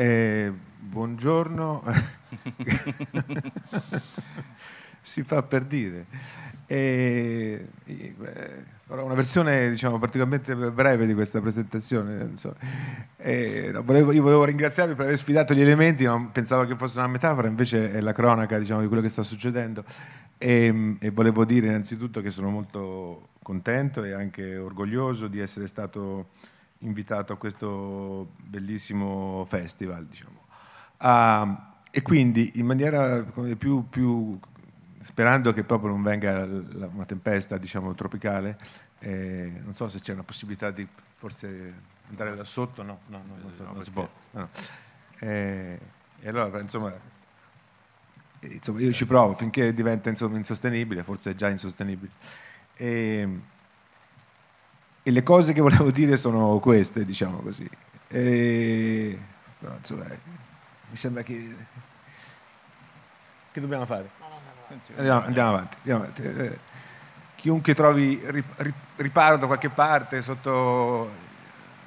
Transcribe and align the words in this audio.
Eh, 0.00 0.50
buongiorno. 0.78 1.82
si 5.02 5.22
fa 5.22 5.42
per 5.42 5.64
dire. 5.64 6.06
E, 6.64 7.66
e, 7.84 8.14
una 8.86 9.12
versione 9.12 9.68
diciamo, 9.68 9.98
particolarmente 9.98 10.54
breve 10.54 11.04
di 11.04 11.12
questa 11.12 11.42
presentazione. 11.42 12.32
E, 13.18 13.68
no, 13.74 13.82
volevo, 13.82 14.12
io 14.12 14.22
volevo 14.22 14.44
ringraziarvi 14.44 14.94
per 14.94 15.04
aver 15.04 15.18
sfidato 15.18 15.52
gli 15.52 15.60
elementi, 15.60 16.06
ma 16.06 16.30
pensavo 16.32 16.64
che 16.64 16.76
fosse 16.76 16.98
una 16.98 17.08
metafora, 17.08 17.46
invece 17.46 17.92
è 17.92 18.00
la 18.00 18.12
cronaca 18.12 18.58
diciamo, 18.58 18.80
di 18.80 18.86
quello 18.86 19.02
che 19.02 19.10
sta 19.10 19.22
succedendo. 19.22 19.84
E, 20.38 20.96
e, 20.98 21.10
volevo 21.10 21.44
dire 21.44 21.66
innanzitutto 21.66 22.22
che 22.22 22.30
sono 22.30 22.48
molto 22.48 23.28
contento 23.42 24.02
e 24.02 24.14
anche 24.14 24.56
orgoglioso 24.56 25.28
di 25.28 25.40
essere 25.40 25.66
stato 25.66 26.28
invitato 26.80 27.32
a 27.32 27.36
questo 27.36 28.32
bellissimo 28.36 29.44
festival. 29.46 30.06
Diciamo. 30.06 30.38
Uh, 30.98 31.68
e 31.90 32.02
quindi 32.02 32.52
in 32.54 32.66
maniera 32.66 33.24
più, 33.58 33.88
più 33.88 34.38
sperando 35.02 35.52
che 35.52 35.64
proprio 35.64 35.90
non 35.90 36.02
venga 36.02 36.44
una 36.44 37.04
tempesta 37.04 37.56
diciamo, 37.56 37.94
tropicale, 37.94 38.58
eh, 39.00 39.60
non 39.64 39.74
so 39.74 39.88
se 39.88 39.98
c'è 39.98 40.12
una 40.12 40.22
possibilità 40.22 40.70
di 40.70 40.86
forse 41.16 41.74
andare 42.08 42.36
là 42.36 42.44
sotto, 42.44 42.82
no, 42.82 43.00
no, 43.06 43.22
no, 43.26 43.34
non, 43.42 43.52
so, 43.56 43.64
no, 43.64 43.72
non 43.72 43.82
si 43.82 43.90
può. 43.90 44.08
Eh, 45.18 45.78
e 46.20 46.28
allora, 46.28 46.60
insomma, 46.60 46.92
insomma, 48.40 48.80
io 48.80 48.92
ci 48.92 49.06
provo 49.06 49.34
finché 49.34 49.72
diventa 49.72 50.10
insomma, 50.10 50.36
insostenibile, 50.36 51.02
forse 51.02 51.30
è 51.30 51.34
già 51.34 51.48
insostenibile. 51.48 52.12
E, 52.76 53.40
e, 55.02 55.10
le 55.10 55.22
cose 55.22 55.52
che 55.52 55.60
volevo 55.60 55.90
dire 55.90 56.16
sono 56.16 56.58
queste, 56.58 57.04
diciamo 57.04 57.38
così. 57.38 57.68
E, 58.08 59.18
però, 59.58 59.74
insomma, 59.76 60.04
mi 60.04 60.96
sembra 60.96 61.22
che... 61.22 61.54
Che 63.52 63.60
dobbiamo 63.60 63.86
fare? 63.86 64.08
Andiamo, 64.96 65.24
andiamo 65.24 65.48
avanti. 65.50 65.76
Andiamo 65.78 66.02
avanti. 66.02 66.22
Eh, 66.22 66.58
chiunque 67.40 67.74
trovi 67.74 68.20
riparo 68.96 69.38
da 69.38 69.46
qualche 69.46 69.70
parte, 69.70 70.22
sotto, 70.22 71.10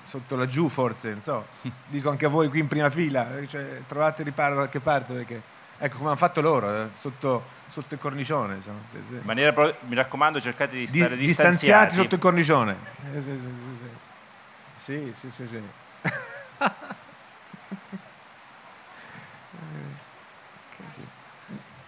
sotto 0.04 0.36
laggiù 0.36 0.68
forse, 0.68 1.12
non 1.12 1.22
so. 1.22 1.46
Dico 1.88 2.10
anche 2.10 2.26
a 2.26 2.30
voi 2.30 2.50
qui 2.50 2.60
in 2.60 2.68
prima 2.68 2.90
fila, 2.90 3.28
cioè, 3.48 3.82
trovate 3.88 4.24
riparo 4.24 4.56
da 4.56 4.62
qualche 4.62 4.80
parte 4.80 5.14
perché, 5.14 5.42
ecco 5.84 5.98
come 5.98 6.10
hanno 6.10 6.18
fatto 6.18 6.40
loro, 6.40 6.84
eh, 6.84 6.88
sotto, 6.94 7.44
sotto, 7.70 7.94
il 7.94 8.00
cornicione. 8.00 8.56
Insomma. 8.56 8.80
In 9.10 9.20
maniera, 9.24 9.54
mi 9.82 9.96
raccomando, 9.96 10.40
cercate 10.40 10.78
di 10.78 10.88
stare 10.88 11.18
di, 11.18 11.26
distanziati. 11.26 11.96
sotto 11.96 12.16
il 12.16 12.22
cornicione. 12.22 12.78
Eh, 13.14 13.22
sì, 14.78 15.14
sì, 15.20 15.30
sì, 15.30 15.46
sì. 15.46 15.62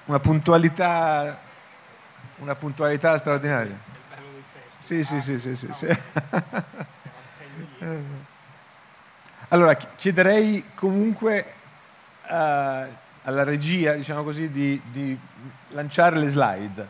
una 0.06 0.20
puntualità, 0.20 1.40
una 2.40 2.56
puntualità 2.56 3.18
straordinaria. 3.18 3.78
Sì, 4.78 5.06
sì, 5.06 5.22
sì, 5.22 5.40
sì, 5.40 5.56
sì, 5.56 5.70
sì. 5.72 5.88
Allora, 9.50 9.76
chiederei 9.76 10.72
comunque 10.74 11.54
uh, 12.28 12.88
alla 13.26 13.44
regia, 13.44 13.94
diciamo 13.94 14.24
così, 14.24 14.50
di, 14.52 14.80
di, 14.92 15.18
lanciare 15.70 16.18
le 16.18 16.28
slide. 16.28 16.88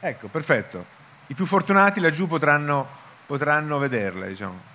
Ecco, 0.00 0.28
perfetto. 0.28 0.84
I 1.28 1.34
più 1.34 1.46
fortunati 1.46 2.00
laggiù 2.00 2.26
potranno, 2.26 2.86
potranno 3.26 3.78
vederle, 3.78 4.28
diciamo. 4.28 4.74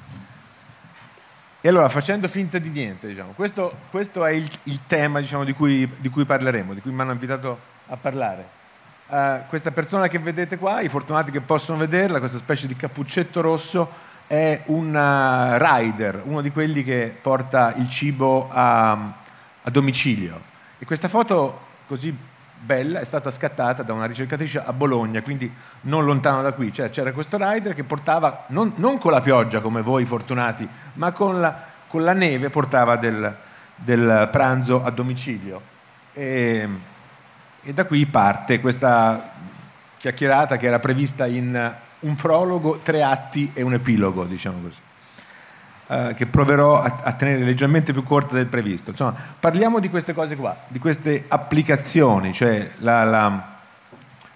E 1.60 1.70
allora, 1.70 1.90
facendo 1.90 2.28
finta 2.28 2.60
di 2.60 2.70
niente, 2.70 3.08
diciamo, 3.08 3.34
questo, 3.36 3.76
questo, 3.90 4.26
è 4.26 4.32
il, 4.32 4.50
il 4.64 4.82
tema 4.88 5.20
diciamo, 5.20 5.44
di, 5.44 5.54
cui, 5.54 5.92
di, 5.98 6.10
cui, 6.10 6.26
parleremo, 6.26 6.74
di 6.74 6.82
cui 6.82 6.92
mi 6.92 7.02
hanno 7.02 7.12
invitato 7.12 7.60
a 7.88 7.98
parlare. 7.98 8.60
Uh, 9.08 9.42
questa 9.50 9.72
persona 9.72 10.08
che 10.08 10.20
vedete 10.20 10.58
qua, 10.58 10.82
i 10.82 10.90
fortunati 10.90 11.32
che 11.32 11.42
possono 11.42 11.78
vederla, 11.78 12.20
questa 12.20 12.38
specie 12.38 12.68
di 12.68 12.76
cappuccetto 12.76 13.42
rosso, 13.42 14.10
è 14.28 14.62
un 14.68 14.96
uh, 14.96 15.58
rider, 15.58 16.22
uno 16.26 16.42
di 16.42 16.52
quelli 16.52 16.84
che 16.84 17.16
porta 17.22 17.74
il 17.76 17.90
cibo 17.90 18.50
a, 18.52 19.20
a 19.64 19.70
domicilio. 19.70 20.40
E 20.78 20.86
questa 20.86 21.08
foto 21.08 21.70
così 21.88 22.16
bella 22.64 23.00
è 23.00 23.06
stata 23.06 23.32
scattata 23.32 23.84
da 23.84 23.94
una 23.94 24.06
ricercatrice 24.06 24.62
a 24.64 24.72
Bologna, 24.72 25.22
quindi 25.22 25.52
non 25.82 26.06
lontano 26.06 26.42
da 26.42 26.52
qui. 26.54 26.72
Cioè, 26.72 26.90
c'era 26.90 27.12
questo 27.12 27.38
rider 27.38 27.74
che 27.74 27.84
portava, 27.84 28.46
non, 28.48 28.74
non, 28.76 28.98
con 28.98 29.12
la 29.12 29.22
pioggia 29.22 29.62
come 29.62 29.82
voi 29.82 30.06
fortunati, 30.06 30.68
ma 30.94 31.12
con 31.12 31.40
la, 31.40 31.56
con 31.88 32.04
la 32.04 32.14
neve 32.14 32.50
portava 32.50 32.96
del, 32.98 33.36
del, 33.76 34.30
pranzo 34.32 34.84
a 34.84 34.92
domicilio. 34.92 35.62
E, 36.14 36.70
e 37.64 37.74
da 37.74 37.86
qui 37.86 38.06
parte 38.06 38.60
questa 38.60 39.34
chiacchierata 39.98 40.58
che 40.58 40.68
era 40.68 40.80
prevista 40.80 41.26
in 41.26 41.74
un 42.00 42.16
prologo, 42.16 42.80
tre 42.84 43.04
atti 43.04 43.52
e 43.54 43.62
un 43.62 43.74
epilogo, 43.74 44.26
diciamo 44.26 44.62
così. 44.62 44.80
Uh, 45.92 46.14
che 46.14 46.26
proverò 46.26 46.82
a, 46.82 47.02
a, 47.04 47.12
tenere 47.12 47.44
leggermente 47.44 47.92
più 47.92 48.02
corta 48.02 48.34
del 48.36 48.46
previsto. 48.46 48.92
Insomma, 48.92 49.14
parliamo 49.38 49.80
di 49.80 49.90
queste 49.90 50.14
cose 50.14 50.38
qua, 50.38 50.56
di 50.70 50.80
queste 50.80 51.26
applicazioni, 51.28 52.32
cioè 52.32 52.72
la, 52.78 53.04
la, 53.04 53.48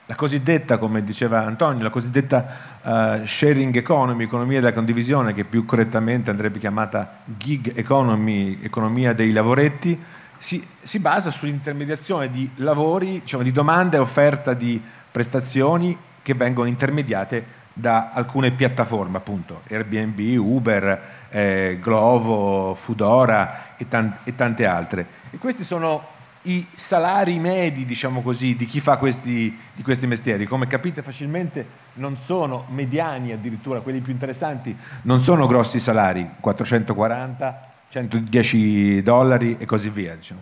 la 0.05 0.15
cosiddetta, 0.15 0.77
come 0.77 1.01
diceva 1.01 1.45
Antonio, 1.45 1.81
la 1.81 1.89
cosiddetta 1.89 2.45
uh, 2.81 3.25
sharing 3.25 3.73
economy, 3.73 4.25
economia 4.25 4.59
della 4.59 4.73
condivisione, 4.73 5.31
che 5.31 5.45
più 5.45 5.63
correttamente 5.63 6.29
andrebbe 6.29 6.59
chiamata 6.59 7.19
gig 7.23 7.71
economy, 7.73 8.59
economia 8.61 9.13
dei 9.13 9.31
lavoretti, 9.31 9.97
si, 10.38 10.61
si 10.81 10.99
basa 10.99 11.31
sull'intermediazione 11.31 12.29
di 12.29 12.51
lavori, 12.55 13.21
diciamo, 13.21 13.44
di 13.44 13.53
domanda 13.53 13.95
e 13.95 14.01
offerta 14.01 14.53
di 14.53 14.81
prestazioni 15.09 15.97
che 16.21 16.33
vengono 16.33 16.67
intermediate 16.67 17.63
da 17.78 18.12
alcune 18.13 18.52
piattaforme, 18.52 19.18
appunto 19.18 19.63
Airbnb, 19.69 20.38
Uber, 20.40 21.02
eh, 21.30 21.78
Glovo, 21.81 22.74
Foodora 22.74 23.75
e, 23.75 23.88
tan- 23.90 24.18
e, 24.24 24.34
tante 24.34 24.66
altre. 24.66 25.06
E 25.30 25.38
questi 25.38 25.66
sono 25.66 26.13
i 26.44 26.66
salari 26.74 27.38
medi, 27.38 27.86
diciamo 27.86 28.22
così, 28.22 28.56
di 28.56 28.66
chi 28.66 28.80
fa 28.80 28.96
questi, 28.96 29.58
di 29.74 29.84
questi 29.84 30.08
mestieri. 30.08 30.46
Come 30.46 30.68
capite 30.68 31.02
facilmente 31.02 31.66
non 31.96 32.18
sono 32.24 32.66
mediani 32.69 33.34
addirittura, 33.34 33.81
quelli 33.81 34.00
più 34.00 34.13
interessanti, 34.13 34.75
non 35.02 35.22
sono 35.22 35.46
grossi 35.46 35.80
salari, 35.80 36.25
440, 36.40 37.69
110 37.90 39.03
dollari 39.03 39.57
e 39.59 39.66
così 39.66 39.90
via. 39.90 40.16
Diciamo. 40.16 40.42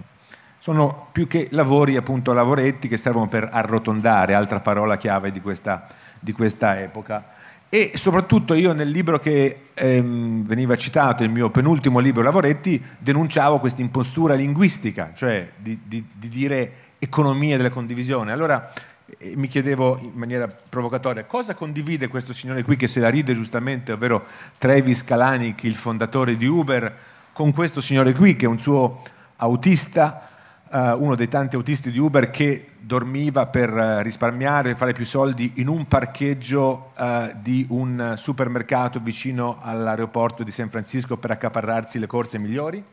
Sono 0.60 1.08
più 1.12 1.28
che 1.28 1.48
lavori, 1.50 1.96
appunto 1.96 2.32
lavoretti 2.32 2.88
che 2.88 2.98
servono 2.98 3.28
per 3.28 3.50
arrotondare, 3.52 4.36
altra 4.36 4.60
parola 4.60 4.98
chiave 4.98 5.32
di 5.32 5.42
questa 5.42 5.88
di 6.23 6.31
questa 6.31 6.79
epoca. 6.79 7.31
E 7.69 7.94
soprattutto 7.95 8.53
io 8.53 8.72
nel 8.73 8.89
libro 8.89 9.19
che 9.19 9.69
ehm, 9.73 10.45
veniva 10.45 10.75
citato, 10.75 11.23
il 11.23 11.29
mio 11.29 11.50
penultimo 11.50 12.00
libro 12.00 12.22
Lavoretti, 12.22 12.81
denunciavo 13.00 13.59
questa 13.59 13.81
impostura 13.81 14.35
linguistica, 14.35 15.11
cioè 15.16 15.50
di, 15.57 15.79
di, 15.84 16.06
di 16.13 16.29
dire 16.29 16.72
economia 17.00 17.57
della 17.57 17.72
condivisione. 17.72 18.31
Allora 18.31 18.72
eh, 19.17 19.34
mi 19.35 19.47
chiedevo 19.47 20.00
in 20.01 20.11
maniera 20.13 20.47
provocatoria 20.47 21.25
cosa 21.25 21.56
condivide 21.56 22.07
questo 22.07 22.31
signore 22.31 22.63
qui 22.63 22.75
che 22.75 22.88
se 22.88 23.00
la 23.00 23.09
ride 23.09 23.34
giustamente, 23.34 23.91
ovvero 23.91 24.23
Travis 24.59 25.03
Kalanick, 25.03 25.63
il 25.63 25.75
fondatore 25.75 26.38
di 26.38 26.45
Uber, 26.45 26.95
con 27.34 27.51
questo 27.53 27.81
signore 27.81 28.13
qui 28.13 28.35
che 28.35 28.45
è 28.45 28.47
un 28.47 28.59
suo 28.59 29.01
autista 29.38 30.29
uh, 30.73 31.01
uno 31.01 31.16
dei 31.16 31.28
tanti 31.28 31.56
autisti 31.56 31.91
di 31.91 32.00
Uber 32.00 32.31
che 32.31 32.72
dormiva 32.79 33.45
per 33.45 33.72
uh, 33.72 34.01
risparmiare 34.01 34.72
e 34.72 34.75
fare 34.75 34.94
più 34.94 35.06
soldi 35.06 35.53
in 35.56 35.67
un 35.67 35.88
parcheggio 35.88 36.91
uh, 36.97 37.31
di 37.39 37.66
un 37.69 38.16
supermercato 38.17 38.99
vicino 38.99 39.59
all'aeroporto 39.61 40.43
di 40.43 40.52
San 40.52 40.70
Francisco 40.70 41.17
per 41.17 41.31
accaparrarsi 41.31 41.99
le 41.99 42.08
corse 42.08 42.40
migliori? 42.40 42.84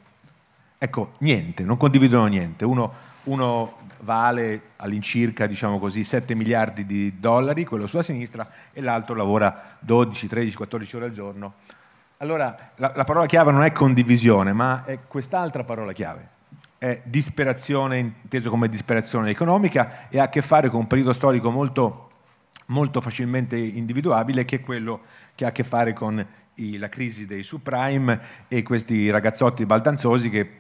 Ecco, 0.79 1.13
niente, 1.19 1.65
non 1.65 1.77
condividono 1.77 2.27
niente. 2.27 2.65
Uno, 2.65 2.93
uno 3.25 3.77
vale 4.01 4.63
all'incirca, 4.77 5.47
diciamo 5.47 5.79
così, 5.79 6.05
7 6.05 6.35
miliardi 6.35 6.87
di 6.87 7.19
dollari, 7.19 7.65
quello 7.65 7.87
sulla 7.87 8.03
sinistra, 8.03 8.49
e 8.73 8.81
l'altro 8.81 9.15
lavora 9.15 9.77
12, 9.81 10.27
13, 10.27 10.57
14 10.57 10.97
ore 10.97 11.05
al 11.07 11.13
giorno. 11.13 11.55
Allora, 12.19 12.73
la, 12.77 12.93
la 12.95 13.05
parola 13.05 13.27
chiave 13.27 13.51
non 13.51 13.63
è 13.63 13.73
condivisione, 13.73 14.53
ma 14.53 14.85
è 14.85 14.99
quest'altra 15.07 15.65
parola 15.65 15.93
chiave, 15.93 16.29
è 16.81 17.03
disperazione 17.05 17.99
inteso 17.99 18.49
come 18.49 18.67
disperazione 18.67 19.29
economica 19.29 20.09
e 20.09 20.19
ha 20.19 20.23
a 20.23 20.29
che 20.31 20.41
fare 20.41 20.71
con 20.71 20.81
un 20.81 20.87
periodo 20.87 21.13
storico 21.13 21.51
molto, 21.51 22.11
molto 22.69 23.03
facilmente 23.03 23.55
individuabile 23.59 24.47
che 24.47 24.57
è 24.57 24.61
quello 24.61 25.03
che 25.35 25.45
ha 25.45 25.49
a 25.49 25.53
che 25.53 25.63
fare 25.63 25.93
con 25.93 26.27
i, 26.55 26.79
la 26.79 26.89
crisi 26.89 27.27
dei 27.27 27.43
subprime 27.43 28.19
e 28.49 28.63
questi 28.63 29.11
ragazzotti 29.11 29.67
baldanzosi 29.67 30.31
che 30.31 30.51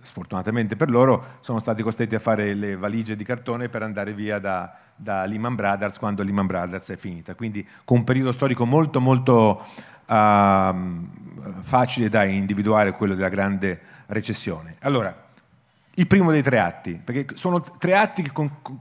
sfortunatamente 0.00 0.76
per 0.76 0.88
loro 0.88 1.36
sono 1.40 1.58
stati 1.58 1.82
costretti 1.82 2.14
a 2.14 2.20
fare 2.20 2.54
le 2.54 2.74
valigie 2.76 3.14
di 3.14 3.24
cartone 3.24 3.68
per 3.68 3.82
andare 3.82 4.14
via 4.14 4.38
da, 4.38 4.74
da 4.96 5.26
Lehman 5.26 5.56
Brothers 5.56 5.98
quando 5.98 6.22
Lehman 6.22 6.46
Brothers 6.46 6.88
è 6.88 6.96
finita. 6.96 7.34
Quindi 7.34 7.68
con 7.84 7.98
un 7.98 8.04
periodo 8.04 8.32
storico 8.32 8.64
molto 8.64 8.98
molto 8.98 9.62
uh, 10.06 10.74
facile 11.60 12.08
da 12.08 12.24
individuare 12.24 12.92
quello 12.92 13.14
della 13.14 13.28
grande 13.28 13.78
recessione. 14.06 14.76
Allora, 14.78 15.24
il 15.98 16.06
primo 16.06 16.30
dei 16.30 16.42
tre 16.42 16.58
atti, 16.58 17.00
perché 17.02 17.36
sono 17.36 17.60
tre 17.60 17.94
atti 17.94 18.22
che 18.22 18.30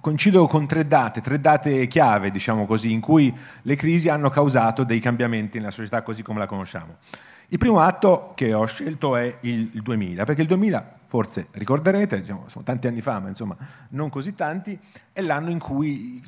coincidono 0.02 0.48
con 0.48 0.68
tre 0.68 0.86
date, 0.86 1.22
tre 1.22 1.40
date 1.40 1.88
chiave, 1.88 2.30
diciamo 2.30 2.66
così, 2.66 2.92
in 2.92 3.00
cui 3.00 3.34
le 3.62 3.76
crisi 3.76 4.10
hanno 4.10 4.30
causato 4.30 4.84
dei 4.84 5.00
cambiamenti 5.00 5.58
nella 5.58 5.72
società 5.72 6.02
così 6.02 6.24
come 6.24 6.40
la 6.40 6.46
conosciamo. 6.46 6.98
Il 7.48 7.58
primo 7.58 7.80
atto 7.80 8.34
che 8.36 8.54
ho 8.54 8.66
scelto 8.66 9.16
è 9.16 9.38
il 9.42 9.70
2000, 9.82 10.26
perché 10.26 10.42
il 10.42 10.48
2000, 10.48 10.95
forse 11.08 11.48
ricorderete, 11.52 12.22
diciamo, 12.22 12.46
sono 12.48 12.64
tanti 12.64 12.88
anni 12.88 13.02
fa, 13.02 13.20
ma 13.20 13.30
insomma 13.30 13.56
non 13.90 14.10
così 14.10 14.36
tanti, 14.36 14.78
è 15.12 15.22
l'anno 15.22 15.50
in 15.50 15.60
cui 15.60 16.22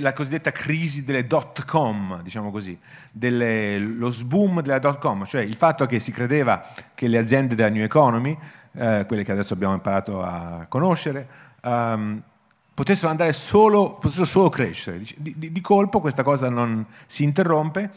la 0.00 0.12
cosiddetta 0.12 0.50
crisi 0.50 1.04
delle 1.04 1.26
dot 1.26 1.64
com, 1.64 2.22
diciamo 2.22 2.50
così, 2.50 2.78
delle, 3.10 3.78
lo 3.78 4.10
sboom 4.10 4.60
della 4.62 4.78
dot 4.78 4.98
com, 4.98 5.24
cioè 5.24 5.42
il 5.42 5.56
fatto 5.56 5.86
che 5.86 5.98
si 5.98 6.12
credeva 6.12 6.64
che 6.94 7.08
le 7.08 7.18
aziende 7.18 7.54
della 7.54 7.70
new 7.70 7.82
economy 7.82 8.36
eh, 8.76 9.04
quelle 9.06 9.22
che 9.22 9.32
adesso 9.32 9.54
abbiamo 9.54 9.74
imparato 9.74 10.22
a 10.22 10.66
conoscere, 10.68 11.28
um, 11.62 12.20
potessero 12.72 13.08
andare 13.08 13.32
solo, 13.32 13.94
potessero 13.94 14.24
solo 14.24 14.48
crescere. 14.48 15.02
Di, 15.16 15.34
di, 15.38 15.52
di, 15.52 15.60
colpo 15.60 16.00
questa 16.00 16.22
cosa 16.22 16.48
non 16.48 16.84
si 17.06 17.22
interrompe, 17.22 17.90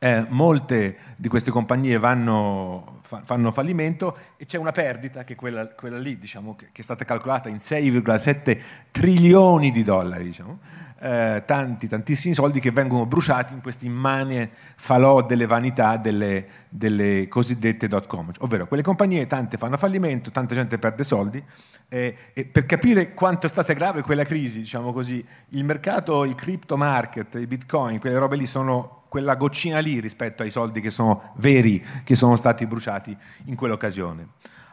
eh, 0.00 0.26
molte 0.28 0.96
di 1.16 1.28
queste 1.28 1.50
compagnie 1.50 1.98
vanno, 1.98 2.98
fa, 3.02 3.22
fanno 3.24 3.50
fallimento 3.50 4.16
e 4.36 4.46
c'è 4.46 4.58
una 4.58 4.72
perdita 4.72 5.24
che 5.24 5.34
è 5.34 5.36
quella, 5.36 5.68
quella 5.68 5.98
lì, 5.98 6.18
diciamo, 6.18 6.54
che, 6.56 6.68
è 6.72 6.82
stata 6.82 7.04
calcolata 7.04 7.48
in 7.48 7.56
6,7 7.56 8.60
trilioni 8.90 9.70
di 9.70 9.82
dollari. 9.82 10.24
Diciamo 10.24 10.58
eh, 10.98 11.42
tanti, 11.46 11.88
tantissimi 11.88 12.34
soldi 12.34 12.60
che 12.60 12.70
vengono 12.70 13.06
bruciati 13.06 13.52
in 13.52 13.60
queste 13.60 13.86
immane 13.86 14.50
falò 14.76 15.22
delle 15.22 15.46
vanità 15.46 15.96
delle, 15.96 16.46
delle 16.68 17.28
cosiddette 17.28 17.88
dot 17.88 18.06
com, 18.06 18.30
ovvero 18.38 18.66
quelle 18.66 18.82
compagnie 18.82 19.26
tante 19.26 19.56
fanno 19.56 19.76
fallimento, 19.76 20.30
tanta 20.30 20.54
gente 20.54 20.78
perde 20.78 21.04
soldi 21.04 21.42
eh, 21.88 22.16
e 22.32 22.44
per 22.44 22.66
capire 22.66 23.14
quanto 23.14 23.46
è 23.46 23.48
stata 23.48 23.72
grave 23.72 24.02
quella 24.02 24.24
crisi, 24.24 24.60
diciamo 24.60 24.92
così, 24.92 25.24
il 25.50 25.64
mercato, 25.64 26.24
il 26.24 26.34
crypto 26.34 26.76
market, 26.76 27.34
i 27.34 27.46
bitcoin, 27.46 27.98
quelle 27.98 28.18
robe 28.18 28.36
lì 28.36 28.46
sono 28.46 29.02
quella 29.08 29.36
goccina 29.36 29.78
lì 29.78 30.00
rispetto 30.00 30.42
ai 30.42 30.50
soldi 30.50 30.80
che 30.80 30.90
sono 30.90 31.32
veri, 31.36 31.84
che 32.02 32.16
sono 32.16 32.34
stati 32.34 32.66
bruciati 32.66 33.16
in 33.44 33.54
quell'occasione. 33.54 34.26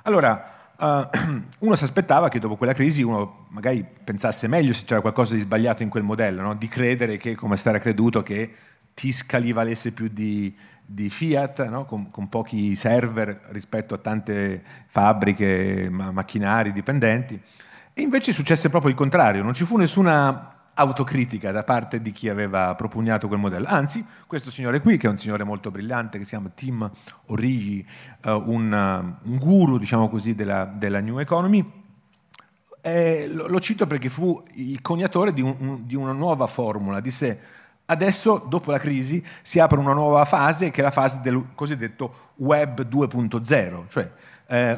Allora, 0.03 0.60
Uh, 0.81 1.07
uno 1.59 1.75
si 1.75 1.83
aspettava 1.83 2.27
che 2.27 2.39
dopo 2.39 2.55
quella 2.55 2.73
crisi 2.73 3.03
uno 3.03 3.45
magari 3.49 3.85
pensasse 4.03 4.47
meglio 4.47 4.73
se 4.73 4.83
c'era 4.83 4.99
qualcosa 4.99 5.35
di 5.35 5.39
sbagliato 5.41 5.83
in 5.83 5.89
quel 5.89 6.01
modello, 6.01 6.41
no? 6.41 6.55
di 6.55 6.67
credere 6.67 7.17
che, 7.17 7.35
come 7.35 7.55
si 7.55 7.69
creduto, 7.69 8.23
che 8.23 8.51
Tiscali 8.95 9.53
valesse 9.53 9.91
più 9.91 10.07
di, 10.07 10.51
di 10.83 11.11
Fiat, 11.11 11.67
no? 11.67 11.85
con, 11.85 12.09
con, 12.09 12.29
pochi 12.29 12.75
server 12.75 13.41
rispetto 13.49 13.93
a 13.93 13.99
tante 13.99 14.63
fabbriche, 14.87 15.87
ma, 15.91 16.11
macchinari, 16.11 16.71
dipendenti. 16.71 17.39
E 17.93 18.01
invece 18.01 18.33
successe 18.33 18.69
proprio 18.69 18.89
il 18.89 18.97
contrario, 18.97 19.43
non 19.43 19.53
ci 19.53 19.65
fu 19.65 19.77
nessuna 19.77 20.60
autocritica 20.81 21.51
da 21.51 21.63
parte 21.63 22.01
di 22.01 22.11
chi 22.11 22.29
aveva 22.29 22.73
propugnato 22.75 23.27
quel 23.27 23.39
modello. 23.39 23.67
Anzi, 23.67 24.05
questo 24.27 24.51
signore 24.51 24.81
qui, 24.81 24.97
che 24.97 25.07
è 25.07 25.09
un 25.09 25.17
signore 25.17 25.43
molto 25.43 25.71
brillante, 25.71 26.17
che 26.17 26.23
si 26.23 26.31
chiama 26.31 26.49
Tim 26.49 26.89
Origi, 27.27 27.85
uh, 28.25 28.29
un, 28.31 28.71
uh, 29.23 29.29
un, 29.29 29.37
guru, 29.37 29.77
diciamo 29.77 30.09
così, 30.09 30.35
della, 30.35 30.65
della 30.65 30.99
New 30.99 31.19
Economy, 31.19 31.79
eh, 32.81 33.29
lo, 33.31 33.47
lo, 33.47 33.59
cito 33.59 33.85
perché 33.85 34.09
fu 34.09 34.43
il 34.53 34.81
coniatore 34.81 35.33
di, 35.33 35.41
un, 35.41 35.81
di 35.85 35.95
una 35.95 36.13
nuova 36.13 36.47
formula, 36.47 36.99
disse 36.99 37.39
adesso, 37.85 38.43
dopo 38.47 38.71
la 38.71 38.79
crisi, 38.79 39.23
si 39.41 39.59
apre 39.59 39.77
una 39.77 39.93
nuova 39.93 40.25
fase, 40.25 40.71
che 40.71 40.81
è 40.81 40.83
la 40.83 40.91
fase 40.91 41.19
del 41.21 41.49
cosiddetto 41.53 42.29
Web 42.37 42.87
2.0, 42.87 43.83
cioè 43.89 44.09
eh, 44.51 44.77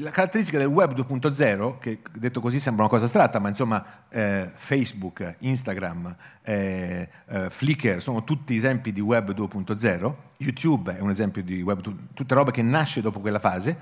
la 0.00 0.10
caratteristica 0.10 0.58
del 0.58 0.66
web 0.66 0.96
2.0, 0.96 1.78
che 1.78 2.00
detto 2.12 2.40
così 2.40 2.58
sembra 2.58 2.82
una 2.82 2.90
cosa 2.90 3.04
astratta, 3.04 3.38
ma 3.38 3.48
insomma 3.48 3.84
eh, 4.08 4.50
Facebook, 4.52 5.36
Instagram, 5.38 6.16
eh, 6.42 7.08
eh 7.28 7.48
Flickr 7.48 8.02
sono 8.02 8.24
tutti 8.24 8.56
esempi 8.56 8.92
di 8.92 9.00
web 9.00 9.32
2.0, 9.32 10.14
YouTube 10.38 10.96
è 10.96 11.00
un 11.00 11.10
esempio 11.10 11.40
di 11.44 11.62
web 11.62 11.78
2.0, 11.80 11.94
tutte 12.14 12.34
robe 12.34 12.50
che 12.50 12.62
nasce 12.62 13.00
dopo 13.00 13.20
quella 13.20 13.38
fase. 13.38 13.76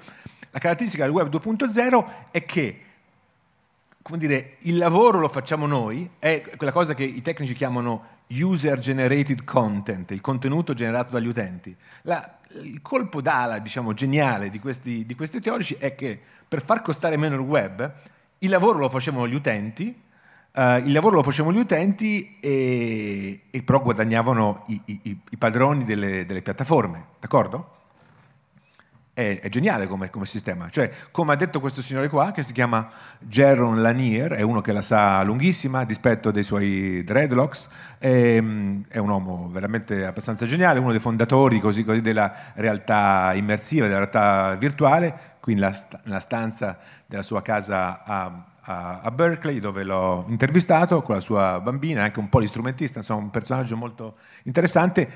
La 0.50 0.58
caratteristica 0.58 1.04
del 1.04 1.12
web 1.14 1.30
2.0 1.30 2.06
è 2.32 2.44
che 2.44 2.82
come 4.10 4.26
dire, 4.26 4.56
il 4.62 4.76
lavoro 4.76 5.20
lo 5.20 5.28
facciamo 5.28 5.66
noi, 5.66 6.10
è 6.18 6.42
quella 6.56 6.72
cosa 6.72 6.94
che 6.94 7.04
i 7.04 7.22
tecnici 7.22 7.54
chiamano 7.54 8.18
user 8.30 8.80
generated 8.80 9.44
content, 9.44 10.10
il 10.10 10.20
contenuto 10.20 10.74
generato 10.74 11.12
dagli 11.12 11.28
utenti. 11.28 11.74
La, 12.02 12.38
il 12.60 12.82
colpo 12.82 13.20
d'ala, 13.20 13.60
diciamo, 13.60 13.94
geniale 13.94 14.50
di 14.50 14.58
questi, 14.58 15.06
di 15.06 15.14
questi, 15.14 15.40
teorici 15.40 15.76
è 15.78 15.94
che 15.94 16.18
per 16.46 16.64
far 16.64 16.82
costare 16.82 17.16
meno 17.16 17.36
il 17.36 17.40
web, 17.40 17.92
il 18.38 18.50
lavoro 18.50 18.80
lo 18.80 18.88
facevano 18.88 19.28
gli 19.28 19.34
utenti, 19.34 19.96
uh, 20.54 20.60
il 20.60 20.90
lavoro 20.90 21.14
lo 21.14 21.22
facevano 21.22 21.56
gli 21.56 21.60
utenti 21.60 22.36
e, 22.40 23.42
e 23.48 23.62
però 23.62 23.80
guadagnavano 23.80 24.64
i, 24.66 24.80
i, 24.86 25.20
i 25.30 25.36
padroni 25.36 25.84
delle, 25.84 26.26
delle 26.26 26.42
piattaforme, 26.42 27.04
d'accordo? 27.20 27.78
È, 29.12 29.40
è 29.42 29.48
geniale 29.48 29.86
come, 29.86 30.10
come, 30.10 30.26
sistema. 30.26 30.68
Cioè, 30.70 30.90
come 31.10 31.32
ha 31.32 31.36
detto 31.36 31.60
questo 31.60 31.82
signore 31.82 32.08
qua, 32.08 32.32
che 32.32 32.42
si 32.42 32.52
chiama 32.52 32.90
Jaron 33.18 33.80
Lanier, 33.82 34.32
è 34.32 34.42
uno 34.42 34.60
che 34.60 34.72
la 34.72 34.82
sa 34.82 35.22
lunghissima, 35.22 35.80
a 35.80 35.84
dispetto 35.84 36.30
dei 36.30 36.42
suoi 36.42 37.02
dreadlocks, 37.04 37.68
è, 37.98 38.08
ehm, 38.08 38.84
è, 38.88 38.98
un 38.98 39.08
uomo 39.08 39.48
veramente 39.50 40.04
abbastanza 40.04 40.46
geniale, 40.46 40.78
uno 40.78 40.90
dei 40.90 41.00
fondatori 41.00 41.60
così, 41.60 41.84
così 41.84 42.00
della 42.00 42.52
realtà 42.54 43.32
immersiva, 43.34 43.86
della 43.86 43.98
realtà 43.98 44.54
virtuale, 44.54 45.36
qui 45.40 45.54
nella, 45.54 45.74
nella 46.04 46.20
stanza 46.20 46.78
della 47.06 47.22
sua 47.22 47.42
casa 47.42 48.04
a, 48.04 48.44
a, 49.02 49.10
Berkeley 49.10 49.58
dove 49.58 49.82
l'ho 49.82 50.24
intervistato 50.28 51.02
con 51.02 51.16
la 51.16 51.20
sua 51.20 51.60
bambina, 51.60 52.04
anche 52.04 52.20
un 52.20 52.28
po' 52.28 52.40
di 52.40 52.46
strumentista, 52.46 52.98
insomma 52.98 53.22
un 53.22 53.30
personaggio 53.30 53.76
molto 53.76 54.16
interessante. 54.44 55.10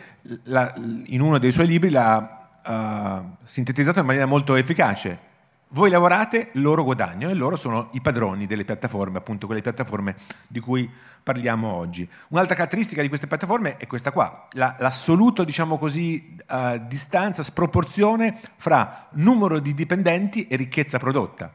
La, 0.44 0.74
in 0.76 1.20
uno 1.20 1.38
dei 1.38 1.52
suoi 1.52 1.66
libri 1.66 1.90
la 1.90 2.43
uh, 2.64 3.36
sintetizzato 3.44 4.00
in 4.00 4.06
maniera 4.06 4.26
molto 4.26 4.54
efficace. 4.54 5.32
Voi 5.68 5.90
lavorate, 5.90 6.50
loro 6.52 6.84
guadagnano 6.84 7.32
e 7.32 7.34
loro 7.34 7.56
sono 7.56 7.88
i 7.92 8.00
padroni 8.00 8.46
delle 8.46 8.64
piattaforme, 8.64 9.18
appunto 9.18 9.46
quelle 9.46 9.60
piattaforme 9.60 10.14
di 10.46 10.60
cui 10.60 10.88
parliamo 11.22 11.72
oggi. 11.72 12.08
Un'altra 12.28 12.54
caratteristica 12.54 13.02
di 13.02 13.08
queste 13.08 13.26
piattaforme 13.26 13.76
è 13.76 13.86
questa 13.88 14.12
qua, 14.12 14.46
la, 14.52 14.76
l'assoluto, 14.78 15.42
diciamo 15.42 15.76
così, 15.76 16.36
uh, 16.48 16.80
distanza, 16.86 17.42
sproporzione 17.42 18.40
fra 18.56 19.08
numero 19.12 19.58
di 19.58 19.74
dipendenti 19.74 20.46
e 20.46 20.54
ricchezza 20.54 20.98
prodotta. 20.98 21.52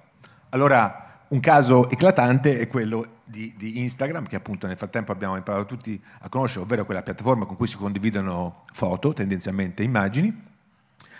Allora, 0.50 1.22
un 1.30 1.40
caso 1.40 1.90
eclatante 1.90 2.60
è 2.60 2.68
quello 2.68 3.20
di, 3.24 3.54
di, 3.56 3.80
Instagram, 3.80 4.26
che 4.26 4.36
appunto 4.36 4.66
nel 4.68 4.78
frattempo 4.78 5.12
abbiamo 5.12 5.38
imparato 5.38 5.66
tutti 5.66 6.02
a 6.22 6.30
conoscere, 6.30 6.64
ovvero 6.64 6.86
quella 6.86 7.04
piattaforma 7.04 7.46
con 7.46 7.56
cui 7.56 7.68
si 7.68 7.78
condividono 7.78 8.64
foto, 8.74 9.14
tendenzialmente 9.14 9.84
immagini, 9.84 10.49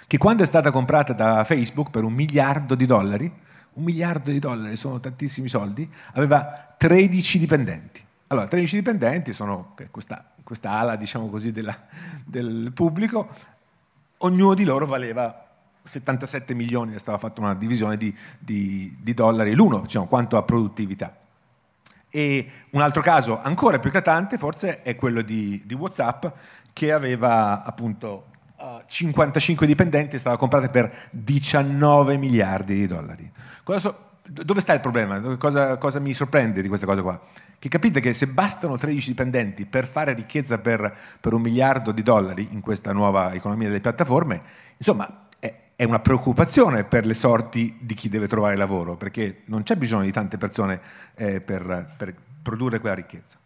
che 0.10 0.18
quando 0.18 0.42
è 0.42 0.46
stata 0.48 0.72
comprata 0.72 1.14
da 1.14 1.44
Facebook 1.44 1.92
per 1.92 2.04
un 2.04 2.14
miliardo 2.14 2.74
di 2.74 2.88
dollari, 2.88 3.32
un 3.74 3.84
miliardo 3.84 4.32
di 4.32 4.40
dollari 4.40 4.76
sono 4.76 5.00
tantissimi 5.00 5.48
soldi, 5.48 5.88
aveva 6.14 6.74
13 6.76 7.38
dipendenti. 7.38 8.04
Allora, 8.26 8.48
13 8.48 8.78
dipendenti 8.78 9.34
sono 9.34 9.76
questa, 9.92 10.32
questa 10.44 10.72
ala, 10.72 10.96
diciamo 10.96 11.30
così, 11.30 11.52
della, 11.52 11.78
del 12.26 12.72
pubblico, 12.74 13.28
ognuno 14.18 14.56
di 14.56 14.64
loro 14.64 14.88
valeva 14.88 15.46
77 15.84 16.56
milioni, 16.56 16.96
è 16.96 16.98
stata 16.98 17.20
fatta 17.20 17.42
una 17.42 17.54
divisione 17.54 17.96
di, 17.96 18.12
di, 18.40 18.98
di 19.00 19.14
dollari 19.14 19.54
l'uno, 19.54 19.82
diciamo, 19.82 20.08
quanto 20.08 20.38
a 20.38 20.42
produttività. 20.42 21.16
E 22.10 22.52
un 22.72 22.82
altro 22.82 23.04
caso 23.04 23.40
ancora 23.44 23.78
più 23.78 23.90
eclatante 23.90 24.40
forse 24.40 24.82
è 24.82 24.96
quello 24.96 25.22
di, 25.22 25.62
di 25.68 25.76
WhatsApp 25.76 26.26
che 26.74 26.92
aveva 26.92 27.62
appunto 27.64 28.26
55 28.90 29.68
dipendenti 29.68 30.16
è 30.16 30.20
stata 30.20 30.36
comprata 30.36 30.68
per 30.70 30.92
19 31.12 32.18
miliardi 32.18 32.76
di 32.76 32.88
dollari. 32.88 33.32
So, 33.78 34.08
dove 34.24 34.60
sta 34.60 34.74
il 34.74 34.80
problema? 34.80 35.38
Cosa, 35.38 35.78
cosa, 35.78 36.00
mi 36.00 36.14
sorprende 36.14 36.62
di 36.62 36.68
questa 36.68 36.86
cosa 36.86 37.02
qua? 37.02 37.20
Che 37.58 37.70
capite 37.70 38.00
che 38.00 38.14
se 38.14 38.28
bastano 38.28 38.78
13 38.78 39.10
dipendenti 39.10 39.66
per 39.66 39.88
fare 39.88 40.14
ricchezza 40.14 40.58
per, 40.60 40.96
per 41.20 41.34
un 41.34 41.42
miliardo 41.42 41.92
di 41.92 42.02
dollari 42.02 42.48
in 42.52 42.62
questa 42.62 42.92
nuova 42.92 43.34
economia 43.34 43.68
delle 43.68 43.82
piattaforme, 43.82 44.42
insomma 44.78 45.28
è, 45.40 45.54
è 45.76 45.84
una 45.84 46.00
preoccupazione 46.00 46.84
per 46.84 47.06
le 47.06 47.14
sorti 47.14 47.78
di 47.80 47.94
chi 47.94 48.10
deve 48.10 48.28
trovare 48.28 48.56
lavoro, 48.56 48.98
perché 48.98 49.42
non 49.46 49.64
c'è 49.64 49.76
bisogno 49.76 50.04
di 50.04 50.12
tante 50.12 50.38
persone 50.38 50.80
eh, 51.16 51.42
per, 51.42 51.94
per 51.98 52.14
produrre 52.42 52.80
quella 52.80 52.96
ricchezza. 52.96 53.38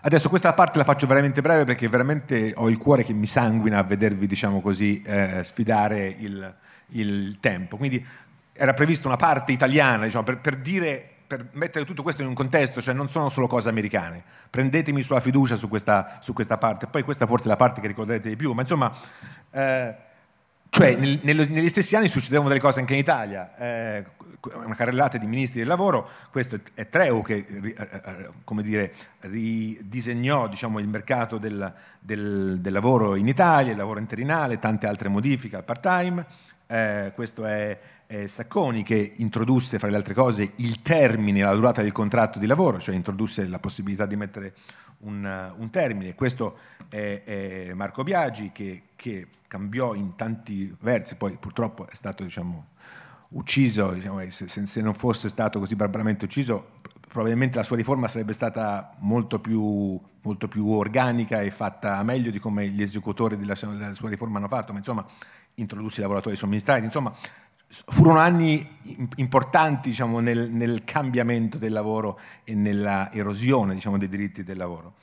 Adesso 0.00 0.28
questa 0.28 0.52
parte 0.52 0.78
la 0.78 0.84
faccio 0.84 1.06
veramente 1.06 1.40
breve 1.40 1.64
perché 1.64 1.88
veramente 1.88 2.52
ho 2.56 2.68
il 2.68 2.78
cuore 2.78 3.04
che 3.04 3.12
mi 3.12 3.26
sanguina 3.26 3.78
a 3.78 3.82
vedervi, 3.82 4.26
diciamo 4.26 4.60
così, 4.60 5.02
eh, 5.02 5.42
sfidare 5.42 6.06
il, 6.06 6.54
il, 6.90 7.38
tempo. 7.40 7.76
Quindi 7.76 8.04
era 8.52 8.74
prevista 8.74 9.08
una 9.08 9.16
parte 9.16 9.52
italiana, 9.52 10.04
diciamo, 10.04 10.24
per, 10.24 10.38
per, 10.38 10.56
dire, 10.56 11.08
per 11.26 11.48
mettere 11.52 11.84
tutto 11.84 12.02
questo 12.02 12.22
in 12.22 12.28
un 12.28 12.34
contesto, 12.34 12.80
cioè 12.80 12.94
non 12.94 13.08
sono 13.08 13.28
solo 13.28 13.48
cose 13.48 13.68
americane. 13.68 14.22
Prendetemi 14.48 15.02
sulla 15.02 15.20
fiducia 15.20 15.56
su 15.56 15.68
questa, 15.68 16.18
su 16.20 16.32
questa 16.32 16.58
parte. 16.58 16.86
Poi 16.86 17.02
questa 17.02 17.26
forse 17.26 17.46
è 17.46 17.48
la 17.48 17.56
parte 17.56 17.80
che 17.80 17.88
ricorderete 17.88 18.28
di 18.28 18.36
più, 18.36 18.52
ma 18.52 18.62
insomma... 18.62 18.96
Eh, 19.50 20.06
cioè 20.70 20.96
nel, 20.96 21.20
negli 21.22 21.68
stessi 21.68 21.96
anni 21.96 22.08
succedevano 22.08 22.48
delle 22.48 22.60
cose 22.60 22.80
anche 22.80 22.92
in 22.92 22.98
Italia, 22.98 23.56
eh, 23.56 24.04
una 24.40 24.74
carrellata 24.74 25.18
di 25.18 25.26
ministri 25.26 25.58
del 25.58 25.68
lavoro, 25.68 26.08
questo 26.30 26.60
è 26.74 26.88
Treu 26.88 27.22
che 27.22 27.46
eh, 27.48 27.74
eh, 27.76 28.30
come 28.44 28.62
dire, 28.62 28.94
ridisegnò 29.20 30.48
diciamo, 30.48 30.78
il 30.78 30.88
mercato 30.88 31.38
del, 31.38 31.72
del, 31.98 32.58
del, 32.60 32.72
lavoro 32.72 33.16
in 33.16 33.26
Italia, 33.26 33.72
il 33.72 33.78
lavoro 33.78 33.98
interinale, 33.98 34.58
tante 34.58 34.86
altre 34.86 35.08
modifiche 35.08 35.56
al 35.56 35.64
part-time, 35.64 36.24
eh, 36.66 37.12
questo 37.14 37.44
è, 37.46 37.78
è, 38.06 38.26
Sacconi 38.26 38.82
che 38.82 39.14
introdusse 39.16 39.78
fra 39.78 39.88
le 39.88 39.96
altre 39.96 40.14
cose 40.14 40.52
il 40.56 40.82
termine, 40.82 41.42
la 41.42 41.54
durata 41.54 41.82
del 41.82 41.92
contratto 41.92 42.38
di 42.38 42.46
lavoro, 42.46 42.78
cioè 42.78 42.94
introdusse 42.94 43.46
la 43.46 43.58
possibilità 43.58 44.06
di 44.06 44.16
mettere 44.16 44.54
un, 45.00 45.52
un 45.56 45.70
termine, 45.70 46.14
questo 46.14 46.58
è, 46.88 47.22
è 47.24 47.72
Marco 47.74 48.02
Biagi 48.02 48.50
che, 48.52 48.82
che, 48.96 49.28
cambiò 49.48 49.94
in 49.94 50.14
tanti 50.14 50.76
versi, 50.80 51.16
poi 51.16 51.38
purtroppo 51.40 51.88
è 51.88 51.94
stato 51.94 52.22
diciamo, 52.22 52.66
ucciso, 53.30 53.92
diciamo, 53.92 54.20
se, 54.30 54.48
se, 54.48 54.80
non 54.80 54.94
fosse 54.94 55.28
stato 55.28 55.58
così 55.58 55.74
barbaramente 55.76 56.24
ucciso, 56.24 56.76
probabilmente 57.08 57.56
la 57.56 57.64
sua 57.64 57.76
riforma 57.76 58.08
sarebbe 58.08 58.32
stata 58.32 58.94
molto 59.00 59.38
più, 59.38 60.00
molto 60.22 60.48
più 60.48 60.68
organica 60.68 61.40
e 61.40 61.50
fatta 61.50 62.02
meglio 62.02 62.30
di 62.30 62.38
come 62.38 62.68
gli 62.68 62.82
esecutori 62.82 63.36
della, 63.36 63.54
della 63.54 63.94
sua 63.94 64.08
riforma 64.08 64.38
hanno 64.38 64.48
fatto, 64.48 64.72
ma 64.72 64.78
insomma 64.78 65.04
introdusse 65.54 66.00
i 66.00 66.02
lavoratori 66.02 66.36
somministrati, 66.36 66.84
insomma 66.84 67.14
furono 67.70 68.18
anni 68.18 68.66
importanti 69.16 69.90
diciamo, 69.90 70.20
nel, 70.20 70.50
nel, 70.50 70.84
cambiamento 70.84 71.58
del 71.58 71.72
lavoro 71.72 72.18
e 72.44 72.54
nella 72.54 73.12
erosione 73.12 73.74
diciamo, 73.74 73.98
dei 73.98 74.08
diritti 74.08 74.42
del 74.42 74.56
lavoro. 74.56 74.94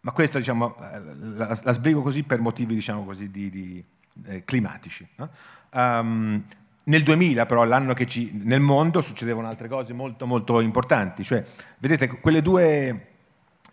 Ma 0.00 0.12
questo 0.12 0.38
diciamo, 0.38 0.76
la, 0.78 1.56
la, 1.62 1.72
sbrigo 1.72 2.02
così 2.02 2.22
per 2.24 2.40
motivi 2.40 2.74
diciamo 2.74 3.04
così, 3.04 3.30
di, 3.30 3.50
di, 3.50 3.84
eh, 4.24 4.44
climatici. 4.44 5.06
No? 5.16 5.30
Um, 5.72 6.42
nel 6.88 7.02
2000 7.02 7.46
però, 7.46 7.64
l'anno 7.64 7.94
che 7.94 8.06
ci, 8.06 8.30
nel 8.44 8.60
mondo 8.60 9.00
succedevano 9.00 9.48
altre 9.48 9.68
cose 9.68 9.92
molto 9.92 10.26
molto 10.26 10.60
importanti, 10.60 11.22
cioè 11.22 11.44
vedete 11.78 12.08
quelle 12.08 12.42
due 12.42 13.06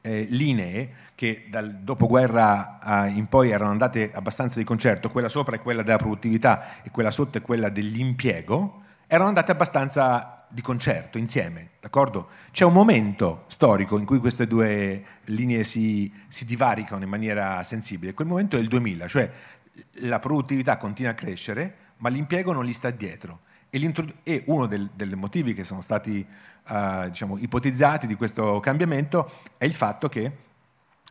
eh, 0.01 0.27
linee 0.29 1.03
che 1.15 1.45
dal 1.50 1.79
dopoguerra 1.79 3.07
in 3.07 3.27
poi 3.27 3.50
erano 3.50 3.72
andate 3.72 4.12
abbastanza 4.13 4.60
di 4.60 4.65
concerto, 4.65 5.10
quella 5.10 5.29
sopra 5.29 5.55
è 5.55 5.62
quella 5.62 5.81
della 5.81 5.98
produttività 5.98 6.84
e 6.84 6.91
quella 6.91 7.12
sotto 7.12 7.38
è 7.38 7.41
quella 7.41 7.69
dell'impiego, 7.69 8.84
erano 9.07 9.29
andate 9.29 9.51
abbastanza 9.51 10.45
di 10.50 10.62
concerto, 10.62 11.17
insieme, 11.17 11.72
d'accordo? 11.79 12.27
C'è 12.51 12.65
un 12.65 12.74
momento 12.74 13.45
storico 13.48 13.98
in 13.98 14.05
cui 14.05 14.19
queste 14.19 14.45
due 14.45 15.03
linee 15.25 15.63
si, 15.63 16.12
si 16.27 16.45
divaricano 16.45 17.03
in 17.03 17.10
maniera 17.10 17.63
sensibile, 17.63 18.13
quel 18.13 18.27
momento 18.27 18.57
è 18.57 18.60
il 18.60 18.67
2000, 18.67 19.07
cioè 19.07 19.31
la 20.00 20.19
produttività 20.19 20.77
continua 20.77 21.12
a 21.12 21.15
crescere, 21.15 21.85
ma 22.06 22.12
l'impiego 22.12 22.54
non 22.54 22.66
gli 22.66 22.74
sta 22.74 22.92
dietro. 22.92 23.40
E, 23.72 23.92
e 24.22 24.44
uno 24.46 24.68
dei 24.68 25.16
motivi 25.16 25.56
che 25.56 25.64
sono 25.64 25.82
stati 25.82 26.24
uh, 26.68 27.10
diciamo, 27.10 27.40
ipotizzati 27.40 28.06
di 28.06 28.14
questo 28.14 28.60
cambiamento 28.60 29.32
è 29.58 29.66
il 29.66 29.74
fatto 29.74 30.08
che 30.08 30.32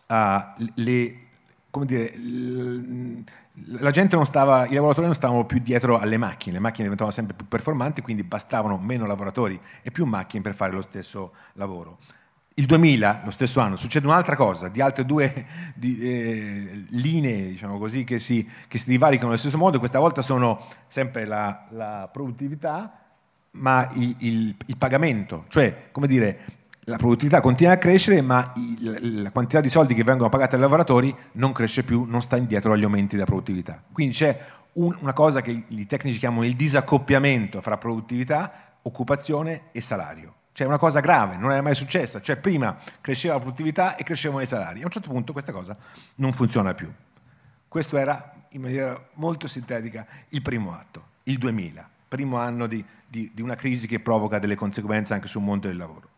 uh, 0.07 0.65
le, 0.75 1.17
dire, 1.83 2.15
la 3.81 3.91
gente 3.91 4.15
non 4.15 4.25
stava, 4.25 4.67
i 4.69 4.75
lavoratori 4.75 5.07
non 5.07 5.17
stavano 5.17 5.45
più 5.47 5.59
dietro 5.59 5.99
alle 5.99 6.17
macchine, 6.17 6.55
le 6.55 6.61
macchine 6.61 6.85
diventavano 6.85 7.13
sempre 7.13 7.35
più 7.35 7.49
performanti, 7.49 8.01
quindi 8.01 8.23
bastavano 8.23 8.79
meno 8.79 9.05
lavoratori 9.05 9.61
e 9.83 9.91
più 9.91 10.05
macchine 10.05 10.45
per 10.45 10.55
fare 10.55 10.71
lo 10.71 10.83
stesso 10.83 11.33
lavoro. 11.55 11.99
Il 12.57 12.67
2000, 12.67 13.23
lo 13.25 13.33
stesso 13.33 13.59
anno, 13.59 13.75
succede 13.75 14.07
un'altra 14.07 14.37
cosa, 14.37 14.69
di 14.69 14.81
altre 14.81 15.05
due 15.05 15.47
di, 15.75 15.99
eh, 15.99 16.85
linee 16.91 17.49
diciamo 17.49 17.79
così, 17.79 18.05
che, 18.05 18.21
si, 18.21 18.49
che, 18.69 18.79
si, 18.79 18.91
divaricano 18.91 19.31
allo 19.31 19.39
stesso 19.39 19.59
modo, 19.59 19.81
questa 19.81 19.99
volta 19.99 20.23
sono 20.23 20.65
sempre 20.87 21.27
la, 21.27 21.67
la 21.71 22.09
produttività, 22.13 22.97
ma 23.53 23.91
il, 23.95 24.15
il, 24.19 24.57
il, 24.67 24.77
pagamento, 24.77 25.47
cioè 25.49 25.89
come 25.91 26.07
dire, 26.07 26.39
la 26.85 26.97
produttività 26.97 27.41
continua 27.41 27.73
a 27.73 27.79
crescere, 27.79 28.21
ma 28.21 28.53
il, 28.57 29.23
la 29.23 29.33
quantità 29.33 29.61
di 29.61 29.69
soldi 29.69 29.95
che 29.95 30.05
vengono 30.05 30.29
pagati 30.29 30.55
ai 30.55 30.61
lavoratori 30.61 31.13
non 31.33 31.51
cresce 31.51 31.83
più, 31.83 32.05
non 32.05 32.23
sta 32.23 32.37
indietro 32.37 32.73
agli 32.73 32.85
aumenti 32.85 33.17
della 33.17 33.27
produttività. 33.27 33.83
Quindi 33.91 34.15
c'è 34.15 34.39
un, 34.75 34.97
una 35.01 35.13
cosa 35.13 35.41
che 35.41 35.65
i 35.67 35.87
tecnici 35.87 36.21
chiamano 36.21 36.45
il 36.45 36.55
disaccoppiamento 36.55 37.61
fra 37.61 37.79
produttività, 37.79 38.77
occupazione 38.83 39.63
e 39.73 39.81
salario. 39.81 40.35
Cioè 40.55 40.69
una 40.69 40.79
cosa 40.79 41.01
grave, 41.01 41.37
non 41.37 41.51
era 41.51 41.63
mai 41.63 41.75
successa, 41.75 42.21
cioè 42.21 42.37
prima 42.37 42.79
cresceva 43.01 43.35
la 43.35 43.41
produttività 43.41 43.97
e 43.97 44.05
crescevano 44.05 44.41
i 44.41 44.47
salari. 44.47 44.83
A 44.83 44.85
un 44.85 44.91
certo 44.93 45.11
punto 45.11 45.33
questa 45.33 45.51
cosa 45.51 45.77
non 46.17 46.33
funziona 46.33 46.75
più. 46.75 46.89
Questo 47.67 47.97
era 47.97 48.33
in 48.51 48.61
maniera 48.61 49.09
molto 49.15 49.49
sintetica 49.49 50.07
il 50.29 50.43
primo 50.43 50.73
atto, 50.73 51.07
il 51.25 51.39
2000, 51.39 51.91
primo 52.07 52.39
anno 52.39 52.69
di, 52.69 52.85
di, 53.05 53.33
di 53.35 53.43
una 53.43 53.57
crisi 53.57 53.89
che 53.89 53.99
provoca 53.99 54.39
delle 54.39 54.55
conseguenze 54.55 55.13
anche 55.13 55.27
sul 55.27 55.43
mondo 55.43 55.67
del 55.67 55.77
lavoro. 55.77 56.09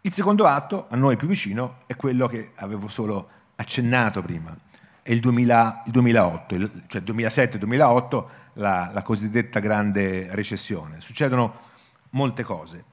Il 0.00 0.12
secondo 0.14 0.46
atto, 0.46 0.86
a 0.88 0.96
noi 0.96 1.16
più 1.16 1.28
vicino, 1.28 1.80
è 1.84 1.96
quello 1.96 2.28
che 2.28 2.52
avevo 2.54 2.88
solo 2.88 3.28
accennato 3.56 4.22
prima, 4.22 4.56
è 5.02 5.12
il, 5.12 5.20
2000, 5.20 5.82
il 5.84 5.92
2008, 5.92 6.54
il, 6.54 6.82
cioè 6.86 7.02
2007-2008, 7.02 8.24
la, 8.54 8.88
la 8.90 9.02
cosiddetta 9.02 9.60
grande 9.60 10.34
recessione. 10.34 11.02
Succedono 11.02 11.68
molte 12.12 12.42
cose 12.42 12.84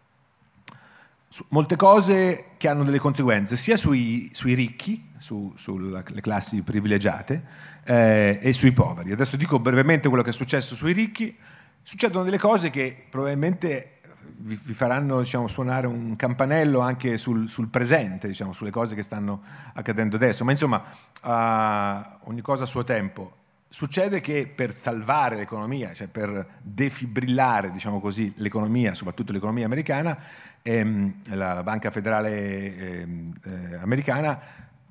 molte 1.50 1.75
cose 1.75 2.46
che 2.57 2.67
hanno 2.67 2.84
delle 2.84 3.00
conseguenze 3.00 3.55
sia 3.55 3.77
sui, 3.77 4.29
sui 4.34 4.53
ricchi, 4.53 5.12
su, 5.17 5.53
sulle 5.55 6.03
classi 6.22 6.62
privilegiate 6.62 7.43
eh, 7.84 8.39
e 8.41 8.53
sui 8.53 8.72
poveri. 8.72 9.12
Adesso 9.12 9.36
dico 9.38 9.60
brevemente 9.60 10.07
quello 10.07 10.24
che 10.24 10.29
è 10.29 10.34
successo 10.34 10.75
sui 10.75 10.93
ricchi. 10.93 11.36
Succedono 11.84 12.24
delle 12.24 12.38
cose 12.38 12.69
che 12.69 13.05
probabilmente 13.10 14.00
vi, 14.38 14.60
vi 14.62 14.74
faranno 14.74 15.19
diciamo, 15.19 15.48
suonare 15.48 15.88
un 15.88 16.15
campanello 16.15 16.79
anche 16.79 17.17
sul, 17.17 17.48
sul 17.48 17.69
presente, 17.69 18.27
diciamo, 18.27 18.53
sulle 18.53 18.72
cose 18.72 18.96
che 18.96 19.03
stanno 19.03 19.41
accadendo 19.74 20.15
adesso, 20.15 20.43
ma 20.43 20.51
insomma 20.51 20.84
uh, 21.24 22.29
ogni 22.29 22.41
cosa 22.41 22.63
a 22.63 22.67
suo 22.67 22.84
tempo. 22.84 23.37
Succede 23.69 24.21
che 24.21 24.47
per 24.47 24.74
salvare 24.74 25.36
l'economia, 25.36 25.93
cioè 25.93 26.07
per 26.07 26.59
defibrillare 26.62 27.69
diciamo 27.69 28.00
così, 28.00 28.31
l'economia, 28.38 28.93
soprattutto 28.93 29.33
l'economia 29.33 29.65
americana, 29.65 30.17
ehm, 30.62 31.36
la 31.36 31.62
Banca 31.63 31.91
Federale 31.91 32.77
ehm, 32.77 33.33
eh, 33.43 33.75
Americana 33.75 34.39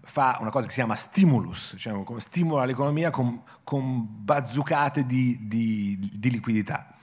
fa 0.03 0.37
una 0.41 0.51
cosa 0.51 0.67
che 0.67 0.73
si 0.73 0.79
chiama 0.79 0.95
stimulus, 0.95 1.73
diciamo, 1.73 2.05
stimola 2.19 2.65
l'economia 2.65 3.11
con, 3.11 3.43
con 3.65 4.07
bazzucate 4.25 5.05
di, 5.05 5.39
di, 5.49 6.11
di, 6.13 6.31
liquidità. 6.31 6.95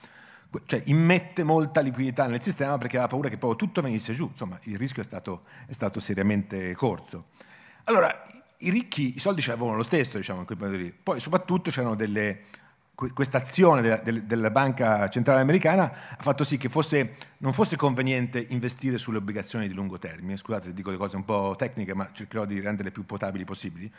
Cioè 0.64 0.82
immette 0.86 1.42
molta 1.42 1.80
liquidità 1.80 2.26
nel 2.28 2.40
sistema 2.40 2.78
perché 2.78 2.96
aveva 2.96 3.10
paura 3.10 3.28
che 3.28 3.36
poi 3.36 3.56
tutto 3.56 3.82
venisse 3.82 4.14
giù, 4.14 4.28
insomma 4.28 4.58
il 4.62 4.78
rischio 4.78 5.02
è 5.02 5.04
stato, 5.04 5.42
è 5.66 5.72
stato 5.72 5.98
seriamente 5.98 6.72
corso. 6.74 7.26
Allora, 7.84 8.26
i 8.66 8.70
ricchi 8.70 9.14
i 9.16 9.18
soldi 9.18 9.40
ce 9.40 9.50
l'avevano 9.50 9.76
lo 9.76 9.82
stesso, 9.82 10.16
diciamo, 10.16 10.44
poi 11.02 11.20
soprattutto 11.20 11.70
c'erano 11.70 11.94
delle, 11.94 12.40
questa 12.94 13.38
azione 13.38 13.82
della, 13.82 14.20
della, 14.20 14.50
Banca 14.50 15.08
Centrale 15.08 15.40
Americana 15.40 15.92
ha 16.16 16.22
fatto 16.22 16.44
sì 16.44 16.56
che 16.58 16.68
fosse, 16.68 17.16
non 17.38 17.52
fosse 17.52 17.76
conveniente 17.76 18.44
investire 18.50 18.98
sulle 18.98 19.18
obbligazioni 19.18 19.66
di 19.66 19.74
lungo 19.74 19.98
termine, 19.98 20.36
scusate 20.36 20.66
se 20.66 20.72
dico 20.72 20.90
le 20.90 20.96
cose 20.96 21.16
un 21.16 21.24
po' 21.24 21.54
tecniche 21.58 21.92
ma 21.94 22.10
cercherò 22.12 22.44
di 22.44 22.60
renderle 22.60 22.92
più 22.92 23.04
potabili 23.04 23.44
possibili, 23.44 23.90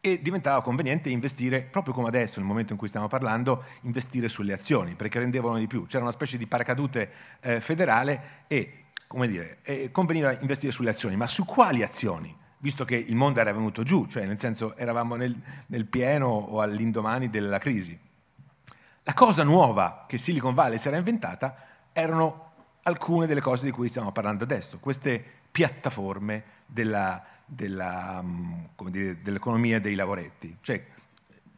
e 0.00 0.20
diventava 0.22 0.62
conveniente 0.62 1.08
investire, 1.08 1.62
proprio 1.62 1.94
come 1.94 2.08
adesso, 2.08 2.38
nel 2.38 2.46
momento 2.46 2.72
in 2.72 2.78
cui 2.78 2.88
stiamo 2.88 3.08
parlando, 3.08 3.64
investire 3.82 4.28
sulle 4.28 4.52
azioni, 4.52 4.94
perché 4.94 5.18
rendevano 5.18 5.56
di 5.56 5.66
più. 5.66 5.86
C'era 5.86 6.02
una 6.02 6.12
specie 6.12 6.36
di 6.36 6.46
paracadute 6.46 7.10
eh, 7.40 7.60
federale 7.60 8.44
e, 8.46 8.84
come 9.06 9.26
dire, 9.26 9.60
eh, 9.62 9.90
conveniva 9.90 10.38
investire 10.40 10.72
sulle 10.72 10.90
azioni, 10.90 11.16
ma 11.16 11.26
su 11.26 11.46
quali 11.46 11.82
azioni? 11.82 12.36
Visto 12.64 12.86
che 12.86 12.96
il 12.96 13.14
mondo 13.14 13.40
era 13.40 13.52
venuto 13.52 13.82
giù, 13.82 14.06
cioè 14.06 14.24
nel 14.24 14.38
senso 14.38 14.74
eravamo 14.74 15.16
nel, 15.16 15.38
nel 15.66 15.84
pieno 15.84 16.28
o 16.28 16.62
all'indomani 16.62 17.28
della 17.28 17.58
crisi. 17.58 17.98
La 19.02 19.12
cosa 19.12 19.42
nuova 19.42 20.06
che 20.08 20.16
Silicon 20.16 20.54
Valley 20.54 20.78
si 20.78 20.88
era 20.88 20.96
inventata 20.96 21.56
erano 21.92 22.52
alcune 22.84 23.26
delle 23.26 23.42
cose 23.42 23.66
di 23.66 23.70
cui 23.70 23.88
stiamo 23.88 24.12
parlando 24.12 24.44
adesso, 24.44 24.78
queste 24.78 25.22
piattaforme 25.52 26.42
della, 26.64 27.22
della, 27.44 28.22
mm, 28.22 28.64
dire, 28.88 29.20
dell'economia 29.20 29.78
dei 29.78 29.94
lavoretti. 29.94 30.56
Cioè, 30.62 30.86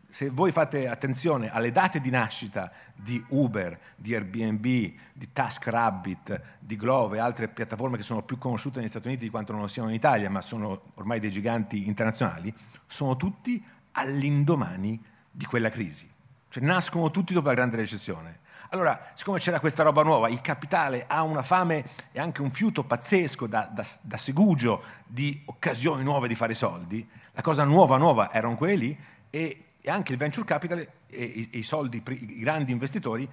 se 0.08 0.30
voi 0.30 0.52
fate 0.52 0.88
attenzione 0.88 1.50
alle 1.50 1.72
date 1.72 2.00
di 2.00 2.10
nascita 2.10 2.70
di 2.94 3.22
Uber, 3.28 3.78
di 3.96 4.14
Airbnb, 4.14 4.62
di 4.62 5.32
TaskRabbit, 5.32 6.40
di 6.58 6.76
Glove 6.76 7.16
e 7.16 7.20
altre 7.20 7.48
piattaforme 7.48 7.96
che 7.96 8.02
sono 8.02 8.22
più 8.22 8.38
conosciute 8.38 8.78
negli 8.78 8.88
Stati 8.88 9.08
Uniti 9.08 9.24
di 9.24 9.30
quanto 9.30 9.52
non 9.52 9.62
lo 9.62 9.68
siano 9.68 9.88
in 9.88 9.94
Italia, 9.94 10.30
ma 10.30 10.40
sono 10.40 10.92
ormai 10.94 11.20
dei 11.20 11.30
giganti 11.30 11.86
internazionali, 11.86 12.54
sono 12.86 13.16
tutti 13.16 13.62
all'indomani 13.92 15.02
di 15.30 15.44
quella 15.44 15.70
crisi. 15.70 16.10
Cioè 16.48 16.62
nascono 16.62 17.10
tutti 17.10 17.34
dopo 17.34 17.48
la 17.48 17.54
grande 17.54 17.76
recessione. 17.76 18.40
Allora, 18.70 19.10
siccome 19.14 19.38
c'era 19.38 19.60
questa 19.60 19.82
roba 19.82 20.02
nuova, 20.02 20.28
il 20.28 20.40
capitale 20.40 21.04
ha 21.06 21.22
una 21.22 21.42
fame 21.42 21.84
e 22.10 22.18
anche 22.18 22.42
un 22.42 22.50
fiuto 22.50 22.82
pazzesco 22.84 23.46
da, 23.46 23.70
da, 23.72 23.84
da 24.00 24.16
segugio 24.16 24.82
di 25.06 25.40
occasioni 25.46 26.02
nuove 26.02 26.26
di 26.26 26.34
fare 26.34 26.54
soldi, 26.54 27.06
la 27.32 27.42
cosa 27.42 27.64
nuova 27.64 27.96
nuova 27.96 28.32
erano 28.32 28.56
quelle 28.56 28.74
lì 28.74 28.98
e, 29.30 29.65
e 29.86 29.90
anche 29.90 30.10
il 30.10 30.18
venture 30.18 30.44
capital 30.44 30.80
e, 30.80 30.88
e 31.06 31.48
i 31.52 31.62
soldi, 31.62 32.02
i 32.04 32.40
grandi 32.40 32.72
investitori, 32.72 33.28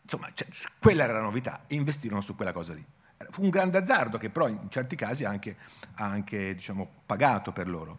insomma, 0.00 0.30
cioè, 0.32 0.48
quella 0.78 1.04
era 1.04 1.12
la 1.12 1.20
novità, 1.20 1.64
investirono 1.66 2.22
su 2.22 2.34
quella 2.34 2.52
cosa 2.52 2.72
lì. 2.72 2.82
Fu 3.28 3.42
un 3.42 3.50
grande 3.50 3.76
azzardo 3.76 4.16
che 4.16 4.30
però 4.30 4.48
in 4.48 4.70
certi 4.70 4.96
casi 4.96 5.26
ha 5.26 5.38
anche 5.96 6.54
diciamo, 6.54 6.88
pagato 7.04 7.52
per 7.52 7.68
loro. 7.68 7.98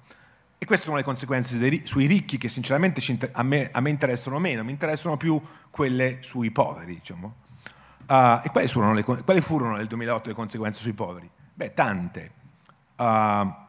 E 0.57 0.65
queste 0.65 0.85
sono 0.85 0.97
le 0.97 1.03
conseguenze 1.03 1.59
dei, 1.59 1.85
sui 1.85 2.07
ricchi 2.07 2.39
che 2.39 2.49
sinceramente 2.49 2.99
a 3.31 3.43
me, 3.43 3.69
a 3.71 3.79
me, 3.79 3.91
interessano 3.91 4.39
meno, 4.39 4.63
mi 4.63 4.71
interessano 4.71 5.15
più 5.15 5.39
quelle 5.69 6.17
sui 6.21 6.49
poveri. 6.49 6.95
Diciamo. 6.95 7.35
Uh, 8.07 8.41
e 8.41 8.49
quali 8.49 8.67
furono, 8.67 8.93
le, 8.93 9.03
quali 9.03 9.41
furono, 9.41 9.75
nel 9.75 9.85
2008 9.85 10.29
le 10.29 10.33
conseguenze 10.33 10.81
sui 10.81 10.93
poveri? 10.93 11.29
Beh, 11.53 11.75
tante. 11.75 12.31
Uh, 12.95 13.67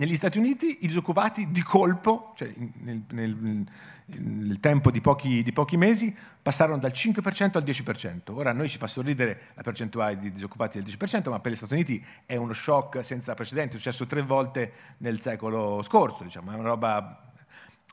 negli 0.00 0.16
Stati 0.16 0.38
Uniti 0.38 0.78
i 0.80 0.86
disoccupati 0.86 1.50
di 1.50 1.62
colpo, 1.62 2.32
cioè 2.34 2.50
nel, 2.56 3.02
nel, 3.10 3.66
nel 4.06 4.58
tempo 4.58 4.90
di 4.90 5.02
pochi, 5.02 5.42
di 5.42 5.52
pochi, 5.52 5.76
mesi, 5.76 6.16
passarono 6.40 6.78
dal 6.78 6.92
5% 6.92 7.58
al 7.58 7.62
10%. 7.62 8.32
Ora 8.32 8.48
a 8.48 8.52
noi 8.54 8.70
ci 8.70 8.78
fa 8.78 8.86
sorridere 8.86 9.48
la 9.52 9.62
percentuale 9.62 10.16
di 10.16 10.32
disoccupati 10.32 10.82
del 10.82 10.90
10%, 10.90 11.28
ma 11.28 11.38
per 11.40 11.52
gli 11.52 11.54
Stati 11.54 11.74
Uniti 11.74 12.02
è 12.24 12.36
uno 12.36 12.54
shock 12.54 13.04
senza 13.04 13.34
precedenti, 13.34 13.76
è 13.76 13.78
successo 13.78 14.06
tre 14.06 14.22
volte 14.22 14.72
nel 14.98 15.20
secolo 15.20 15.82
scorso, 15.82 16.24
diciamo, 16.24 16.50
è 16.52 16.54
una 16.54 16.68
roba 16.68 17.30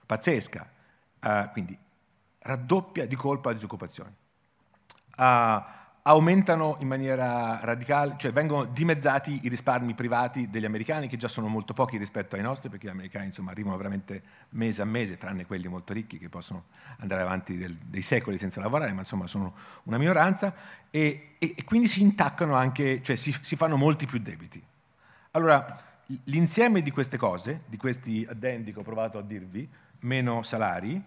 pazzesca. 0.06 0.72
Uh, 1.20 1.52
quindi 1.52 1.78
raddoppia 2.40 3.06
di 3.06 3.16
colpo 3.18 3.50
la 3.50 3.56
disoccupazione. 3.56 4.14
Uh, 5.18 5.62
aumentano 6.08 6.78
in 6.80 6.88
maniera 6.88 7.60
radicale, 7.62 8.16
cioè 8.18 8.32
vengono 8.32 8.64
dimezzati 8.64 9.42
i 9.44 9.50
risparmi 9.50 9.94
privati 9.94 10.50
degli 10.50 10.64
americani, 10.64 11.10
che 11.10 11.18
già 11.18 11.28
sono 11.28 11.50
molto 11.50 11.74
pochi 11.74 11.98
rispetto 11.98 12.38
ai 12.38 12.42
nostri, 12.42 12.70
perché 12.70 12.88
gli 12.88 12.92
americani 12.92 13.26
insomma, 13.26 13.52
arrivano 13.52 13.76
veramente 13.76 14.22
mese 14.52 14.82
a 14.82 14.86
mese, 14.86 15.18
tranne 15.18 15.46
quelli 15.46 15.68
molto 15.68 15.92
ricchi 15.92 16.18
che 16.18 16.30
possono 16.30 16.64
andare 17.00 17.22
avanti 17.22 17.58
del, 17.58 17.76
dei 17.76 18.02
secoli 18.02 18.38
senza 18.38 18.62
lavorare, 18.62 18.94
ma 18.94 19.02
insomma 19.02 19.28
sono 19.28 19.54
una 19.84 19.98
minoranza, 19.98 20.54
e, 20.90 21.36
e, 21.38 21.54
e 21.58 21.64
quindi 21.66 21.90
si 21.90 22.02
intaccano 22.02 22.56
anche, 22.56 23.02
cioè 23.04 23.18
si, 23.18 23.34
si 23.34 23.58
fanno 23.58 23.76
molti 23.76 24.06
più 24.06 24.20
debiti. 24.20 24.64
Allora, 25.32 25.78
l'insieme 26.24 26.82
di 26.82 26.92
queste 26.92 27.18
cose, 27.18 27.64
di 27.66 27.76
questi 27.76 28.26
addendi 28.30 28.72
che 28.72 28.80
ho 28.80 28.84
provato 28.84 29.18
a 29.18 29.22
dirvi, 29.22 29.70
meno 30.00 30.42
salari, 30.42 31.04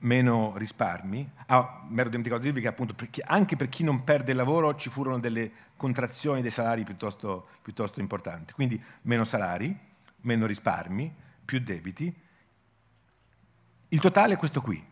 meno 0.00 0.52
risparmi. 0.56 1.30
Ah, 1.46 1.84
mi 1.88 2.00
ero 2.00 2.08
dimenticato 2.08 2.40
di 2.42 2.48
dirvi 2.48 2.60
che 2.60 2.68
appunto 2.68 2.94
per 2.94 3.10
chi, 3.10 3.22
anche 3.24 3.56
per 3.56 3.68
chi 3.68 3.84
non 3.84 4.04
perde 4.04 4.32
il 4.32 4.36
lavoro 4.36 4.74
ci 4.74 4.90
furono 4.90 5.18
delle 5.18 5.50
contrazioni 5.76 6.42
dei 6.42 6.50
salari 6.50 6.84
piuttosto, 6.84 7.48
piuttosto 7.62 8.00
importanti. 8.00 8.52
Quindi 8.52 8.82
meno 9.02 9.24
salari, 9.24 9.76
meno 10.22 10.46
risparmi, 10.46 11.14
più 11.44 11.60
debiti. 11.60 12.14
Il 13.88 14.00
totale 14.00 14.34
è 14.34 14.36
questo 14.36 14.60
qui. 14.60 14.84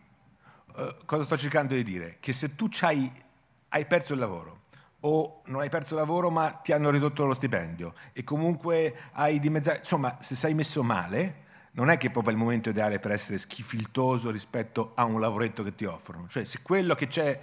Uh, 0.75 0.95
cosa 1.05 1.23
sto 1.23 1.37
cercando 1.37 1.73
di 1.73 1.83
dire? 1.83 2.17
Che 2.19 2.33
se 2.33 2.55
tu 2.55 2.69
hai 2.81 3.85
perso 3.85 4.13
il 4.13 4.19
lavoro 4.19 4.63
o 5.01 5.41
non 5.45 5.61
hai 5.61 5.69
perso 5.69 5.93
il 5.93 5.99
lavoro 5.99 6.29
ma 6.29 6.51
ti 6.51 6.71
hanno 6.71 6.89
ridotto 6.89 7.25
lo 7.25 7.33
stipendio 7.33 7.93
e 8.13 8.23
comunque 8.23 8.95
hai 9.13 9.39
dimezzato, 9.39 9.79
insomma 9.79 10.17
se 10.19 10.35
sei 10.35 10.53
messo 10.53 10.81
male, 10.83 11.43
non 11.75 11.89
è 11.89 11.97
che 11.97 12.07
è 12.07 12.11
proprio 12.11 12.33
il 12.33 12.39
momento 12.39 12.69
ideale 12.69 12.99
per 12.99 13.11
essere 13.11 13.37
schifiltoso 13.37 14.31
rispetto 14.31 14.93
a 14.95 15.03
un 15.03 15.19
lavoretto 15.19 15.63
che 15.63 15.75
ti 15.75 15.85
offrono. 15.85 16.27
Cioè, 16.27 16.45
se 16.45 16.59
quello 16.61 16.95
che 16.95 17.07
c'è, 17.07 17.39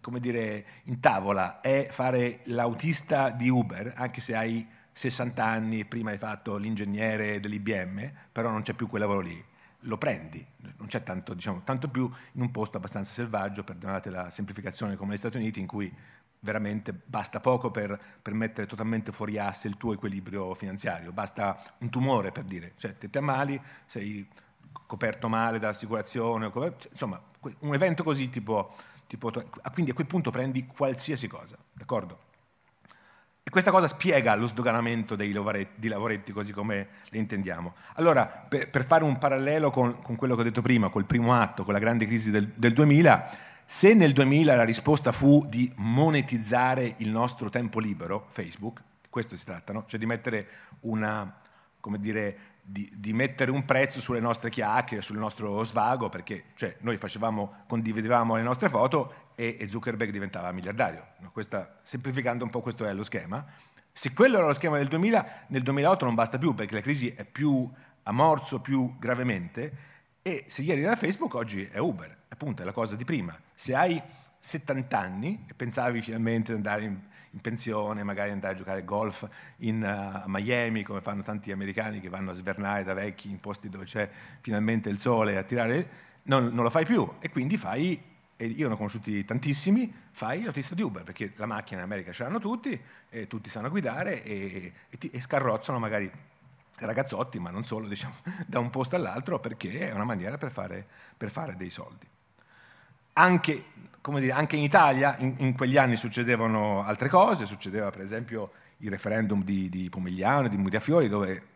come 0.00 0.20
dire, 0.20 0.64
in 0.84 1.00
tavola 1.00 1.60
è 1.60 1.88
fare 1.90 2.40
l'autista 2.44 3.30
di 3.30 3.48
Uber, 3.48 3.94
anche 3.96 4.20
se 4.20 4.36
hai 4.36 4.66
60 4.92 5.44
anni 5.44 5.80
e 5.80 5.84
prima 5.84 6.10
hai 6.10 6.18
fatto 6.18 6.56
l'ingegnere 6.56 7.40
dell'IBM, 7.40 8.10
però 8.30 8.50
non 8.50 8.62
c'è 8.62 8.74
più 8.74 8.86
quel 8.86 9.00
lavoro 9.00 9.20
lì, 9.20 9.44
lo 9.80 9.98
prendi, 9.98 10.44
non 10.76 10.86
c'è 10.86 11.02
tanto, 11.02 11.34
diciamo, 11.34 11.62
tanto 11.64 11.88
più 11.88 12.08
in 12.32 12.40
un 12.40 12.52
posto 12.52 12.76
abbastanza 12.76 13.12
selvaggio, 13.12 13.64
perdonate 13.64 14.10
la 14.10 14.30
semplificazione 14.30 14.94
come 14.94 15.10
negli 15.10 15.18
Stati 15.18 15.38
Uniti, 15.38 15.58
in 15.58 15.66
cui 15.66 15.92
veramente 16.42 16.92
basta 16.92 17.40
poco 17.40 17.70
per, 17.70 17.98
per, 18.20 18.34
mettere 18.34 18.66
totalmente 18.66 19.12
fuori 19.12 19.38
asse 19.38 19.68
il 19.68 19.76
tuo 19.76 19.92
equilibrio 19.92 20.54
finanziario, 20.54 21.12
basta 21.12 21.62
un 21.78 21.88
tumore 21.88 22.32
per 22.32 22.44
dire, 22.44 22.72
cioè 22.78 22.98
te 22.98 23.08
ti 23.08 23.18
ammali, 23.18 23.60
sei 23.84 24.28
coperto 24.86 25.28
male 25.28 25.58
dall'assicurazione, 25.58 26.50
insomma 26.90 27.20
un 27.60 27.74
evento 27.74 28.02
così 28.02 28.28
ti 28.28 28.40
può, 28.40 28.74
ti 29.06 29.16
può, 29.16 29.30
quindi 29.72 29.92
a 29.92 29.94
quel 29.94 30.06
punto 30.06 30.30
prendi 30.30 30.66
qualsiasi 30.66 31.28
cosa, 31.28 31.56
d'accordo? 31.72 32.30
E 33.44 33.50
questa 33.50 33.70
cosa 33.70 33.88
spiega 33.88 34.34
lo 34.36 34.46
sdoganamento 34.46 35.16
dei 35.16 35.32
lavoretti, 35.32 35.88
lavoretti 35.88 36.32
così 36.32 36.52
come 36.52 36.88
le 37.08 37.18
intendiamo. 37.18 37.74
Allora, 37.94 38.24
per, 38.26 38.70
per 38.70 38.84
fare 38.84 39.02
un 39.02 39.18
parallelo 39.18 39.70
con, 39.70 40.00
con, 40.00 40.14
quello 40.14 40.36
che 40.36 40.42
ho 40.42 40.44
detto 40.44 40.62
prima, 40.62 40.90
col 40.90 41.06
primo 41.06 41.34
atto, 41.34 41.64
con 41.64 41.72
la 41.72 41.80
grande 41.80 42.06
crisi 42.06 42.30
del, 42.30 42.52
del 42.54 42.72
2000, 42.72 43.30
se 43.64 43.94
nel 43.94 44.12
2000 44.12 44.54
la 44.54 44.64
risposta 44.64 45.12
fu 45.12 45.46
di 45.48 45.72
monetizzare 45.76 46.94
il 46.98 47.08
nostro 47.08 47.50
tempo 47.50 47.80
libero, 47.80 48.28
Facebook, 48.30 48.82
questo 49.08 49.36
si 49.36 49.44
tratta, 49.44 49.72
no? 49.72 49.84
cioè 49.86 49.98
di 49.98 50.06
mettere, 50.06 50.48
una, 50.80 51.40
dire, 51.98 52.36
di, 52.62 52.90
di 52.96 53.12
mettere 53.12 53.50
un 53.50 53.64
prezzo 53.64 54.00
sulle 54.00 54.20
nostre 54.20 54.50
chiacchiere, 54.50 55.02
sul 55.02 55.18
nostro 55.18 55.62
svago, 55.64 56.08
perché 56.08 56.44
cioè, 56.54 56.76
noi 56.80 56.96
facevamo, 56.96 57.64
condividevamo 57.66 58.36
le 58.36 58.42
nostre 58.42 58.68
foto 58.68 59.30
e, 59.34 59.56
e 59.58 59.68
Zuckerberg 59.68 60.10
diventava 60.10 60.52
miliardario. 60.52 61.06
No? 61.18 61.30
Questa, 61.30 61.78
semplificando 61.82 62.44
un 62.44 62.50
po' 62.50 62.60
questo 62.60 62.86
è 62.86 62.92
lo 62.92 63.04
schema. 63.04 63.44
Se 63.92 64.12
quello 64.12 64.38
era 64.38 64.46
lo 64.46 64.54
schema 64.54 64.78
del 64.78 64.88
2000, 64.88 65.44
nel 65.48 65.62
2008 65.62 66.04
non 66.04 66.14
basta 66.14 66.38
più 66.38 66.54
perché 66.54 66.74
la 66.74 66.80
crisi 66.80 67.12
è 67.14 67.24
più 67.24 67.70
a 68.04 68.12
morso, 68.12 68.60
più 68.60 68.96
gravemente, 68.98 69.90
e 70.22 70.44
se 70.46 70.62
ieri 70.62 70.82
era 70.82 70.96
Facebook, 70.96 71.34
oggi 71.34 71.68
è 71.70 71.78
Uber 71.78 72.20
appunto 72.32 72.62
è 72.62 72.64
la 72.64 72.72
cosa 72.72 72.96
di 72.96 73.04
prima. 73.04 73.38
Se 73.54 73.74
hai 73.74 74.02
70 74.40 74.98
anni 74.98 75.44
e 75.48 75.54
pensavi 75.54 76.00
finalmente 76.00 76.50
di 76.50 76.56
andare 76.56 76.82
in, 76.82 76.98
in 77.30 77.40
pensione, 77.40 78.02
magari 78.02 78.30
andare 78.30 78.54
a 78.54 78.56
giocare 78.56 78.84
golf 78.84 79.28
in 79.58 79.82
uh, 79.82 80.28
Miami, 80.28 80.82
come 80.82 81.00
fanno 81.00 81.22
tanti 81.22 81.52
americani 81.52 82.00
che 82.00 82.08
vanno 82.08 82.32
a 82.32 82.34
svernare 82.34 82.82
da 82.82 82.94
vecchi 82.94 83.30
in 83.30 83.38
posti 83.38 83.68
dove 83.68 83.84
c'è 83.84 84.08
finalmente 84.40 84.88
il 84.88 84.98
sole 84.98 85.36
a 85.36 85.44
tirare, 85.44 86.10
non, 86.24 86.46
non 86.46 86.64
lo 86.64 86.70
fai 86.70 86.84
più 86.84 87.08
e 87.20 87.30
quindi 87.30 87.56
fai, 87.56 88.00
e 88.36 88.46
io 88.46 88.66
ne 88.66 88.74
ho 88.74 88.76
conosciuti 88.76 89.24
tantissimi, 89.24 89.92
fai 90.10 90.42
l'autista 90.42 90.74
di 90.74 90.82
Uber, 90.82 91.04
perché 91.04 91.32
la 91.36 91.46
macchina 91.46 91.80
in 91.80 91.86
America 91.86 92.12
ce 92.12 92.24
l'hanno 92.24 92.40
tutti, 92.40 92.80
tutti 93.28 93.50
sanno 93.50 93.70
guidare 93.70 94.24
e, 94.24 94.72
e, 94.90 94.98
ti, 94.98 95.10
e 95.10 95.20
scarrozzano 95.20 95.78
magari 95.78 96.10
ragazzotti, 96.86 97.38
ma 97.38 97.50
non 97.50 97.64
solo, 97.64 97.86
diciamo, 97.88 98.14
da 98.46 98.58
un 98.58 98.70
posto 98.70 98.96
all'altro, 98.96 99.40
perché 99.40 99.90
è 99.90 99.92
una 99.92 100.04
maniera 100.04 100.38
per 100.38 100.50
fare, 100.50 100.86
per 101.16 101.30
fare 101.30 101.56
dei 101.56 101.70
soldi. 101.70 102.06
Anche, 103.14 103.64
dire, 104.00 104.32
anche 104.32 104.56
in 104.56 104.62
Italia 104.62 105.16
in, 105.18 105.34
in, 105.38 105.54
quegli 105.54 105.76
anni 105.76 105.96
succedevano 105.96 106.82
altre 106.82 107.08
cose, 107.08 107.46
succedeva 107.46 107.90
per 107.90 108.00
esempio 108.00 108.52
il 108.78 108.90
referendum 108.90 109.44
di, 109.44 109.68
di 109.68 109.88
Pomigliano, 109.88 110.48
di 110.48 110.56
Muriafiori, 110.56 111.08
dove 111.08 111.50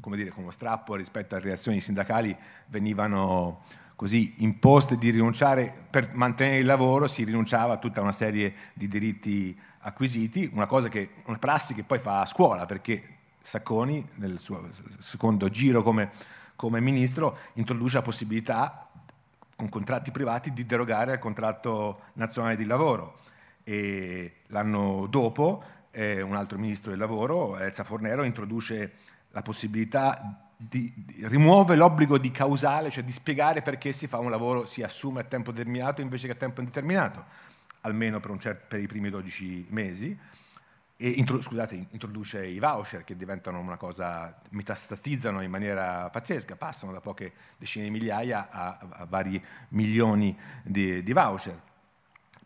come 0.00 0.16
dire, 0.16 0.30
con 0.30 0.42
uno 0.42 0.52
strappo 0.52 0.96
rispetto 0.96 1.34
alle 1.34 1.44
reazioni 1.44 1.80
sindacali 1.80 2.36
venivano 2.66 3.62
così 3.96 4.34
imposte 4.38 4.98
di 4.98 5.10
rinunciare 5.10 5.72
per 5.88 6.10
mantenere 6.14 6.58
il 6.58 6.66
lavoro, 6.66 7.06
si 7.06 7.24
rinunciava 7.24 7.74
a 7.74 7.78
tutta 7.78 8.00
una 8.00 8.12
serie 8.12 8.54
di 8.72 8.88
diritti 8.88 9.58
acquisiti, 9.78 10.50
una, 10.52 10.66
che, 10.66 11.10
una 11.24 11.38
prassi 11.38 11.74
che 11.74 11.84
poi 11.84 11.98
fa 11.98 12.20
a 12.20 12.26
scuola, 12.26 12.66
perché 12.66 13.13
Sacconi, 13.44 14.02
nel 14.14 14.38
suo 14.38 14.70
secondo 15.00 15.50
giro 15.50 15.82
come, 15.82 16.12
come 16.56 16.80
ministro, 16.80 17.36
introduce 17.54 17.96
la 17.96 18.02
possibilità 18.02 18.88
con 19.54 19.68
contratti 19.68 20.10
privati 20.10 20.50
di 20.54 20.64
derogare 20.64 21.12
al 21.12 21.18
contratto 21.18 22.04
nazionale 22.14 22.56
di 22.56 22.64
lavoro. 22.64 23.18
E 23.62 24.36
l'anno 24.46 25.06
dopo 25.10 25.62
eh, 25.90 26.22
un 26.22 26.34
altro 26.34 26.56
ministro 26.56 26.88
del 26.90 26.98
lavoro, 26.98 27.58
Elsa 27.58 27.84
Fornero, 27.84 28.22
introduce 28.22 28.92
la 29.32 29.42
possibilità 29.42 30.50
di, 30.56 30.90
di, 30.96 31.28
rimuove 31.28 31.76
l'obbligo 31.76 32.16
di 32.16 32.30
causale, 32.30 32.90
cioè 32.90 33.04
di 33.04 33.12
spiegare 33.12 33.60
perché 33.60 33.92
si 33.92 34.06
fa 34.06 34.20
un 34.20 34.30
lavoro, 34.30 34.64
si 34.64 34.82
assume 34.82 35.20
a 35.20 35.24
tempo 35.24 35.52
determinato 35.52 36.00
invece 36.00 36.28
che 36.28 36.32
a 36.32 36.36
tempo 36.36 36.60
indeterminato, 36.60 37.22
almeno 37.82 38.20
per, 38.20 38.34
certo, 38.38 38.64
per 38.68 38.80
i 38.80 38.86
primi 38.86 39.10
12 39.10 39.66
mesi 39.68 40.18
intro, 41.08 41.40
scusate, 41.40 41.86
introduce 41.90 42.46
i 42.46 42.58
voucher 42.58 43.04
che 43.04 43.16
diventano 43.16 43.60
una 43.60 43.76
cosa, 43.76 44.40
metastatizzano 44.50 45.42
in 45.42 45.50
maniera 45.50 46.08
pazzesca, 46.10 46.56
passano 46.56 46.92
da 46.92 47.00
poche 47.00 47.32
decine 47.58 47.84
di 47.84 47.90
migliaia 47.90 48.48
a, 48.50 48.78
a 48.90 49.04
vari 49.04 49.42
milioni 49.68 50.36
di, 50.62 51.02
di, 51.02 51.12
voucher. 51.12 51.60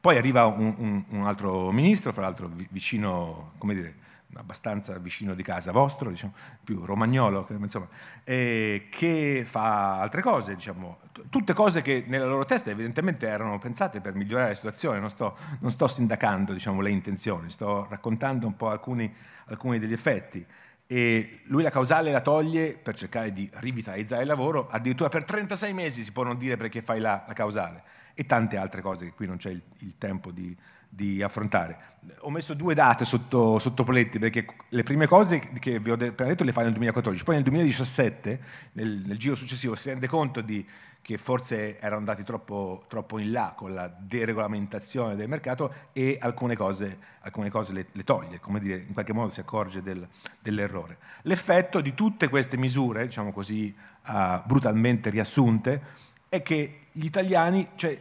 Poi 0.01 0.17
arriva 0.17 0.47
un, 0.47 0.75
un, 0.79 1.05
un 1.09 1.27
altro 1.27 1.71
ministro, 1.73 2.13
fra 2.13 2.23
l'altro 2.23 2.51
vicino, 2.71 3.53
come 3.59 3.75
dire, 3.75 3.95
abbastanza 4.35 4.99
vicino 4.99 5.35
di 5.35 5.43
casa 5.43 5.73
vostro, 5.73 6.11
diciamo, 6.11 6.35
più 6.63 6.85
romagnolo, 6.85 7.47
insomma, 7.59 7.89
eh, 8.25 8.89
che 8.91 9.45
fa 9.47 10.01
altre 10.01 10.21
cose, 10.21 10.55
diciamo, 10.55 10.99
tutte 11.31 11.55
cose 11.55 11.83
che 11.83 12.05
nella 12.07 12.27
loro 12.27 12.45
testa 12.45 12.71
evidentemente 12.71 13.27
erano 13.27 13.59
pensate 13.59 14.01
per 14.01 14.15
migliorare 14.15 14.51
la 14.51 14.55
situazione, 14.55 15.01
non 15.01 15.11
sto, 15.11 15.37
non 15.61 15.71
sto 15.71 15.89
sindacando 15.89 16.53
diciamo, 16.53 16.81
le 16.81 16.91
intenzioni, 16.91 17.51
sto 17.51 17.87
raccontando 17.89 18.47
un 18.47 18.57
po' 18.57 18.69
alcuni, 18.69 19.13
alcuni 19.47 19.79
degli 19.79 19.93
effetti. 19.93 20.45
e 20.91 21.41
lui 21.45 21.63
la 21.63 21.71
causale 21.71 22.11
la 22.11 22.23
toglie 22.23 22.73
per 22.73 22.95
cercare 22.95 23.33
di 23.33 23.49
rivitalizzare 23.55 24.23
il 24.23 24.29
lavoro, 24.29 24.69
addirittura 24.71 25.09
per 25.09 25.25
36 25.25 25.73
mesi 25.73 26.03
si 26.03 26.13
può 26.13 26.23
non 26.23 26.39
dire 26.39 26.57
perché 26.57 26.83
fai 26.83 27.01
la, 27.01 27.25
la 27.27 27.35
causale. 27.35 27.83
E 28.15 28.27
tante 28.27 28.57
altre 28.57 28.83
cose 28.83 29.05
che 29.05 29.13
qui 29.13 29.27
non 29.27 29.37
c'è 29.37 29.51
il, 29.51 29.63
il 29.79 29.97
tempo 29.97 30.33
di, 30.33 30.57
di, 30.89 31.23
affrontare. 31.23 31.87
Ho 32.21 32.31
messo 32.31 32.55
due 32.55 32.75
date 32.75 33.05
sotto, 33.05 33.59
sotto 33.59 33.85
poletti 33.85 34.19
perché 34.19 34.47
le 34.69 34.83
prime 34.83 35.07
cose 35.07 35.39
che 35.39 35.79
vi 35.79 35.91
ho 35.91 35.95
appena 35.95 36.29
detto 36.29 36.45
le 36.45 36.53
fai 36.53 36.65
nel 36.65 36.73
2014, 36.73 37.25
poi 37.25 37.35
nel 37.35 37.45
2017, 37.45 38.41
nel, 38.73 39.03
nel 39.07 39.19
giro 39.19 39.35
successivo, 39.35 39.75
si 39.75 39.89
rende 39.89 40.07
conto 40.07 40.41
di 40.41 40.67
che 41.09 41.17
forse 41.17 41.79
erano 41.79 41.97
andati 41.97 42.23
troppo, 42.23 42.85
troppo, 42.87 43.19
in 43.19 43.33
là 43.33 43.55
con 43.57 43.73
la 43.73 43.89
deregolamentazione 43.89 45.17
del 45.17 45.27
mercato 45.27 45.73
e 45.95 46.19
alcune 46.21 46.55
cose, 46.55 46.99
alcune 47.21 47.49
cose 47.49 47.73
le, 47.73 47.87
le, 47.93 48.05
toglie, 48.05 48.41
come 48.41 48.61
dire, 48.61 48.85
in 48.87 48.93
qualche 48.93 49.15
modo 49.15 49.31
si 49.31 49.41
accorge 49.41 49.83
del, 49.83 50.07
dell'errore. 50.39 50.99
L'effetto 51.23 51.81
di 51.81 51.95
tutte 51.95 52.29
queste 52.29 52.59
misure, 52.59 53.07
diciamo 53.07 53.33
così 53.33 53.75
uh, 54.07 54.43
brutalmente 54.45 55.09
riassunte, 55.09 55.81
è 56.29 56.43
che 56.43 56.81
gli 56.93 57.07
italiani, 57.07 57.69
cioè, 57.77 57.99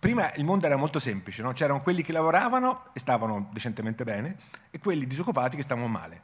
prima 0.00 0.32
il 0.34 0.44
mondo 0.44 0.64
era 0.64 0.76
molto 0.76 0.98
semplice, 0.98 1.42
no? 1.42 1.52
c'erano 1.52 1.82
quelli 1.82 2.02
che 2.02 2.12
lavoravano 2.12 2.86
e 2.94 2.98
stavano 2.98 3.50
decentemente 3.52 4.02
bene 4.02 4.36
e 4.70 4.78
quelli 4.78 5.06
disoccupati 5.06 5.56
che 5.56 5.62
stavano 5.62 5.86
male. 5.86 6.22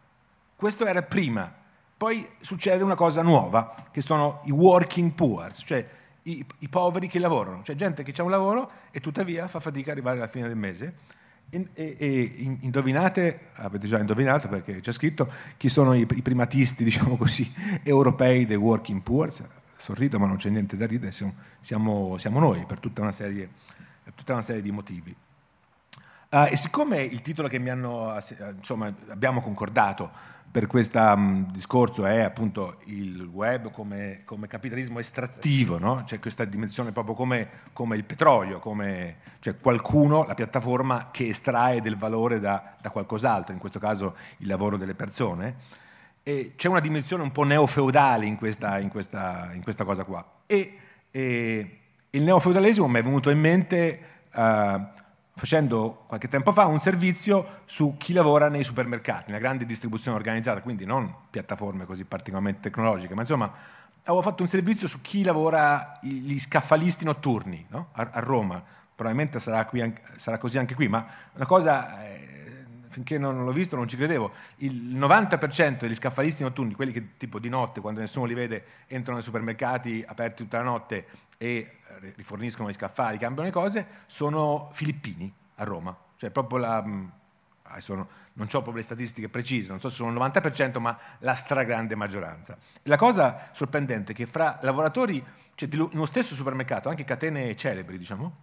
Questo 0.57 0.87
era 0.87 1.03
prima, 1.03 1.53
poi 1.95 2.27
succede 2.41 2.83
una 2.83 2.95
cosa 2.95 3.23
nuova, 3.23 3.89
che 3.93 4.01
sono 4.01 4.41
i 4.45 4.51
working 4.51 5.13
poor, 5.13 5.53
cioè 5.53 5.87
i, 6.23 6.45
i 6.61 6.69
poveri 6.69 7.07
che 7.07 7.19
lavorano, 7.19 7.63
cioè 7.63 7.77
gente 7.77 8.03
che 8.03 8.15
ha 8.17 8.25
un 8.25 8.31
lavoro 8.31 8.71
e 8.91 9.01
tuttavia 9.01 9.47
fa 9.47 9.61
fatica 9.61 9.91
ad 9.91 9.99
arrivare 9.99 10.17
alla 10.17 10.29
fine 10.29 10.49
del 10.49 10.57
mese. 10.57 10.95
E, 11.51 11.69
e, 11.75 11.97
e 11.99 12.57
indovinate, 12.61 13.51
avete 13.55 13.87
già 13.87 14.01
indovinato 14.01 14.49
perché 14.49 14.81
c'è 14.81 14.91
scritto, 14.91 15.31
chi 15.57 15.69
sono 15.69 15.95
i, 15.95 16.01
i 16.01 16.23
primatisti, 16.23 16.83
diciamo 16.85 17.17
così, 17.17 17.53
europei 17.83 18.47
dei 18.47 18.57
working 18.57 19.03
poor, 19.03 19.31
sorrido 19.77 20.19
ma 20.19 20.27
non 20.27 20.37
c'è 20.37 20.49
niente 20.49 20.77
da 20.77 20.87
ridere, 20.87 21.13
siamo, 21.13 21.35
siamo, 21.61 22.19
siamo 22.19 22.41
noi 22.41 22.65
per 22.67 22.81
tutta 22.81 23.03
una 23.03 23.13
serie, 23.13 23.49
tutta 24.15 24.33
una 24.33 24.43
serie 24.43 24.63
di 24.63 24.71
motivi. 24.71 25.15
Uh, 26.29 26.47
e 26.51 26.57
siccome 26.57 27.03
il 27.03 27.23
titolo 27.23 27.47
che 27.47 27.59
mi 27.59 27.71
hanno, 27.71 28.19
insomma, 28.57 28.93
abbiamo 29.09 29.41
concordato 29.41 30.11
per 30.51 30.67
questo 30.67 30.99
um, 30.99 31.51
discorso 31.53 32.07
è 32.07 32.23
appunto 32.23 32.79
il 32.85 33.29
web 33.31 33.71
come, 33.71 34.23
come 34.25 34.47
capitalismo 34.47 34.99
estrattivo, 34.99 35.79
no? 35.79 36.03
c'è 36.05 36.19
questa 36.19 36.47
dimensione 36.47 36.93
proprio 36.93 37.15
come, 37.15 37.49
come 37.75 37.95
il 37.95 38.05
petrolio, 38.05 38.59
come 38.59 39.17
cioè 39.41 39.59
qualcuno, 39.59 40.25
la 40.25 40.33
piattaforma 40.33 41.11
che 41.11 41.29
estrae 41.29 41.83
del 41.83 41.99
valore 41.99 42.41
da, 42.41 42.75
da 42.81 42.89
qualcos'altro, 42.89 43.53
in 43.53 43.59
questo 43.59 43.79
caso 43.79 44.17
il 44.39 44.47
lavoro 44.47 44.79
delle 44.79 44.95
persone. 44.95 45.57
E 46.29 46.55
c'è 46.57 46.67
una 46.69 46.81
dimensione 46.81 47.23
un 47.23 47.31
po' 47.31 47.45
neofeudale 47.45 48.27
in 48.27 48.37
questa, 48.37 48.81
in 48.81 48.89
questa, 48.89 49.51
in 49.53 49.63
questa 49.63 49.85
cosa 49.85 50.03
qua. 50.03 50.25
E, 50.47 50.79
e 51.13 51.79
il 52.11 52.23
neofeudalesimo 52.23 52.89
mi 52.89 52.99
è 52.99 53.03
venuto 53.03 53.31
in 53.31 53.39
mente... 53.39 54.01
Uh, 54.35 54.95
facendo 55.37 56.05
qualche 56.07 56.29
tempo 56.29 56.51
fa 56.51 56.65
un 56.65 56.81
servizio 56.81 57.61
su 57.67 57.97
chi 57.99 58.15
lavora 58.15 58.49
nei 58.49 58.65
supermercati, 58.65 59.29
una 59.29 59.39
grande 59.39 59.67
distribuzione 59.67 60.17
organizzata, 60.17 60.63
quindi 60.63 60.87
non 60.87 61.15
piattaforme 61.29 61.85
così 61.85 62.05
particolarmente 62.05 62.61
tecnologiche, 62.63 63.15
ma 63.15 63.21
insomma 63.21 63.53
avevo 64.03 64.23
fatto 64.23 64.43
un 64.43 64.49
servizio 64.49 64.89
su 64.89 65.03
chi 65.03 65.23
lavora 65.23 65.99
gli 66.01 66.39
scaffalisti 66.39 67.05
notturni 67.05 67.67
no? 67.69 67.89
a, 67.93 68.09
a, 68.13 68.21
Roma, 68.21 68.63
probabilmente 68.95 69.39
sarà, 69.39 69.69
anche, 69.71 70.01
sarà, 70.17 70.39
così 70.39 70.57
anche 70.57 70.75
qui, 70.75 70.89
ma 70.89 71.07
una 71.35 71.45
cosa, 71.45 72.03
eh, 72.03 72.26
finché 72.97 73.19
non, 73.19 73.45
l'ho 73.45 73.53
visto 73.53 73.77
non 73.77 73.87
ci 73.87 73.97
credevo, 73.97 74.33
il 74.57 74.97
90% 74.97 75.81
degli 75.81 75.93
scaffalisti 75.93 76.43
notturni, 76.43 76.73
quelli 76.73 76.93
che 76.93 77.19
tipo 77.19 77.39
di 77.39 77.51
notte, 77.51 77.83
quando 77.83 78.01
nessuno 78.01 78.25
li 78.25 78.33
vede, 78.33 78.65
entrano 78.87 79.19
nei 79.19 79.23
supermercati 79.27 80.03
aperti 80.07 80.45
tutta 80.45 80.57
la 80.57 80.63
notte 80.63 81.07
e 81.37 81.73
riforniscono 82.15 82.71
gli 82.71 82.73
scaffali, 82.73 83.19
cambiano 83.19 83.49
le 83.49 83.53
cose, 83.53 83.87
sono 84.07 84.71
filippini 84.73 85.31
a 85.57 85.65
Roma. 85.65 85.95
Cioè 86.17 86.31
proprio 86.31 86.57
la... 86.57 86.83
Mm, 86.83 87.07
adesso 87.65 87.95
non 87.95 88.47
ho 88.47 88.49
proprio 88.49 88.77
le 88.77 88.83
statistiche 88.83 89.29
precise, 89.29 89.69
non 89.69 89.81
so 89.81 89.91
se 89.91 89.97
sono 89.97 90.11
il 90.11 90.17
90%, 90.17 90.79
ma 90.79 90.99
la 91.19 91.35
stragrande 91.35 91.97
maggioranza. 91.97 92.57
E 92.83 92.89
la 92.89 92.97
cosa 92.97 93.51
sorprendente 93.53 94.13
è 94.13 94.15
che 94.15 94.25
fra 94.25 94.59
lavoratori, 94.63 95.23
cioè 95.55 95.69
uno 95.93 96.07
stesso 96.07 96.35
supermercato, 96.35 96.89
anche 96.89 97.05
catene 97.05 97.55
celebri, 97.57 97.99
diciamo, 97.99 98.37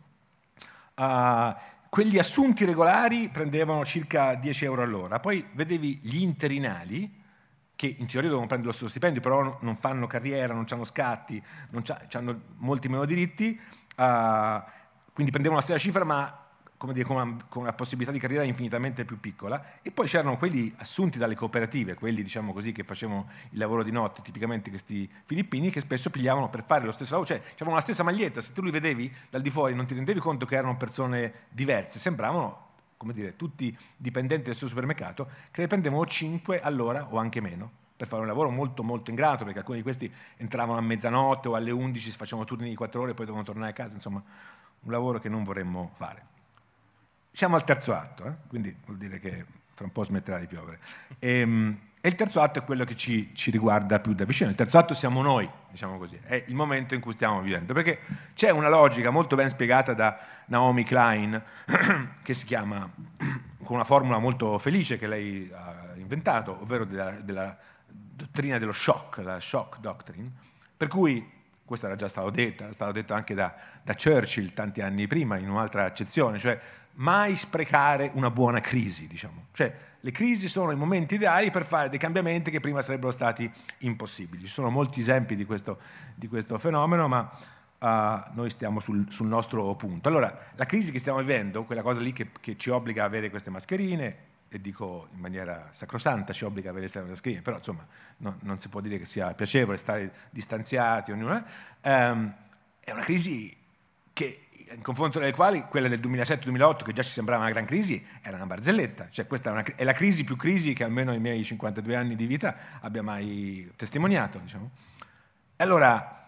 uh, 0.96 1.54
quelli 1.94 2.18
assunti 2.18 2.66
regolari 2.66 3.30
prendevano 3.30 3.86
circa 3.86 4.34
10 4.34 4.66
euro 4.66 4.82
all'ora, 4.82 5.20
poi 5.20 5.46
vedevi 5.52 6.00
gli 6.02 6.24
interinali, 6.24 7.22
che 7.76 7.86
in 8.00 8.08
teoria 8.08 8.30
devono 8.30 8.48
prendere 8.48 8.72
lo 8.72 8.76
stesso 8.76 8.90
stipendio, 8.90 9.22
però 9.22 9.60
non 9.62 9.76
fanno 9.76 10.08
carriera, 10.08 10.56
non 10.56 10.66
hanno 10.68 10.86
scatti, 10.86 11.40
hanno 12.14 12.42
molti 12.58 12.90
meno 12.90 13.06
diritti, 13.06 13.50
uh, 13.50 14.64
quindi 15.14 15.30
prendevano 15.30 15.58
la 15.58 15.62
stessa 15.62 15.78
cifra 15.78 16.04
ma 16.04 16.43
dire, 16.92 17.06
con, 17.06 17.16
una, 17.16 17.38
con, 17.48 17.62
una, 17.62 17.74
possibilità 17.74 18.12
di 18.12 18.20
carriera 18.20 18.44
infinitamente 18.44 19.06
più 19.06 19.20
piccola. 19.20 19.80
E 19.82 19.92
poi 19.92 20.08
c'erano 20.08 20.38
quelli 20.38 20.74
assunti 20.78 21.18
dalle 21.18 21.36
cooperative, 21.36 21.94
quelli 21.94 22.22
diciamo 22.22 22.52
così, 22.52 22.72
che 22.72 22.84
facevano 22.84 23.30
il 23.52 23.58
lavoro 23.58 23.84
di 23.84 23.92
notte, 23.92 24.22
tipicamente 24.22 24.70
questi 24.70 25.10
filippini, 25.24 25.70
che 25.70 25.80
spesso 25.80 26.10
pigliavano 26.10 26.50
per 26.50 26.64
fare 26.66 26.86
lo 26.86 26.92
stesso 26.92 27.12
lavoro, 27.12 27.30
cioè 27.30 27.42
avevano 27.54 27.76
la 27.76 27.82
stessa 27.82 28.04
maglietta, 28.04 28.42
se 28.42 28.52
tu 28.52 28.62
li 28.62 28.72
vedevi 28.72 29.12
dal 29.30 29.42
di 29.42 29.50
fuori 29.50 29.74
non 29.74 29.86
ti 29.86 29.94
rendevi 29.94 30.20
conto 30.20 30.46
che 30.46 30.56
erano 30.56 30.76
persone 30.76 31.34
diverse, 31.50 32.00
sembravano 32.00 32.72
come 32.98 33.14
dire, 33.14 33.36
tutti 33.36 33.78
dipendenti 33.96 34.46
del 34.46 34.56
suo 34.56 34.68
supermercato, 34.68 35.28
che 35.52 35.62
ne 35.62 35.68
prendevano 35.68 36.06
5 36.06 36.62
all'ora 36.62 37.08
o 37.10 37.18
anche 37.18 37.42
meno 37.42 37.82
per 37.96 38.08
fare 38.08 38.22
un 38.22 38.28
lavoro 38.28 38.50
molto 38.50 38.84
molto 38.84 39.10
ingrato, 39.10 39.44
perché 39.44 39.60
alcuni 39.60 39.78
di 39.78 39.84
questi 39.84 40.12
entravano 40.38 40.78
a 40.78 40.82
mezzanotte 40.82 41.48
o 41.48 41.56
alle 41.56 41.72
11, 41.72 42.10
si 42.10 42.18
facevano 42.18 42.46
turni 42.46 42.70
di 42.70 42.76
4 42.76 43.02
ore 43.02 43.12
e 43.12 43.14
poi 43.14 43.26
dovevano 43.26 43.46
tornare 43.46 43.72
a 43.72 43.74
casa, 43.74 43.96
insomma 43.96 44.22
un 44.84 44.92
lavoro 44.92 45.20
che 45.20 45.30
non 45.30 45.44
vorremmo 45.44 45.92
fare. 45.94 46.33
Siamo 47.36 47.56
al 47.56 47.64
terzo 47.64 47.96
atto, 47.96 48.26
eh? 48.26 48.34
quindi 48.48 48.76
vuol 48.86 49.00
dire 49.00 49.20
che 49.20 49.44
fra 49.74 49.86
un 49.86 49.92
po' 49.92 50.04
smetterà 50.04 50.38
di 50.38 50.46
piovere. 50.46 50.78
E, 51.18 51.40
ehm, 51.40 51.80
e 52.00 52.08
il 52.08 52.14
terzo 52.14 52.42
atto 52.42 52.60
è 52.60 52.64
quello 52.64 52.84
che 52.84 52.96
ci, 52.96 53.34
ci, 53.34 53.50
riguarda 53.50 54.00
più 54.00 54.14
da 54.14 54.24
vicino. 54.24 54.52
Il 54.52 54.56
terzo 54.56 54.78
atto 54.78 54.94
siamo 54.94 55.24
noi, 55.24 55.50
diciamo 55.72 55.98
così, 55.98 56.20
è 56.22 56.44
il 56.46 56.54
momento 56.54 56.94
in 56.94 57.02
cui 57.02 57.12
stiamo 57.14 57.42
vivendo, 57.42 57.74
perché 57.74 58.02
c'è 58.36 58.52
una 58.52 58.70
logica 58.70 59.10
molto 59.10 59.36
ben 59.36 59.50
spiegata 59.50 59.96
da 59.96 60.20
Naomi 60.46 60.84
Klein, 60.84 61.42
che 62.22 62.36
si 62.36 62.46
chiama, 62.46 62.88
con 63.64 63.78
una 63.78 63.84
formula 63.84 64.20
molto 64.20 64.60
felice 64.60 65.00
che 65.00 65.08
lei 65.08 65.50
ha 65.52 65.94
inventato, 65.96 66.60
ovvero 66.62 66.86
della, 66.86 67.12
della 67.14 67.58
dottrina 67.88 68.60
dello 68.60 68.74
shock, 68.74 69.18
la 69.24 69.40
shock 69.40 69.80
doctrine, 69.80 70.32
per 70.78 70.88
cui, 70.88 71.28
questo 71.66 71.88
era 71.88 71.96
già 71.96 72.08
stato 72.08 72.30
detto, 72.30 72.62
era 72.62 72.74
stato 72.74 72.92
detto 72.92 73.16
anche 73.16 73.34
da, 73.34 73.56
da 73.82 73.96
Churchill 73.96 74.54
tanti 74.54 74.82
anni 74.82 75.08
prima 75.08 75.38
in 75.38 75.50
un'altra 75.50 75.86
accezione, 75.86 76.38
cioè 76.38 76.60
mai 76.96 77.36
sprecare 77.36 78.12
una 78.14 78.30
buona 78.30 78.60
crisi, 78.60 79.08
diciamo. 79.08 79.46
Cioè, 79.52 79.76
le 80.00 80.12
crisi 80.12 80.48
sono 80.48 80.72
i 80.72 80.76
momenti 80.76 81.16
ideali 81.16 81.50
per 81.50 81.66
fare 81.66 81.90
dei 81.90 81.98
cambiamenti 81.98 82.52
che 82.52 82.60
prima 82.60 82.82
sarebbero 82.82 83.12
stati 83.12 83.50
impossibili. 83.80 84.46
Ci 84.46 84.52
sono 84.52 84.70
molti 84.70 85.00
esempi 85.00 85.36
di 85.36 85.46
questo, 85.46 85.80
di 86.14 86.28
questo 86.28 86.58
fenomeno, 86.58 87.08
ma 87.08 87.32
uh, 87.80 88.36
noi 88.36 88.50
stiamo 88.50 88.80
sul, 88.80 89.06
sul, 89.10 89.28
nostro 89.28 89.74
punto. 89.76 90.10
Allora, 90.10 90.52
la 90.56 90.66
crisi 90.66 90.92
che 90.92 91.00
stiamo 91.00 91.20
vivendo, 91.20 91.64
quella 91.64 91.82
cosa 91.82 92.02
lì 92.02 92.12
che, 92.12 92.32
che 92.40 92.58
ci 92.58 92.70
obbliga 92.70 93.04
a 93.04 93.06
avere 93.06 93.30
queste 93.30 93.50
mascherine, 93.50 94.32
e 94.50 94.62
dico 94.62 95.08
in 95.14 95.20
maniera 95.20 95.70
sacrosanta, 95.72 96.34
ci 96.34 96.44
obbliga 96.44 96.68
a 96.70 96.72
avere 96.72 96.90
le 96.94 97.02
mascherine, 97.10 97.42
però 97.42 97.58
insomma 97.58 97.88
no, 98.18 98.38
non 98.42 98.60
si 98.60 98.68
può 98.68 98.82
dire 98.82 99.00
che 99.00 99.06
sia 99.06 99.34
piacevole 99.34 99.78
stare 99.78 100.12
distanziati, 100.30 101.12
ognuno, 101.12 101.44
um, 101.82 102.34
è 102.82 102.92
una 102.92 103.04
crisi 103.04 103.56
che 104.12 104.43
in 104.74 104.82
confronto 104.82 105.20
alle 105.20 105.34
quali 105.34 105.64
quella 105.70 105.88
del 105.88 106.00
2007-2008, 106.00 106.84
che 106.84 106.94
già 106.94 107.04
ci 107.04 107.12
sembrava 107.12 107.44
una 107.44 107.52
gran 107.52 107.66
crisi, 107.66 108.06
era 108.22 108.36
una 108.36 108.46
barzelletta. 108.46 109.08
Cioè, 109.10 109.28
questa 109.28 109.50
è, 109.50 109.54
una, 109.54 109.64
è, 109.64 109.84
la 109.84 109.94
crisi 109.94 110.24
più 110.24 110.36
crisi 110.36 110.74
che 110.74 110.84
almeno 110.84 111.12
nei 111.12 111.20
miei 111.20 111.44
52 111.44 111.96
anni 111.96 112.16
di 112.16 112.26
vita 112.26 112.56
abbia 112.82 113.02
mai 113.02 113.72
testimoniato. 113.76 114.40
Diciamo. 114.40 114.70
Allora, 115.58 116.28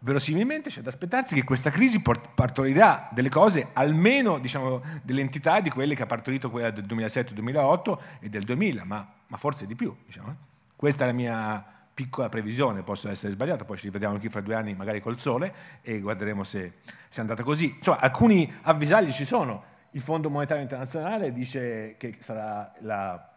verosimilmente 0.00 0.70
c'è 0.70 0.82
da 0.82 0.90
aspettarsi 0.90 1.34
che 1.34 1.44
questa 1.44 1.70
crisi 1.70 2.02
partorirà 2.02 3.08
delle 3.12 3.30
cose, 3.30 3.68
almeno 3.72 4.38
diciamo, 4.38 4.82
dell'entità 5.02 5.60
di 5.60 5.70
quelle 5.70 5.94
che 5.94 6.02
ha 6.02 6.06
partorito 6.06 6.50
quella 6.50 6.70
del 6.70 6.84
2007-2008 6.84 7.98
e 8.20 8.28
del 8.28 8.44
2000, 8.44 8.84
ma, 8.84 9.06
ma 9.26 9.36
forse 9.36 9.66
di 9.66 9.74
più. 9.74 9.94
Diciamo. 10.04 10.30
Eh. 10.30 10.34
Questa 10.76 11.04
è 11.04 11.06
la 11.06 11.12
mia 11.12 11.73
piccola 11.94 12.28
previsione, 12.28 12.82
posso 12.82 13.08
essere 13.08 13.32
sbagliato, 13.32 13.64
poi 13.64 13.76
ci 13.76 13.84
rivediamo 13.84 14.18
qui 14.18 14.28
fra 14.28 14.40
due 14.40 14.56
anni 14.56 14.74
magari 14.74 15.00
col 15.00 15.18
sole 15.18 15.54
e 15.80 16.00
guarderemo 16.00 16.42
se, 16.42 16.72
se 17.08 17.18
è 17.18 17.20
andata 17.20 17.44
così. 17.44 17.74
Insomma, 17.76 18.00
alcuni 18.00 18.52
avvisagli 18.62 19.12
ci 19.12 19.24
sono. 19.24 19.72
Il 19.92 20.00
Fondo 20.00 20.28
Monetario 20.28 20.62
Internazionale 20.62 21.32
dice 21.32 21.94
che 21.96 22.16
sarà 22.18 22.74
la, 22.80 23.30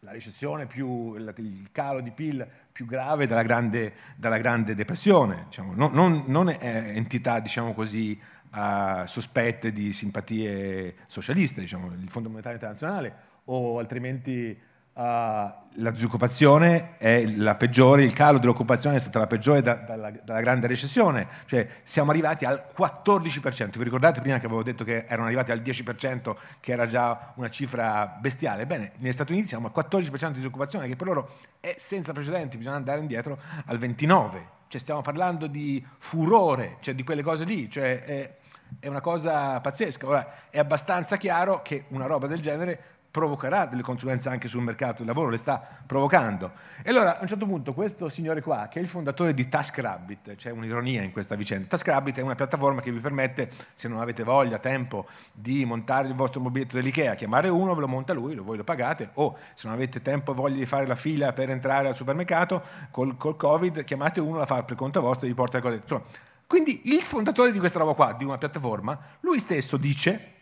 la 0.00 0.10
recessione 0.10 0.66
più, 0.66 1.14
il 1.14 1.68
calo 1.70 2.00
di 2.00 2.10
PIL 2.10 2.46
più 2.72 2.86
grave 2.86 3.28
dalla 3.28 3.44
grande, 3.44 3.94
dalla 4.16 4.38
grande 4.38 4.74
depressione, 4.74 5.44
diciamo. 5.46 5.72
non, 5.74 5.92
non, 5.92 6.24
non, 6.26 6.48
entità 6.50 7.38
diciamo 7.38 7.72
così, 7.72 8.20
uh, 8.52 9.06
sospette 9.06 9.70
di 9.72 9.92
simpatie 9.92 10.96
socialiste, 11.06 11.60
diciamo, 11.60 11.92
il 11.92 12.10
Fondo 12.10 12.28
Monetario 12.28 12.58
Internazionale, 12.58 13.14
o 13.44 13.78
altrimenti 13.78 14.58
la 14.98 15.90
disoccupazione 15.90 16.96
è 16.96 17.26
la 17.26 17.54
peggiore, 17.54 18.02
il 18.02 18.14
calo 18.14 18.38
dell'occupazione 18.38 18.96
è 18.96 18.98
stata 18.98 19.18
la 19.18 19.26
peggiore 19.26 19.60
da, 19.60 19.74
dalla, 19.74 20.10
dalla, 20.10 20.40
grande 20.40 20.66
recessione, 20.66 21.28
cioè 21.44 21.68
siamo 21.82 22.10
arrivati 22.10 22.46
al 22.46 22.64
14%, 22.74 23.76
vi 23.76 23.84
ricordate 23.84 24.22
prima 24.22 24.38
che 24.38 24.46
avevo 24.46 24.62
detto 24.62 24.84
che 24.84 25.04
erano 25.06 25.26
arrivati 25.26 25.52
al 25.52 25.60
10%, 25.60 26.34
che 26.60 26.72
era 26.72 26.86
già 26.86 27.32
una 27.34 27.50
cifra 27.50 28.16
bestiale? 28.18 28.64
Bene, 28.64 28.92
negli 28.96 29.12
Stati 29.12 29.32
Uniti 29.32 29.48
siamo 29.48 29.70
al 29.72 29.84
14% 29.84 30.28
di 30.28 30.32
disoccupazione, 30.36 30.88
che 30.88 30.96
per 30.96 31.06
loro 31.06 31.36
è 31.60 31.74
senza 31.76 32.14
precedenti, 32.14 32.56
bisogna 32.56 32.76
andare 32.76 33.00
indietro 33.00 33.38
al 33.66 33.76
29%, 33.76 34.30
cioè 34.68 34.80
stiamo 34.80 35.02
parlando 35.02 35.46
di 35.46 35.84
furore, 35.98 36.78
cioè 36.80 36.94
di 36.94 37.04
quelle 37.04 37.22
cose 37.22 37.44
lì, 37.44 37.70
cioè 37.70 38.02
è, 38.02 38.34
è 38.80 38.88
una 38.88 39.02
cosa 39.02 39.60
pazzesca. 39.60 40.06
Ora, 40.06 40.32
è 40.48 40.58
abbastanza 40.58 41.18
chiaro 41.18 41.60
che 41.60 41.84
una 41.88 42.06
roba 42.06 42.26
del 42.26 42.40
genere 42.40 42.95
provocherà 43.16 43.64
delle 43.64 43.80
conseguenze 43.80 44.28
anche 44.28 44.46
sul 44.46 44.62
mercato 44.62 44.98
del 44.98 45.06
lavoro, 45.06 45.30
le 45.30 45.38
sta 45.38 45.66
provocando. 45.86 46.52
E 46.82 46.90
allora 46.90 47.16
a 47.16 47.22
un 47.22 47.26
certo 47.26 47.46
punto 47.46 47.72
questo 47.72 48.10
signore 48.10 48.42
qua, 48.42 48.68
che 48.68 48.78
è 48.78 48.82
il 48.82 48.88
fondatore 48.88 49.32
di 49.32 49.48
TaskRabbit, 49.48 50.34
c'è 50.36 50.50
un'ironia 50.50 51.00
in 51.00 51.12
questa 51.12 51.34
vicenda, 51.34 51.66
TaskRabbit 51.66 52.18
è 52.18 52.20
una 52.20 52.34
piattaforma 52.34 52.82
che 52.82 52.92
vi 52.92 52.98
permette, 52.98 53.50
se 53.72 53.88
non 53.88 54.02
avete 54.02 54.22
voglia, 54.22 54.58
tempo, 54.58 55.06
di 55.32 55.64
montare 55.64 56.08
il 56.08 56.14
vostro 56.14 56.42
mobiletto 56.42 56.76
dell'IKEA, 56.76 57.14
chiamare 57.14 57.48
uno, 57.48 57.74
ve 57.74 57.80
lo 57.80 57.88
monta 57.88 58.12
lui, 58.12 58.34
voi 58.34 58.58
lo 58.58 58.64
pagate, 58.64 59.08
o 59.14 59.38
se 59.54 59.66
non 59.66 59.76
avete 59.76 60.02
tempo 60.02 60.32
e 60.32 60.34
voglia 60.34 60.56
di 60.56 60.66
fare 60.66 60.86
la 60.86 60.94
fila 60.94 61.32
per 61.32 61.48
entrare 61.48 61.88
al 61.88 61.96
supermercato, 61.96 62.62
col, 62.90 63.16
col 63.16 63.36
Covid 63.36 63.82
chiamate 63.84 64.20
uno, 64.20 64.36
la 64.36 64.46
fa 64.46 64.62
per 64.62 64.76
conto 64.76 65.00
vostro 65.00 65.24
e 65.24 65.30
vi 65.30 65.34
porta 65.34 65.56
le 65.56 65.62
cose. 65.62 65.76
Insomma, 65.76 66.02
quindi 66.46 66.92
il 66.92 67.00
fondatore 67.00 67.50
di 67.50 67.58
questa 67.58 67.78
roba 67.78 67.94
qua, 67.94 68.12
di 68.12 68.24
una 68.24 68.36
piattaforma, 68.36 68.98
lui 69.20 69.38
stesso 69.38 69.78
dice 69.78 70.34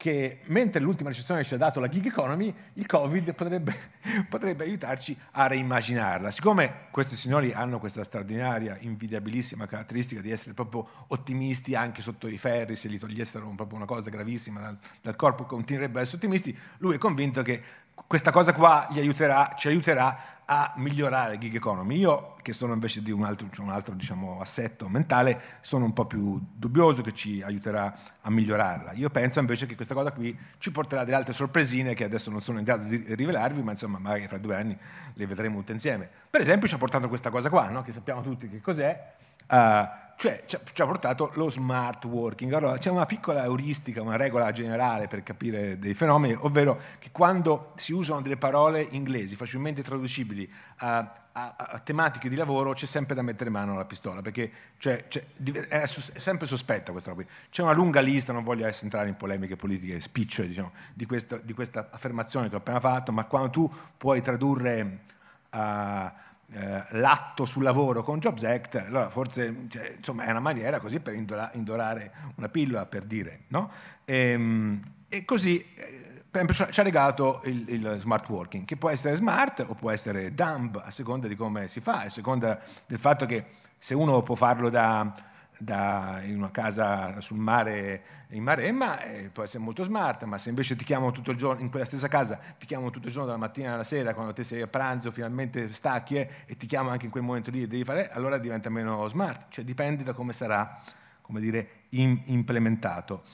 che 0.00 0.38
mentre 0.46 0.80
l'ultima 0.80 1.10
recessione 1.10 1.44
ci 1.44 1.52
ha 1.52 1.58
dato 1.58 1.78
la 1.78 1.86
gig 1.86 2.06
economy, 2.06 2.54
il 2.72 2.86
Covid 2.86 3.34
potrebbe, 3.34 3.76
potrebbe, 4.30 4.64
aiutarci 4.64 5.14
a 5.32 5.46
reimmaginarla. 5.46 6.30
Siccome 6.30 6.86
questi 6.90 7.16
signori 7.16 7.52
hanno 7.52 7.78
questa 7.78 8.02
straordinaria, 8.02 8.78
invidiabilissima 8.80 9.66
caratteristica 9.66 10.22
di 10.22 10.30
essere 10.30 10.54
proprio 10.54 10.88
ottimisti 11.08 11.74
anche 11.74 12.00
sotto 12.00 12.28
i 12.28 12.38
ferri, 12.38 12.76
se 12.76 12.88
gli 12.88 12.98
togliessero 12.98 13.46
proprio 13.54 13.76
una 13.76 13.84
cosa 13.84 14.08
gravissima 14.08 14.60
dal, 14.60 14.78
dal 15.02 15.16
corpo 15.16 15.44
continuerebbero 15.44 15.98
a 15.98 16.02
essere 16.02 16.16
ottimisti, 16.16 16.56
lui 16.78 16.94
è 16.94 16.98
convinto 16.98 17.42
che 17.42 17.62
questa 18.06 18.30
cosa 18.30 18.52
qua 18.52 18.88
aiuterà, 18.88 19.54
ci 19.56 19.68
aiuterà 19.68 20.40
a 20.52 20.72
migliorare 20.76 21.38
gig 21.38 21.54
economy. 21.54 21.98
Io, 21.98 22.34
che 22.42 22.52
sono 22.52 22.72
invece 22.72 23.02
di 23.02 23.12
un 23.12 23.22
altro, 23.24 23.48
cioè 23.52 23.64
un 23.64 23.70
altro 23.70 23.94
diciamo, 23.94 24.40
assetto 24.40 24.88
mentale, 24.88 25.40
sono 25.60 25.84
un 25.84 25.92
po' 25.92 26.06
più 26.06 26.40
dubbioso 26.52 27.02
che 27.02 27.14
ci 27.14 27.40
aiuterà 27.40 27.96
a 28.20 28.30
migliorarla. 28.30 28.92
Io 28.94 29.10
penso 29.10 29.38
invece 29.38 29.66
che 29.66 29.76
questa 29.76 29.94
cosa 29.94 30.10
qui 30.10 30.36
ci 30.58 30.72
porterà 30.72 31.04
delle 31.04 31.16
altre 31.16 31.34
sorpresine 31.34 31.94
che 31.94 32.02
adesso 32.02 32.30
non 32.30 32.40
sono 32.40 32.58
in 32.58 32.64
grado 32.64 32.88
di 32.88 33.14
rivelarvi, 33.14 33.62
ma 33.62 33.70
insomma 33.70 34.00
magari 34.00 34.26
fra 34.26 34.38
due 34.38 34.56
anni 34.56 34.76
le 35.14 35.26
vedremo 35.26 35.58
tutte 35.58 35.72
insieme. 35.72 36.08
Per 36.28 36.40
esempio 36.40 36.66
ci 36.66 36.74
ha 36.74 36.78
portato 36.78 37.08
questa 37.08 37.30
cosa 37.30 37.48
qua, 37.48 37.68
no? 37.68 37.82
che 37.82 37.92
sappiamo 37.92 38.20
tutti 38.20 38.48
che 38.48 38.60
cos'è, 38.60 39.12
uh, 39.46 40.09
cioè 40.20 40.44
ci 40.44 40.82
ha, 40.82 40.84
portato 40.84 41.30
lo 41.36 41.48
smart 41.48 42.04
working. 42.04 42.52
Allora 42.52 42.76
c'è 42.76 42.90
una 42.90 43.06
piccola 43.06 43.42
euristica, 43.44 44.02
una 44.02 44.16
regola 44.16 44.52
generale 44.52 45.08
per 45.08 45.22
capire 45.22 45.78
dei 45.78 45.94
fenomeni, 45.94 46.36
ovvero 46.40 46.78
che 46.98 47.08
quando 47.10 47.72
si 47.76 47.94
usano 47.94 48.20
delle 48.20 48.36
parole 48.36 48.86
inglesi 48.90 49.34
facilmente 49.34 49.82
traducibili 49.82 50.46
a, 50.76 51.10
a, 51.32 51.54
a 51.56 51.78
tematiche 51.78 52.28
di 52.28 52.36
lavoro 52.36 52.74
c'è 52.74 52.84
sempre 52.84 53.14
da 53.14 53.22
mettere 53.22 53.48
mano 53.48 53.72
alla 53.72 53.86
pistola, 53.86 54.20
perché 54.20 54.52
cioè, 54.76 55.06
cioè, 55.08 55.24
è, 55.68 55.86
sempre 55.86 56.46
sospetta 56.46 56.92
questa 56.92 57.12
roba. 57.12 57.24
C'è 57.48 57.62
una 57.62 57.72
lunga 57.72 58.00
lista, 58.00 58.34
non 58.34 58.44
voglio 58.44 58.64
adesso 58.64 58.84
entrare 58.84 59.08
in 59.08 59.16
polemiche 59.16 59.56
politiche 59.56 60.02
spicciole 60.02 60.48
diciamo, 60.48 60.72
di, 60.92 61.06
questo, 61.06 61.40
di, 61.42 61.54
questa 61.54 61.88
affermazione 61.90 62.50
che 62.50 62.56
ho 62.56 62.58
appena 62.58 62.78
fatto, 62.78 63.10
ma 63.10 63.24
quando 63.24 63.48
tu 63.48 63.72
puoi 63.96 64.20
tradurre... 64.20 64.98
Uh, 65.50 66.28
eh, 66.52 66.84
l'atto 66.90 67.44
sul 67.44 67.62
lavoro 67.62 68.02
con 68.02 68.18
Jobs 68.18 68.42
Act, 68.42 68.74
allora 68.74 69.08
forse 69.08 69.66
cioè, 69.68 69.94
insomma, 69.96 70.24
è 70.24 70.30
una 70.30 70.40
maniera 70.40 70.80
così 70.80 70.98
per 70.98 71.14
indorare 71.14 72.12
una 72.36 72.48
pillola, 72.48 72.86
per 72.86 73.04
dire. 73.04 73.42
No? 73.48 73.70
E, 74.04 74.16
ehm, 74.16 74.80
e, 75.08 75.24
così 75.24 75.64
eh, 75.74 76.14
ci 76.70 76.80
ha 76.80 76.82
regalato 76.82 77.40
il, 77.44 77.64
il, 77.68 77.94
smart 77.98 78.28
working, 78.28 78.64
che 78.64 78.76
può 78.76 78.90
essere 78.90 79.14
smart 79.14 79.64
o 79.66 79.74
può 79.74 79.90
essere 79.90 80.34
dumb, 80.34 80.82
a 80.84 80.90
seconda 80.90 81.28
di 81.28 81.36
come 81.36 81.68
si 81.68 81.80
fa, 81.80 82.02
a 82.02 82.08
seconda 82.08 82.60
del 82.86 82.98
fatto 82.98 83.26
che 83.26 83.44
se 83.78 83.94
uno 83.94 84.22
può 84.22 84.34
farlo 84.34 84.70
da 84.70 85.12
da, 85.62 86.20
in 86.22 86.36
una 86.36 86.50
casa 86.50 87.20
sul 87.20 87.36
mare 87.36 88.18
in 88.30 88.42
Maremma 88.42 89.02
eh, 89.02 89.28
può 89.30 89.42
essere 89.42 89.58
molto 89.62 89.82
smart, 89.82 90.24
ma 90.24 90.38
se 90.38 90.48
invece 90.48 90.74
ti 90.74 90.84
chiamano 90.84 91.10
tutto 91.10 91.32
il 91.32 91.36
giorno, 91.36 91.60
in 91.60 91.68
quella 91.68 91.84
stessa 91.84 92.08
casa, 92.08 92.38
ti 92.58 92.64
chiamano 92.64 92.90
tutto 92.90 93.08
il 93.08 93.12
giorno 93.12 93.26
dalla 93.26 93.38
mattina 93.38 93.74
alla 93.74 93.84
sera, 93.84 94.14
quando 94.14 94.32
te 94.32 94.42
sei 94.42 94.62
a 94.62 94.66
pranzo, 94.66 95.10
finalmente 95.12 95.70
stacchi 95.70 96.16
eh, 96.16 96.30
e 96.46 96.56
ti 96.56 96.66
chiamano 96.66 96.92
anche 96.92 97.04
in 97.04 97.10
quel 97.10 97.22
momento 97.24 97.50
lì 97.50 97.62
e 97.62 97.66
devi 97.66 97.84
fare, 97.84 98.10
allora 98.10 98.38
diventa 98.38 98.70
meno 98.70 99.06
smart, 99.08 99.46
cioè 99.50 99.64
dipende 99.64 100.02
da 100.02 100.14
come 100.14 100.32
sarà, 100.32 100.80
come 101.20 101.40
dire, 101.40 101.68
in, 101.90 102.22
implementato. 102.26 103.24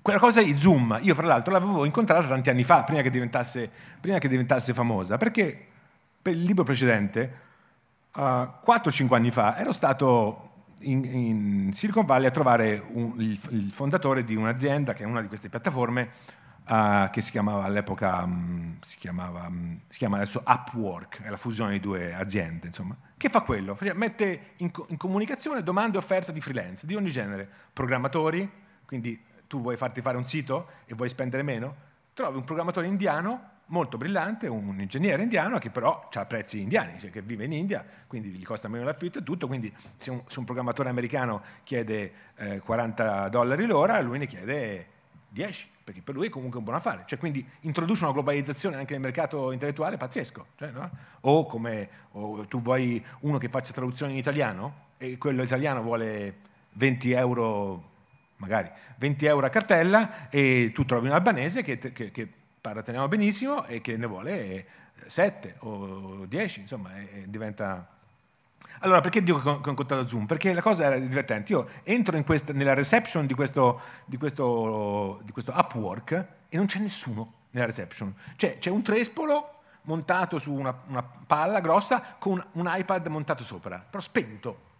Quella 0.00 0.20
cosa 0.20 0.40
di 0.40 0.56
Zoom, 0.56 0.98
io 1.00 1.14
fra 1.14 1.26
l'altro 1.26 1.52
l'avevo 1.52 1.84
incontrata 1.84 2.28
tanti 2.28 2.50
anni 2.50 2.64
fa, 2.64 2.84
prima 2.84 3.02
che 3.02 3.10
diventasse, 3.10 3.70
prima 4.00 4.18
che 4.18 4.28
diventasse 4.28 4.72
famosa, 4.72 5.16
perché 5.16 5.66
per 6.20 6.34
il 6.34 6.42
libro 6.42 6.62
precedente, 6.62 7.38
uh, 8.14 8.20
4-5 8.20 9.14
anni 9.14 9.30
fa, 9.30 9.58
ero 9.58 9.72
stato 9.72 10.51
in, 10.82 11.04
in 11.04 11.72
Silicon 11.72 12.04
Valley 12.04 12.26
a 12.26 12.30
trovare 12.30 12.82
un, 12.86 13.14
il, 13.18 13.38
il, 13.50 13.70
fondatore 13.70 14.24
di 14.24 14.34
un'azienda 14.34 14.92
che 14.92 15.02
è 15.02 15.06
una 15.06 15.20
di 15.20 15.28
queste 15.28 15.48
piattaforme 15.48 16.10
uh, 16.66 17.10
che 17.10 17.20
si 17.20 17.30
chiamava 17.30 17.64
all'epoca, 17.64 18.22
um, 18.22 18.76
si, 18.80 18.96
chiamava, 18.98 19.46
um, 19.46 19.78
si 19.88 19.98
chiama 19.98 20.16
adesso 20.16 20.42
Upwork, 20.46 21.22
è 21.22 21.28
la 21.28 21.36
fusione 21.36 21.72
di 21.72 21.80
due 21.80 22.14
aziende, 22.14 22.68
insomma, 22.68 22.96
che 23.16 23.28
fa 23.28 23.40
quello, 23.40 23.76
mette 23.94 24.54
in, 24.58 24.70
in 24.88 24.96
comunicazione 24.96 25.62
domande 25.62 25.96
e 25.96 26.00
offerte 26.00 26.32
di 26.32 26.40
freelance 26.40 26.86
di 26.86 26.94
ogni 26.94 27.10
genere, 27.10 27.48
programmatori, 27.72 28.50
quindi 28.84 29.20
tu 29.46 29.60
vuoi 29.60 29.76
farti 29.76 30.00
fare 30.00 30.16
un 30.16 30.26
sito 30.26 30.68
e 30.86 30.94
vuoi 30.94 31.08
spendere 31.08 31.42
meno, 31.42 31.74
trovi 32.14 32.36
un 32.38 32.44
programmatore 32.44 32.86
indiano 32.86 33.50
molto 33.72 33.96
brillante, 33.96 34.46
un 34.46 34.78
ingegnere 34.80 35.22
indiano 35.22 35.58
che 35.58 35.70
però 35.70 36.08
ha 36.12 36.26
prezzi 36.26 36.60
indiani, 36.60 37.00
cioè 37.00 37.10
che 37.10 37.22
vive 37.22 37.44
in 37.44 37.52
India, 37.52 37.84
quindi 38.06 38.28
gli 38.28 38.44
costa 38.44 38.68
meno 38.68 38.84
l'affitto 38.84 39.18
e 39.18 39.22
tutto, 39.22 39.46
quindi 39.46 39.72
se 39.96 40.10
un, 40.10 40.22
se 40.26 40.38
un 40.38 40.44
programmatore 40.44 40.90
americano 40.90 41.42
chiede 41.64 42.12
eh, 42.36 42.60
40 42.60 43.28
dollari 43.30 43.64
l'ora, 43.66 43.98
lui 44.00 44.18
ne 44.18 44.26
chiede 44.26 44.86
10, 45.30 45.68
perché 45.84 46.02
per 46.02 46.14
lui 46.14 46.26
è 46.26 46.30
comunque 46.30 46.58
un 46.58 46.64
buon 46.64 46.76
affare. 46.76 47.04
Cioè, 47.06 47.18
quindi 47.18 47.44
introduce 47.60 48.04
una 48.04 48.12
globalizzazione 48.12 48.76
anche 48.76 48.92
nel 48.92 49.02
mercato 49.02 49.50
intellettuale 49.52 49.96
pazzesco. 49.96 50.46
Cioè, 50.56 50.70
no? 50.70 50.90
O 51.22 51.46
come 51.46 51.88
o 52.12 52.46
tu 52.46 52.60
vuoi 52.60 53.02
uno 53.20 53.38
che 53.38 53.48
faccia 53.48 53.72
traduzione 53.72 54.12
in 54.12 54.18
italiano 54.18 54.90
e 54.98 55.16
quello 55.16 55.42
italiano 55.42 55.80
vuole 55.82 56.36
20 56.74 57.12
euro 57.12 57.90
magari 58.36 58.68
20 58.96 59.24
euro 59.26 59.46
a 59.46 59.50
cartella 59.50 60.28
e 60.28 60.72
tu 60.74 60.84
trovi 60.84 61.06
un 61.06 61.12
albanese 61.12 61.62
che, 61.62 61.78
che, 61.78 62.10
che 62.10 62.28
parla 62.62 63.08
benissimo 63.08 63.66
e 63.66 63.80
che 63.80 63.96
ne 63.96 64.06
vuole 64.06 64.66
7 65.06 65.56
o 65.58 66.24
10, 66.26 66.60
insomma, 66.60 66.96
e, 66.96 67.08
e 67.12 67.24
diventa... 67.26 67.88
Allora, 68.78 69.00
perché 69.00 69.22
dico 69.22 69.40
che 69.42 69.48
ho 69.48 69.68
incontrato 69.68 70.06
Zoom? 70.06 70.26
Perché 70.26 70.52
la 70.54 70.62
cosa 70.62 70.84
era 70.84 70.98
divertente. 70.98 71.52
Io 71.52 71.68
entro 71.82 72.20
questa, 72.22 72.52
nella 72.52 72.74
reception 72.74 73.26
di 73.26 73.34
questo, 73.34 73.80
di, 74.04 74.16
questo, 74.16 75.20
di 75.24 75.32
questo 75.32 75.52
Upwork 75.54 76.26
e 76.48 76.56
non 76.56 76.66
c'è 76.66 76.78
nessuno 76.78 77.32
nella 77.50 77.66
reception. 77.66 78.14
Cioè, 78.36 78.58
c'è 78.58 78.70
un 78.70 78.82
trespolo 78.82 79.62
montato 79.82 80.38
su 80.38 80.52
una, 80.52 80.82
una, 80.86 81.02
palla 81.02 81.60
grossa 81.60 82.16
con 82.18 82.44
un 82.52 82.72
iPad 82.72 83.06
montato 83.08 83.42
sopra, 83.42 83.84
però 83.88 84.00
spento. 84.00 84.70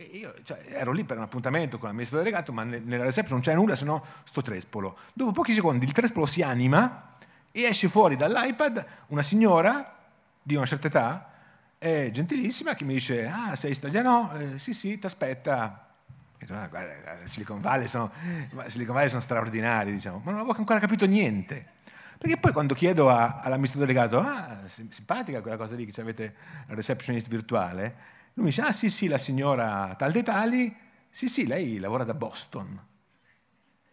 E 0.00 0.16
io 0.16 0.34
cioè, 0.44 0.64
ero 0.68 0.92
lì 0.92 1.04
per 1.04 1.18
un 1.18 1.24
appuntamento 1.24 1.76
con 1.76 1.88
l'amministratore 1.88 2.30
delegato, 2.30 2.54
ma 2.54 2.64
nella 2.64 3.04
reception 3.04 3.34
non 3.34 3.40
c'è 3.42 3.54
nulla 3.54 3.74
se 3.74 3.84
no 3.84 4.02
sto 4.24 4.40
trespolo. 4.40 4.96
Dopo 5.12 5.32
pochi 5.32 5.52
secondi 5.52 5.84
il 5.84 5.92
trespolo 5.92 6.24
si 6.24 6.40
anima 6.40 7.16
e 7.52 7.64
esce 7.64 7.88
fuori 7.90 8.16
dall'iPad 8.16 8.86
una 9.08 9.22
signora 9.22 9.98
di 10.42 10.54
una 10.54 10.64
certa 10.64 10.86
età, 10.86 11.30
eh, 11.78 12.10
gentilissima, 12.10 12.74
che 12.74 12.84
mi 12.84 12.94
dice, 12.94 13.26
ah, 13.26 13.54
sei 13.56 13.72
italiano? 13.72 14.32
Eh, 14.38 14.58
sì, 14.58 14.72
sì, 14.72 14.98
ti 14.98 15.04
aspetta. 15.04 15.84
Ah, 16.48 16.68
Silicon 17.24 17.60
Valley, 17.60 17.86
sono, 17.86 18.10
Silicon 18.68 18.94
Valley 18.94 19.10
sono 19.10 19.20
straordinari, 19.20 19.92
diciamo, 19.92 20.22
ma 20.24 20.30
non 20.30 20.40
avevo 20.40 20.56
ancora 20.56 20.78
capito 20.78 21.04
niente. 21.04 21.78
Perché 22.16 22.38
poi 22.38 22.52
quando 22.52 22.72
chiedo 22.72 23.10
all'amministratore 23.10 23.92
delegato, 23.92 24.20
ah, 24.20 24.60
simpatica 24.66 25.42
quella 25.42 25.58
cosa 25.58 25.74
lì 25.74 25.84
che 25.84 26.00
avete 26.00 26.34
la 26.68 26.74
receptionist 26.74 27.28
virtuale, 27.28 28.18
lui 28.40 28.48
mi 28.48 28.54
dice, 28.54 28.62
ah 28.62 28.72
sì 28.72 28.88
sì, 28.88 29.06
la 29.06 29.18
signora 29.18 29.94
tal 29.96 30.12
dei 30.12 30.22
tali, 30.22 30.74
sì 31.10 31.28
sì, 31.28 31.46
lei 31.46 31.78
lavora 31.78 32.04
da 32.04 32.14
Boston. 32.14 32.86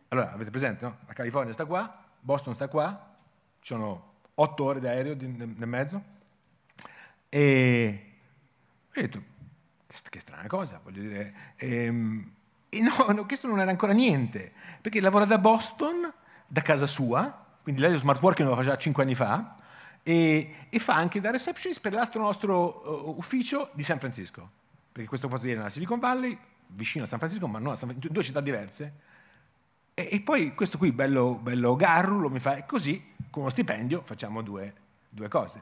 Allora, 0.07 0.31
avete 0.31 0.49
presente, 0.49 0.85
no? 0.85 0.97
La 1.05 1.13
California 1.13 1.51
sta 1.51 1.65
qua, 1.65 2.05
Boston 2.19 2.55
sta 2.55 2.69
qua, 2.69 3.15
ci 3.59 3.73
sono 3.73 4.13
otto 4.35 4.63
ore 4.63 4.79
di 4.79 4.87
aereo 4.87 5.15
nel 5.17 5.67
mezzo. 5.67 6.01
E 7.27 8.13
ho 8.87 9.01
detto, 9.01 9.21
che 10.09 10.19
strana 10.21 10.47
cosa, 10.47 10.79
voglio 10.81 11.01
dire. 11.01 11.53
E, 11.57 11.83
ehm, 11.83 12.31
e 12.69 12.81
no, 12.81 13.11
no, 13.11 13.25
questo 13.25 13.47
non 13.47 13.59
era 13.59 13.69
ancora 13.69 13.91
niente, 13.91 14.53
perché 14.81 15.01
lavora 15.01 15.25
da 15.25 15.39
Boston, 15.39 16.11
da 16.47 16.61
casa 16.61 16.87
sua, 16.87 17.45
quindi 17.63 17.81
lei 17.81 17.91
lo 17.91 17.97
smart 17.97 18.21
working 18.21 18.47
lo 18.47 18.55
faceva 18.55 18.77
5 18.77 19.03
anni 19.03 19.15
fa, 19.15 19.57
e, 20.07 20.67
e, 20.69 20.79
fa 20.79 20.95
anche 20.95 21.19
da 21.19 21.31
receptionist 21.31 21.81
per 21.81 21.91
l'altro 21.91 22.21
nostro 22.21 23.09
uh, 23.09 23.17
ufficio 23.17 23.71
di 23.73 23.83
San 23.83 23.99
Francisco, 23.99 24.49
perché 24.89 25.05
questo 25.05 25.27
posto 25.27 25.47
è 25.47 25.53
nella 25.53 25.69
Silicon 25.69 25.99
Valley, 25.99 26.37
vicino 26.67 27.03
a 27.03 27.07
San 27.07 27.19
Francisco, 27.19 27.45
ma 27.45 27.59
non 27.59 27.73
a 27.73 27.75
San 27.75 27.89
Francisco, 27.89 28.13
due 28.13 28.23
città 28.23 28.39
diverse. 28.39 28.93
E, 29.93 30.07
e 30.09 30.21
poi 30.21 30.55
questo 30.55 30.77
qui, 30.77 30.93
bello, 30.93 31.37
bello 31.41 31.75
garrulo, 31.75 32.29
mi 32.29 32.39
fa, 32.39 32.63
così, 32.63 33.15
con 33.29 33.41
uno 33.41 33.51
stipendio, 33.51 34.01
facciamo 34.05 34.41
due, 34.41 34.73
due 35.09 35.27
cose. 35.27 35.61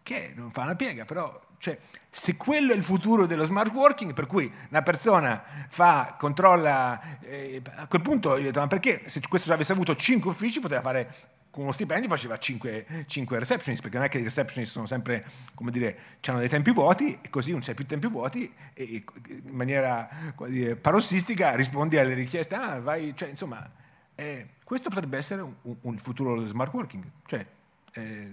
Che 0.00 0.32
non 0.36 0.52
fa 0.52 0.62
una 0.62 0.76
piega, 0.76 1.04
però 1.04 1.42
cioè, 1.58 1.76
se 2.08 2.36
quello 2.36 2.72
è 2.72 2.76
il 2.76 2.84
futuro 2.84 3.26
dello 3.26 3.46
smart 3.46 3.72
working, 3.72 4.14
per 4.14 4.28
cui 4.28 4.48
una 4.70 4.82
persona 4.82 5.42
fa, 5.66 6.14
controlla, 6.16 7.18
eh, 7.18 7.60
a 7.74 7.88
quel 7.88 8.00
punto 8.00 8.36
io 8.36 8.42
ho 8.42 8.44
detto, 8.44 8.60
ma 8.60 8.68
perché 8.68 9.08
se 9.08 9.20
questo 9.28 9.52
avesse 9.52 9.72
avuto 9.72 9.96
5 9.96 10.30
uffici 10.30 10.60
poteva 10.60 10.82
fare 10.82 11.42
con 11.54 11.62
uno 11.62 11.72
stipendio 11.72 12.08
faceva 12.08 12.36
5, 12.36 13.04
5 13.06 13.38
receptionist, 13.38 13.80
perché 13.80 13.96
non 13.96 14.06
è 14.06 14.08
che 14.08 14.18
i 14.18 14.24
receptionist 14.24 14.72
sono 14.72 14.86
sempre, 14.86 15.24
come 15.54 15.70
dire, 15.70 15.96
hanno 16.26 16.40
dei 16.40 16.48
tempi 16.48 16.72
vuoti 16.72 17.16
e 17.22 17.30
così 17.30 17.52
non 17.52 17.60
c'è 17.60 17.74
più 17.74 17.86
tempi 17.86 18.08
vuoti 18.08 18.52
e 18.72 19.04
in 19.28 19.54
maniera 19.54 20.34
dire, 20.48 20.74
parossistica 20.74 21.54
rispondi 21.54 21.96
alle 21.96 22.14
richieste, 22.14 22.56
ah 22.56 22.80
vai, 22.80 23.14
cioè 23.14 23.28
insomma, 23.28 23.70
eh, 24.16 24.48
questo 24.64 24.88
potrebbe 24.88 25.16
essere 25.16 25.42
un, 25.42 25.76
un, 25.82 25.96
futuro 25.98 26.44
smart 26.44 26.72
working, 26.72 27.04
cioè 27.24 27.46
eh, 27.92 28.32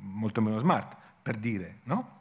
molto 0.00 0.40
meno 0.40 0.58
smart, 0.58 0.96
per 1.20 1.36
dire, 1.36 1.80
no? 1.82 2.20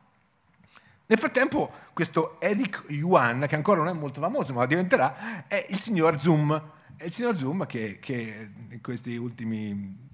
Nel 1.06 1.18
frattempo 1.18 1.72
questo 1.94 2.42
Eric 2.42 2.88
Yuan, 2.90 3.46
che 3.48 3.56
ancora 3.56 3.84
non 3.84 3.88
è 3.88 3.98
molto 3.98 4.20
famoso 4.20 4.52
ma 4.52 4.66
diventerà, 4.66 5.48
è 5.48 5.66
il 5.70 5.80
signor 5.80 6.20
Zoom, 6.20 6.62
è 6.98 7.06
il 7.06 7.14
signor 7.14 7.38
Zoom 7.38 7.66
che, 7.68 8.00
che 8.02 8.50
in 8.68 8.82
questi 8.82 9.16
ultimi 9.16 10.10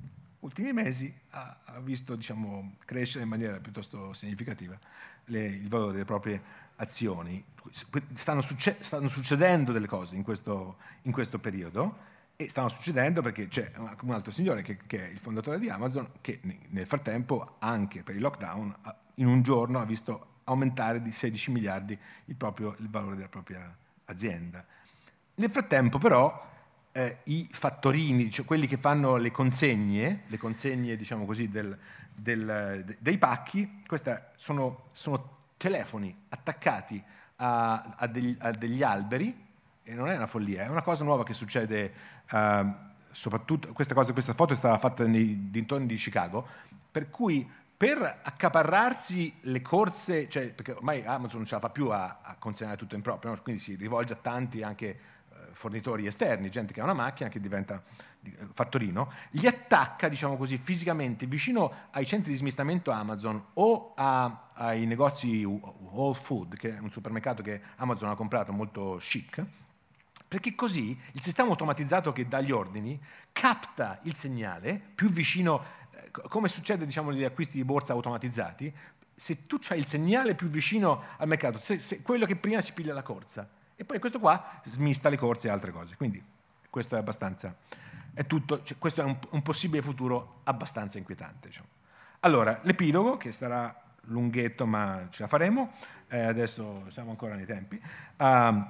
ultimi 0.47 0.71
mesi 0.71 1.13
ha, 1.31 1.57
ha 1.65 1.79
visto 1.79 2.15
diciamo, 2.15 2.75
crescere 2.85 3.23
in 3.23 3.29
maniera 3.29 3.59
piuttosto 3.59 4.13
significativa 4.13 4.79
le, 5.25 5.45
il 5.45 5.67
valore 5.67 5.91
delle 5.91 6.05
proprie 6.05 6.41
azioni. 6.77 7.43
Stanno, 8.13 8.41
succe- 8.41 8.77
stanno 8.79 9.09
succedendo 9.09 9.71
delle 9.71 9.87
cose 9.87 10.15
in 10.15 10.23
questo, 10.23 10.77
in 11.03 11.11
questo, 11.11 11.37
periodo 11.37 12.15
e 12.37 12.49
stanno 12.49 12.69
succedendo 12.69 13.21
perché 13.21 13.47
c'è 13.47 13.71
un 14.01 14.13
altro 14.13 14.31
signore 14.31 14.61
che, 14.61 14.77
che, 14.87 15.07
è 15.07 15.11
il 15.11 15.19
fondatore 15.19 15.59
di 15.59 15.69
Amazon 15.69 16.09
che 16.21 16.39
nel 16.69 16.85
frattempo 16.85 17.55
anche 17.59 18.03
per 18.03 18.15
il 18.15 18.21
lockdown 18.21 18.75
in 19.15 19.27
un 19.27 19.41
giorno 19.41 19.81
ha 19.81 19.85
visto 19.85 20.35
aumentare 20.45 21.01
di 21.01 21.11
16 21.11 21.51
miliardi 21.51 21.97
il, 22.25 22.35
proprio, 22.35 22.75
il 22.79 22.89
valore 22.89 23.15
della 23.15 23.27
propria 23.27 23.75
azienda. 24.05 24.63
Nel 25.35 25.49
frattempo 25.49 25.97
però 25.97 26.45
eh, 26.97 27.19
i 27.25 27.47
fattorini, 27.51 28.31
cioè 28.31 28.43
quelli 28.43 28.65
che 28.65 28.77
fanno 28.77 29.17
le 29.17 29.29
consegne, 29.29 30.23
le 30.25 30.37
consegne 30.37 30.95
diciamo 30.95 31.25
così, 31.25 31.47
del, 31.47 31.77
del, 32.11 32.95
dei 32.97 33.17
pacchi, 33.19 33.83
sono, 34.35 34.85
sono, 34.91 35.35
telefoni 35.57 36.15
attaccati 36.29 37.01
a, 37.37 37.95
a, 37.97 38.07
degli, 38.07 38.35
a, 38.39 38.49
degli, 38.49 38.81
alberi, 38.81 39.45
e 39.83 39.93
non 39.93 40.09
è 40.09 40.15
una 40.15 40.25
follia, 40.25 40.63
è 40.63 40.67
una 40.67 40.81
cosa 40.81 41.03
nuova 41.03 41.23
che 41.23 41.33
succede, 41.33 41.93
uh, 42.31 42.67
soprattutto, 43.11 43.73
questa, 43.73 43.93
cosa, 43.93 44.11
questa 44.11 44.33
foto 44.33 44.53
è 44.53 44.55
stata 44.55 44.79
fatta 44.79 45.05
nei 45.05 45.51
dintorni 45.51 45.85
di 45.85 45.95
Chicago, 45.95 46.47
per 46.89 47.11
cui 47.11 47.47
per 47.77 48.21
accaparrarsi 48.23 49.35
le 49.41 49.61
corse, 49.61 50.27
cioè, 50.29 50.51
perché 50.51 50.71
ormai 50.71 51.03
Amazon 51.05 51.37
non 51.37 51.45
ce 51.45 51.53
la 51.53 51.61
fa 51.61 51.69
più 51.69 51.89
a, 51.89 52.21
a 52.23 52.35
consegnare 52.39 52.77
tutto 52.77 52.95
in 52.95 53.03
proprio, 53.03 53.31
no? 53.31 53.41
quindi 53.43 53.61
si 53.61 53.75
rivolge 53.75 54.13
a 54.13 54.17
tanti 54.19 54.63
anche 54.63 55.16
fornitori 55.57 56.05
esterni, 56.05 56.51
gente 56.51 56.71
che 56.71 56.81
ha 56.81 56.83
una 56.83 56.93
macchina 56.93 57.29
che 57.29 57.39
diventa 57.39 57.81
eh, 58.21 58.31
fattorino, 58.53 59.11
li 59.31 59.47
attacca, 59.47 60.07
diciamo 60.07 60.37
così, 60.37 60.59
fisicamente 60.59 61.25
vicino 61.25 61.87
ai 61.91 62.05
centri 62.05 62.31
di 62.31 62.37
smistamento 62.37 62.91
Amazon 62.91 63.43
o 63.53 63.93
a, 63.95 64.49
ai 64.53 64.85
negozi 64.85 65.43
Whole 65.43 66.13
Food, 66.13 66.57
che 66.57 66.77
è 66.77 66.79
un 66.79 66.91
supermercato 66.91 67.41
che 67.41 67.59
Amazon 67.77 68.09
ha 68.09 68.15
comprato 68.15 68.53
molto 68.53 68.97
chic, 69.01 69.43
perché 70.27 70.53
così 70.53 70.97
il 71.13 71.21
sistema 71.23 71.49
automatizzato 71.49 72.11
che 72.13 72.27
dà 72.27 72.39
gli 72.39 72.51
ordini 72.51 73.01
capta 73.31 73.99
il 74.03 74.13
segnale 74.13 74.79
più 74.93 75.09
vicino, 75.09 75.63
eh, 75.91 76.11
come 76.11 76.49
succede 76.49 76.85
diciamo 76.85 77.09
negli 77.09 77.23
acquisti 77.23 77.57
di 77.57 77.63
borsa 77.63 77.93
automatizzati, 77.93 78.71
se 79.15 79.47
tu 79.47 79.57
hai 79.69 79.79
il 79.79 79.87
segnale 79.87 80.35
più 80.35 80.47
vicino 80.47 81.01
al 81.17 81.27
mercato, 81.27 81.57
se, 81.57 81.79
se 81.79 82.03
quello 82.03 82.27
che 82.27 82.35
prima 82.35 82.61
si 82.61 82.73
piglia 82.73 82.93
la 82.93 83.01
corsa, 83.01 83.49
e 83.79 83.85
poi 83.85 83.99
questo 83.99 84.19
qua 84.19 84.59
smista 84.63 85.07
le 85.07 85.17
corse 85.17 85.47
e 85.47 85.51
altre 85.51 85.71
cose. 85.71 85.95
Quindi 85.95 86.21
questo 86.69 86.95
è 86.95 86.99
abbastanza, 86.99 87.55
è 88.11 88.25
tutto, 88.25 88.63
cioè, 88.63 88.77
questo 88.79 89.01
è 89.01 89.03
un, 89.03 89.15
un, 89.29 89.41
possibile 89.43 89.83
futuro 89.83 90.41
abbastanza 90.43 90.97
inquietante. 90.97 91.47
Diciamo. 91.47 91.67
Allora, 92.21 92.59
l'epilogo, 92.63 93.17
che 93.17 93.31
sarà 93.31 93.83
lunghetto 94.09 94.65
ma 94.65 95.05
ce 95.11 95.21
la 95.21 95.27
faremo, 95.27 95.73
eh, 96.07 96.21
adesso 96.21 96.85
siamo 96.89 97.11
ancora 97.11 97.35
nei 97.35 97.45
tempi. 97.45 97.79
Uh, 98.17 98.63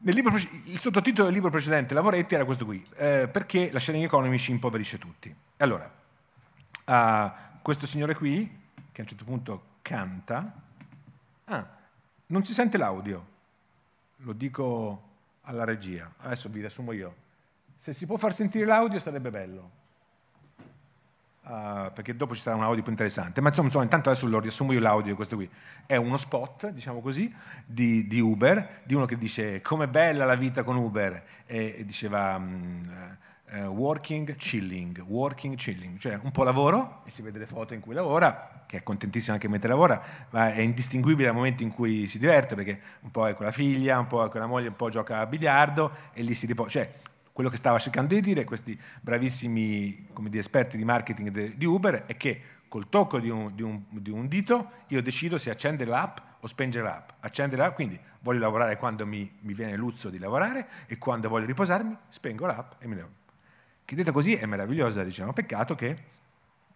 libro, 0.00 0.34
il 0.34 0.78
sottotitolo 0.80 1.26
del 1.26 1.34
libro 1.34 1.50
precedente, 1.50 1.94
Lavoretti, 1.94 2.34
era 2.34 2.44
questo 2.44 2.64
qui, 2.64 2.84
eh, 2.96 3.28
perché 3.30 3.70
la 3.70 3.78
sharing 3.78 4.04
economy 4.04 4.38
ci 4.38 4.50
impoverisce 4.50 4.98
tutti. 4.98 5.32
Allora, 5.58 5.88
uh, 6.84 7.30
questo 7.62 7.86
signore 7.86 8.16
qui, 8.16 8.44
che 8.90 9.00
a 9.00 9.04
un 9.04 9.08
certo 9.08 9.24
punto 9.24 9.64
canta, 9.82 10.52
ah, 11.44 11.68
non 12.26 12.44
si 12.44 12.54
sente 12.54 12.76
l'audio 12.76 13.34
lo 14.18 14.32
dico 14.32 15.02
alla 15.42 15.64
regia, 15.64 16.12
adesso 16.18 16.48
vi 16.48 16.60
riassumo 16.60 16.92
io. 16.92 17.14
Se 17.76 17.92
si 17.92 18.06
può 18.06 18.16
far 18.16 18.34
sentire 18.34 18.64
l'audio 18.64 18.98
sarebbe 18.98 19.30
bello, 19.30 19.70
uh, 21.42 21.92
perché 21.92 22.16
dopo 22.16 22.34
ci 22.34 22.40
sarà 22.40 22.56
un 22.56 22.62
audio 22.62 22.82
più 22.82 22.90
interessante. 22.90 23.40
Ma 23.40 23.48
insomma, 23.48 23.66
insomma, 23.66 23.84
intanto 23.84 24.10
adesso 24.10 24.26
lo 24.26 24.40
riassumo 24.40 24.72
io 24.72 24.80
l'audio 24.80 25.10
di 25.10 25.16
questo 25.16 25.36
qui. 25.36 25.48
È 25.84 25.96
uno 25.96 26.16
spot, 26.16 26.70
diciamo 26.70 27.00
così, 27.00 27.32
di, 27.64 28.06
di 28.06 28.20
Uber, 28.20 28.80
di 28.84 28.94
uno 28.94 29.04
che 29.04 29.16
dice 29.16 29.60
com'è 29.60 29.86
bella 29.86 30.24
la 30.24 30.36
vita 30.36 30.62
con 30.64 30.76
Uber, 30.76 31.24
e, 31.46 31.76
e 31.78 31.84
diceva... 31.84 32.36
Um, 32.36 33.16
Uh, 33.48 33.66
working 33.66 34.34
chilling, 34.34 35.00
working 35.06 35.54
chilling, 35.54 35.98
cioè 35.98 36.18
un 36.20 36.32
po' 36.32 36.42
lavoro 36.42 37.02
e 37.04 37.10
si 37.10 37.22
vede 37.22 37.38
le 37.38 37.46
foto 37.46 37.74
in 37.74 37.80
cui 37.80 37.94
lavora, 37.94 38.64
che 38.66 38.78
è 38.78 38.82
contentissimo 38.82 39.34
anche 39.34 39.46
mentre 39.46 39.68
lavora, 39.68 40.02
ma 40.30 40.52
è 40.52 40.62
indistinguibile 40.62 41.26
dal 41.26 41.34
momento 41.36 41.62
in 41.62 41.72
cui 41.72 42.08
si 42.08 42.18
diverte, 42.18 42.56
perché 42.56 42.80
un 43.02 43.12
po' 43.12 43.28
è 43.28 43.34
con 43.34 43.46
la 43.46 43.52
figlia, 43.52 44.00
un 44.00 44.08
po' 44.08 44.24
è 44.24 44.28
con 44.30 44.40
la 44.40 44.46
moglie, 44.46 44.66
un 44.66 44.74
po' 44.74 44.88
gioca 44.88 45.20
a 45.20 45.26
biliardo 45.26 45.92
e 46.12 46.22
lì 46.22 46.34
si 46.34 46.46
riposa. 46.46 46.70
Cioè, 46.70 46.92
quello 47.32 47.48
che 47.48 47.56
stava 47.56 47.78
cercando 47.78 48.14
di 48.14 48.20
dire 48.20 48.42
questi 48.42 48.76
bravissimi 49.00 50.08
dire, 50.22 50.38
esperti 50.40 50.76
di 50.76 50.84
marketing 50.84 51.28
de, 51.28 51.56
di 51.56 51.66
Uber 51.66 52.06
è 52.06 52.16
che 52.16 52.40
col 52.66 52.88
tocco 52.88 53.20
di 53.20 53.30
un, 53.30 53.54
di, 53.54 53.62
un, 53.62 53.80
di 53.90 54.10
un, 54.10 54.26
dito 54.26 54.70
io 54.88 55.00
decido 55.00 55.38
se 55.38 55.50
accendere 55.50 55.88
l'app 55.88 56.16
o 56.40 56.48
spengere 56.48 56.82
l'app. 56.82 57.10
Accendere 57.20 57.62
l'app, 57.62 57.74
quindi 57.76 57.96
voglio 58.22 58.40
lavorare 58.40 58.76
quando 58.76 59.06
mi, 59.06 59.30
mi 59.42 59.54
viene 59.54 59.76
l'uzzo 59.76 60.10
di 60.10 60.18
lavorare 60.18 60.66
e 60.86 60.98
quando 60.98 61.28
voglio 61.28 61.46
riposarmi 61.46 61.96
spengo 62.08 62.46
l'app 62.46 62.72
e 62.80 62.88
mi 62.88 62.96
devo 62.96 63.08
che 63.86 63.94
detta 63.94 64.12
così 64.12 64.34
è 64.34 64.44
meravigliosa, 64.44 65.02
diciamo, 65.04 65.32
peccato 65.32 65.74
che 65.74 66.14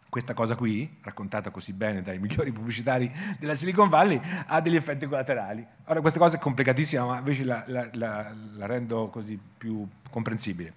questa 0.09 0.33
cosa 0.33 0.55
qui, 0.55 0.99
raccontata 1.03 1.51
così 1.51 1.73
bene 1.73 2.03
dai 2.03 2.19
migliori 2.23 2.53
pubblicitari 2.53 3.13
della 3.39 3.55
Silicon 3.55 3.89
Valley, 3.89 4.21
ha 4.47 4.61
degli 4.61 4.77
effetti 4.77 5.07
collaterali. 5.07 5.67
Ora, 5.87 6.01
questa 6.01 6.19
cosa 6.19 6.37
è 6.37 6.41
complicatissima, 6.41 7.05
ma 7.05 7.19
invece 7.19 7.45
la, 7.45 7.65
la, 7.67 7.89
la, 7.93 8.35
la 8.55 8.67
rendo 8.67 9.09
così 9.09 9.39
più 9.59 9.87
comprensibile. 10.09 10.75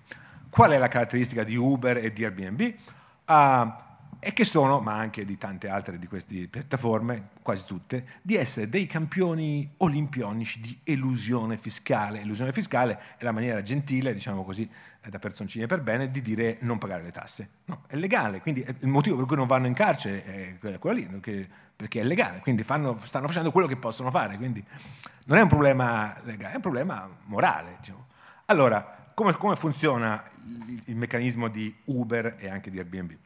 Qual 0.49 0.71
è 0.71 0.77
la 0.77 0.87
caratteristica 0.87 1.43
di 1.43 1.55
Uber 1.55 1.97
e 1.97 2.11
di 2.11 2.25
Airbnb? 2.25 2.73
Uh, 3.25 3.73
e 4.23 4.31
che 4.31 4.45
sono, 4.45 4.79
ma 4.79 4.93
anche 4.93 5.25
di 5.25 5.37
tante 5.37 5.67
altre 5.67 5.99
di 5.99 6.07
queste 6.07 6.47
piattaforme, 6.47 7.29
quasi 7.41 7.65
tutte, 7.65 8.05
di 8.21 8.35
essere 8.35 8.69
dei 8.69 8.87
campioni 8.87 9.73
olimpionici 9.77 10.61
di 10.61 10.79
elusione 10.83 11.57
fiscale. 11.57 12.21
Elusione 12.21 12.53
fiscale 12.53 12.99
è 13.17 13.23
la 13.23 13.33
maniera 13.33 13.61
gentile, 13.61 14.13
diciamo 14.13 14.43
così, 14.43 14.69
da 15.09 15.19
personcine 15.19 15.65
per 15.65 15.81
bene, 15.81 16.09
di 16.09 16.21
dire 16.21 16.57
non 16.61 16.77
pagare 16.77 17.03
le 17.03 17.11
tasse. 17.11 17.49
No, 17.65 17.83
è 17.87 17.97
legale, 17.97 18.39
quindi 18.39 18.65
il 18.79 18.87
motivo 18.87 19.17
per 19.17 19.25
cui 19.25 19.35
non 19.35 19.47
vanno 19.47 19.67
in 19.67 19.73
carcere 19.73 20.57
è 20.59 20.79
quello 20.79 20.95
lì, 20.95 21.05
perché 21.75 21.99
è 21.99 22.03
legale, 22.03 22.39
quindi 22.39 22.63
fanno, 22.63 22.97
stanno 23.03 23.27
facendo 23.27 23.51
quello 23.51 23.67
che 23.67 23.75
possono 23.75 24.09
fare, 24.09 24.37
quindi 24.37 24.63
non 25.25 25.37
è 25.37 25.41
un 25.41 25.49
problema 25.49 26.15
legale, 26.23 26.53
è 26.53 26.55
un 26.55 26.61
problema 26.61 27.09
morale. 27.25 27.75
Diciamo. 27.79 28.07
Allora, 28.45 29.11
come, 29.13 29.33
come 29.33 29.57
funziona 29.57 30.23
il, 30.45 30.81
il 30.85 30.95
meccanismo 30.95 31.49
di 31.49 31.75
Uber 31.85 32.37
e 32.39 32.49
anche 32.49 32.71
di 32.71 32.77
Airbnb? 32.77 33.17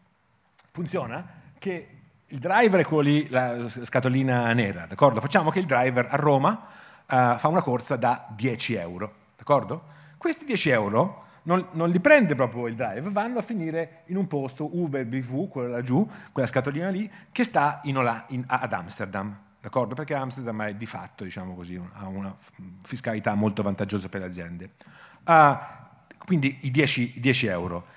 Funziona 0.77 1.25
che 1.57 1.87
il 2.27 2.37
driver 2.37 2.81
è 2.81 2.85
quello 2.85 3.01
lì, 3.01 3.27
la 3.29 3.67
scatolina 3.67 4.53
nera, 4.53 4.85
d'accordo? 4.85 5.19
Facciamo 5.19 5.49
che 5.49 5.59
il 5.59 5.65
driver 5.65 6.07
a 6.07 6.17
Roma 6.17 6.51
uh, 6.51 7.37
fa 7.37 7.47
una 7.47 7.63
corsa 7.63 7.95
da 7.95 8.27
10 8.29 8.75
euro, 8.75 9.13
d'accordo? 9.37 9.95
Questi 10.17 10.45
10 10.45 10.69
euro 10.69 11.25
non, 11.43 11.69
non, 11.71 11.89
li 11.89 11.99
prende 11.99 12.35
proprio 12.35 12.67
il 12.67 12.75
driver, 12.75 13.11
vanno 13.11 13.39
a 13.39 13.41
finire 13.41 14.03
in 14.07 14.17
un 14.17 14.27
posto 14.27 14.69
Uber 14.77 15.03
BV, 15.05 15.47
quello 15.47 15.69
laggiù, 15.69 16.07
quella 16.31 16.47
scatolina 16.47 16.89
lì, 16.89 17.09
che 17.31 17.43
sta 17.43 17.79
in 17.85 17.97
Ola, 17.97 18.25
in, 18.29 18.43
ad 18.45 18.71
Amsterdam, 18.71 19.35
d'accordo? 19.59 19.95
Perché 19.95 20.13
Amsterdam 20.13 20.61
è 20.63 20.75
di 20.75 20.85
fatto, 20.85 21.23
diciamo 21.23 21.55
così, 21.55 21.81
ha 21.93 22.07
una 22.07 22.35
fiscalità 22.83 23.33
molto 23.33 23.63
vantaggiosa 23.63 24.09
per 24.09 24.19
le 24.19 24.27
aziende. 24.27 24.71
Uh, 25.23 25.57
quindi 26.23 26.59
i 26.63 26.71
10, 26.71 27.19
10 27.19 27.47
euro 27.47 27.95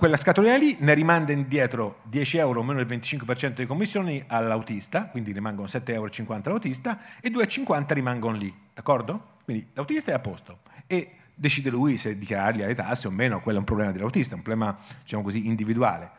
quella 0.00 0.16
scatolina 0.16 0.56
lì 0.56 0.78
ne 0.80 0.94
rimanda 0.94 1.30
indietro 1.30 1.98
10 2.04 2.38
euro 2.38 2.62
meno 2.62 2.80
il 2.80 2.86
25% 2.86 3.56
di 3.56 3.66
commissioni 3.66 4.24
all'autista, 4.28 5.08
quindi 5.08 5.30
rimangono 5.30 5.66
7,50 5.66 5.92
euro 5.92 6.10
all'autista 6.44 7.00
e 7.20 7.28
2,50 7.28 7.92
rimangono 7.92 8.34
lì, 8.34 8.50
d'accordo? 8.72 9.32
Quindi 9.44 9.68
l'autista 9.74 10.12
è 10.12 10.14
a 10.14 10.18
posto 10.18 10.60
e 10.86 11.16
decide 11.34 11.68
lui 11.68 11.98
se 11.98 12.16
dichiararli 12.16 12.62
alle 12.62 12.74
tasse 12.74 13.08
o 13.08 13.10
meno, 13.10 13.42
quello 13.42 13.58
è 13.58 13.60
un 13.60 13.66
problema 13.66 13.92
dell'autista, 13.92 14.34
un 14.34 14.40
problema 14.40 14.74
diciamo 15.02 15.22
così 15.22 15.46
individuale. 15.46 16.10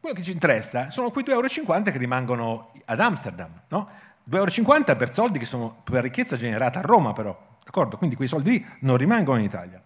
Quello 0.00 0.16
che 0.16 0.24
ci 0.24 0.32
interessa 0.32 0.90
sono 0.90 1.12
quei 1.12 1.24
2,50 1.24 1.30
euro 1.30 1.82
che 1.82 1.98
rimangono 1.98 2.72
ad 2.84 2.98
Amsterdam, 2.98 3.60
no? 3.68 3.88
2,50 4.28 4.66
euro 4.66 4.96
per 4.96 5.14
soldi 5.14 5.38
che 5.38 5.44
sono 5.44 5.82
per 5.84 6.02
ricchezza 6.02 6.34
generata 6.34 6.80
a 6.80 6.82
Roma 6.82 7.12
però, 7.12 7.58
d'accordo? 7.62 7.96
Quindi 7.96 8.16
quei 8.16 8.26
soldi 8.26 8.50
lì 8.50 8.66
non 8.80 8.96
rimangono 8.96 9.38
in 9.38 9.44
Italia. 9.44 9.80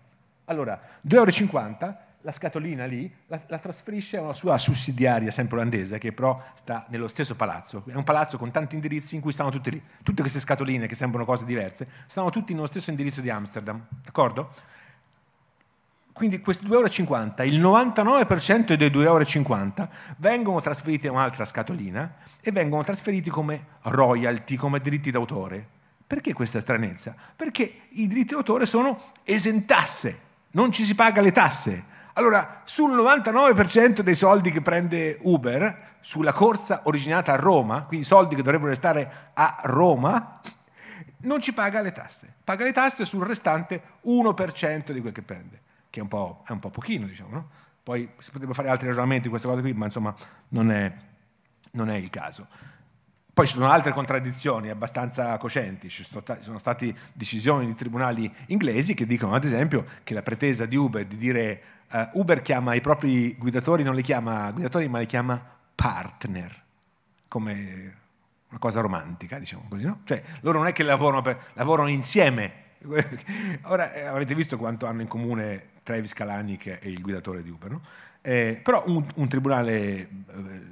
Allora, 0.46 0.80
2,50 1.06 1.76
euro 1.82 2.03
la 2.24 2.32
scatolina 2.32 2.86
lì 2.86 3.10
la, 3.26 3.38
la, 3.48 3.58
trasferisce 3.58 4.16
a 4.16 4.22
una 4.22 4.34
sua 4.34 4.56
sussidiaria 4.56 5.30
sempre 5.30 5.56
olandese 5.56 5.98
che 5.98 6.12
però 6.12 6.42
sta 6.54 6.86
nello 6.88 7.06
stesso 7.06 7.34
palazzo. 7.34 7.82
È 7.86 7.94
un 7.94 8.02
palazzo 8.02 8.38
con 8.38 8.50
tanti 8.50 8.74
indirizzi 8.74 9.14
in 9.14 9.20
cui 9.20 9.32
stanno 9.32 9.50
tutti 9.50 9.70
lì. 9.70 9.82
Tutte 10.02 10.22
queste 10.22 10.40
scatoline 10.40 10.86
che 10.86 10.94
sembrano 10.94 11.26
cose 11.26 11.44
diverse 11.44 11.86
stanno 12.06 12.30
tutti 12.30 12.54
nello 12.54 12.66
stesso 12.66 12.88
indirizzo 12.88 13.20
di 13.20 13.28
Amsterdam, 13.28 13.84
d'accordo? 14.02 14.52
Quindi 16.14 16.40
questi 16.40 16.66
2,50 16.66 16.72
euro, 16.72 17.42
il 17.42 17.60
99% 17.60 18.74
dei 18.74 18.88
2,50 18.88 19.02
euro 19.02 19.88
vengono 20.16 20.60
trasferiti 20.62 21.08
a 21.08 21.12
un'altra 21.12 21.44
scatolina 21.44 22.14
e 22.40 22.52
vengono 22.52 22.84
trasferiti 22.84 23.28
come 23.28 23.66
royalty, 23.82 24.56
come 24.56 24.80
diritti 24.80 25.10
d'autore. 25.10 25.66
Perché 26.06 26.32
questa 26.32 26.60
stranezza? 26.60 27.14
Perché 27.36 27.80
i 27.90 28.06
diritti 28.06 28.32
d'autore 28.32 28.64
sono 28.64 29.12
esentasse, 29.24 30.20
non 30.52 30.72
ci 30.72 30.84
si 30.84 30.94
paga 30.94 31.20
le 31.20 31.32
tasse 31.32 31.92
allora, 32.14 32.62
sul 32.64 32.92
99% 32.92 34.00
dei 34.00 34.14
soldi 34.14 34.52
che 34.52 34.60
prende 34.60 35.18
Uber, 35.22 35.96
sulla 36.00 36.32
corsa 36.32 36.82
originata 36.84 37.32
a 37.32 37.36
Roma, 37.36 37.82
quindi 37.82 38.06
soldi 38.06 38.36
che 38.36 38.42
dovrebbero 38.42 38.70
restare 38.70 39.30
a 39.34 39.60
Roma, 39.64 40.40
non 41.18 41.40
ci 41.40 41.52
paga 41.52 41.80
le 41.80 41.90
tasse. 41.90 42.32
Paga 42.44 42.62
le 42.62 42.72
tasse 42.72 43.04
sul 43.04 43.24
restante 43.24 43.82
1% 44.06 44.92
di 44.92 45.00
quel 45.00 45.12
che 45.12 45.22
prende, 45.22 45.60
che 45.90 45.98
è 45.98 46.02
un 46.02 46.08
po', 46.08 46.44
è 46.46 46.52
un 46.52 46.60
po 46.60 46.70
pochino, 46.70 47.06
diciamo. 47.06 47.30
No? 47.30 47.48
Poi 47.82 48.08
si 48.18 48.30
potrebbe 48.30 48.54
fare 48.54 48.68
altri 48.68 48.86
ragionamenti 48.86 49.24
su 49.24 49.30
queste 49.30 49.48
cose 49.48 49.60
qui, 49.60 49.72
ma 49.72 49.86
insomma 49.86 50.14
non 50.50 50.70
è, 50.70 50.92
non 51.72 51.90
è 51.90 51.96
il 51.96 52.10
caso. 52.10 52.46
Poi 53.34 53.46
ci 53.48 53.54
sono 53.54 53.68
altre 53.68 53.92
contraddizioni 53.92 54.70
abbastanza 54.70 55.36
coscienti, 55.38 55.88
ci 55.88 56.04
sono 56.04 56.58
state 56.58 56.94
decisioni 57.12 57.66
di 57.66 57.74
tribunali 57.74 58.32
inglesi 58.46 58.94
che 58.94 59.04
dicono 59.06 59.34
ad 59.34 59.42
esempio 59.42 59.84
che 60.04 60.14
la 60.14 60.22
pretesa 60.22 60.66
di 60.66 60.76
Uber 60.76 61.04
di 61.04 61.16
dire 61.16 61.62
uh, 61.90 62.18
Uber 62.18 62.42
chiama 62.42 62.74
i 62.74 62.80
propri 62.80 63.34
guidatori, 63.36 63.82
non 63.82 63.94
li 63.94 64.02
chiama 64.02 64.50
guidatori 64.50 64.88
ma 64.88 64.98
li 64.98 65.06
chiama 65.06 65.40
partner, 65.74 66.62
come 67.28 68.02
una 68.48 68.58
cosa 68.58 68.80
romantica, 68.80 69.38
diciamo 69.38 69.66
così, 69.68 69.84
no? 69.84 70.00
Cioè 70.04 70.22
loro 70.40 70.58
non 70.58 70.68
è 70.68 70.72
che 70.72 70.84
lavorano, 70.84 71.22
per, 71.22 71.38
lavorano 71.54 71.88
insieme. 71.88 72.62
Ora 73.64 73.92
eh, 73.92 74.04
avete 74.04 74.34
visto 74.34 74.56
quanto 74.56 74.86
hanno 74.86 75.02
in 75.02 75.08
comune 75.08 75.70
Travis 75.82 76.12
Kalanick 76.12 76.66
e 76.66 76.90
il 76.90 77.00
guidatore 77.00 77.42
di 77.42 77.50
Uber, 77.50 77.70
no? 77.70 77.82
Eh, 78.26 78.58
però 78.62 78.84
un, 78.86 79.04
un 79.16 79.28
tribunale 79.28 79.74
eh, 79.74 80.08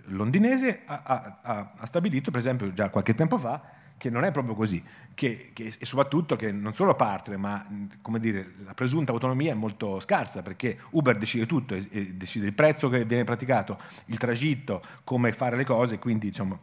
londinese 0.06 0.82
ha, 0.86 1.02
ha, 1.42 1.72
ha, 1.76 1.86
stabilito, 1.86 2.30
per 2.30 2.40
esempio 2.40 2.72
già 2.72 2.88
qualche 2.88 3.14
tempo 3.14 3.36
fa, 3.36 3.60
che 4.02 4.10
non 4.10 4.24
è 4.24 4.32
proprio 4.32 4.56
così, 4.56 4.82
che, 5.14 5.50
che, 5.52 5.74
e 5.78 5.86
soprattutto 5.86 6.34
che 6.34 6.50
non 6.50 6.74
solo 6.74 6.96
parte, 6.96 7.36
ma 7.36 7.64
come 8.00 8.18
dire, 8.18 8.54
la 8.64 8.74
presunta 8.74 9.12
autonomia 9.12 9.52
è 9.52 9.54
molto 9.54 10.00
scarsa, 10.00 10.42
perché 10.42 10.76
Uber 10.90 11.16
decide 11.16 11.46
tutto, 11.46 11.76
e, 11.76 11.86
e 11.88 12.06
decide 12.14 12.46
il 12.46 12.52
prezzo 12.52 12.88
che 12.88 13.04
viene 13.04 13.22
praticato, 13.22 13.78
il 14.06 14.18
tragitto, 14.18 14.82
come 15.04 15.30
fare 15.32 15.56
le 15.56 15.64
cose, 15.64 16.00
quindi 16.00 16.26
insomma... 16.26 16.58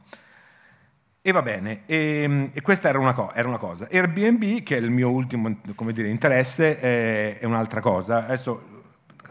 E 1.22 1.32
va 1.32 1.42
bene, 1.42 1.84
e, 1.86 2.50
e 2.52 2.62
questa 2.62 2.90
era 2.90 3.00
una, 3.00 3.14
co- 3.14 3.32
era 3.34 3.48
una, 3.48 3.58
cosa. 3.58 3.88
Airbnb, 3.90 4.62
che 4.64 4.76
è 4.76 4.80
il 4.82 4.90
mio 4.90 5.10
ultimo 5.10 5.62
dire, 5.94 6.10
interesse, 6.10 6.78
è, 6.78 7.40
è 7.40 7.46
un'altra 7.46 7.80
cosa. 7.80 8.26
Adesso 8.26 8.79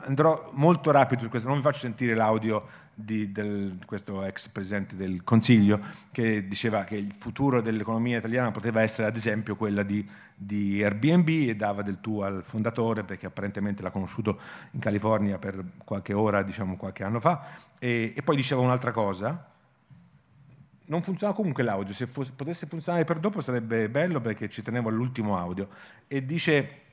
andrò 0.09 0.51
molto 0.55 0.91
rapido 0.91 1.23
su 1.23 1.29
questo, 1.29 1.49
non 1.49 1.59
vi 1.59 1.63
faccio 1.63 1.81
sentire 1.81 2.15
l'audio 2.15 2.87
di 2.95 3.31
del, 3.31 3.79
questo 3.87 4.25
ex 4.25 4.49
presidente 4.49 4.97
del 4.97 5.23
Consiglio 5.23 5.79
che 6.11 6.49
diceva 6.49 6.83
che 6.83 6.97
il 6.97 7.13
futuro 7.13 7.61
dell'economia 7.61 8.19
italiana 8.19 8.51
poteva 8.51 8.83
essere 8.83 9.07
ad 9.07 9.15
esempio 9.15 9.55
quella 9.55 9.85
di, 9.85 10.05
di 10.35 10.83
Airbnb 10.83 11.29
e 11.29 11.55
dava 11.55 11.83
del 11.83 12.01
tu 12.01 12.21
al 12.21 12.43
fondatore 12.43 13.05
perché 13.05 13.27
apparentemente 13.27 13.83
l'ha 13.83 13.91
conosciuto 13.91 14.41
in 14.73 14.81
California 14.81 15.39
per 15.39 15.63
qualche 15.85 16.15
ora, 16.15 16.43
diciamo 16.43 16.77
qualche 16.77 17.05
anno 17.05 17.21
fa, 17.21 17.47
e, 17.79 18.15
e 18.17 18.23
poi 18.23 18.35
diceva 18.35 18.63
un'altra 18.63 18.91
cosa, 18.91 19.47
non 20.87 21.03
funziona 21.03 21.35
comunque 21.35 21.63
l'audio, 21.63 21.95
se 21.95 22.07
fosse, 22.07 22.33
potesse 22.35 22.67
funzionare 22.67 23.05
per 23.05 23.19
dopo 23.19 23.43
sarebbe 23.43 23.89
bello 23.91 24.21
perché 24.21 24.49
ci 24.49 24.63
tenevo 24.63 24.89
all'ultimo 24.89 25.37
audio, 25.37 25.69
e 26.09 26.25
dice 26.25 26.87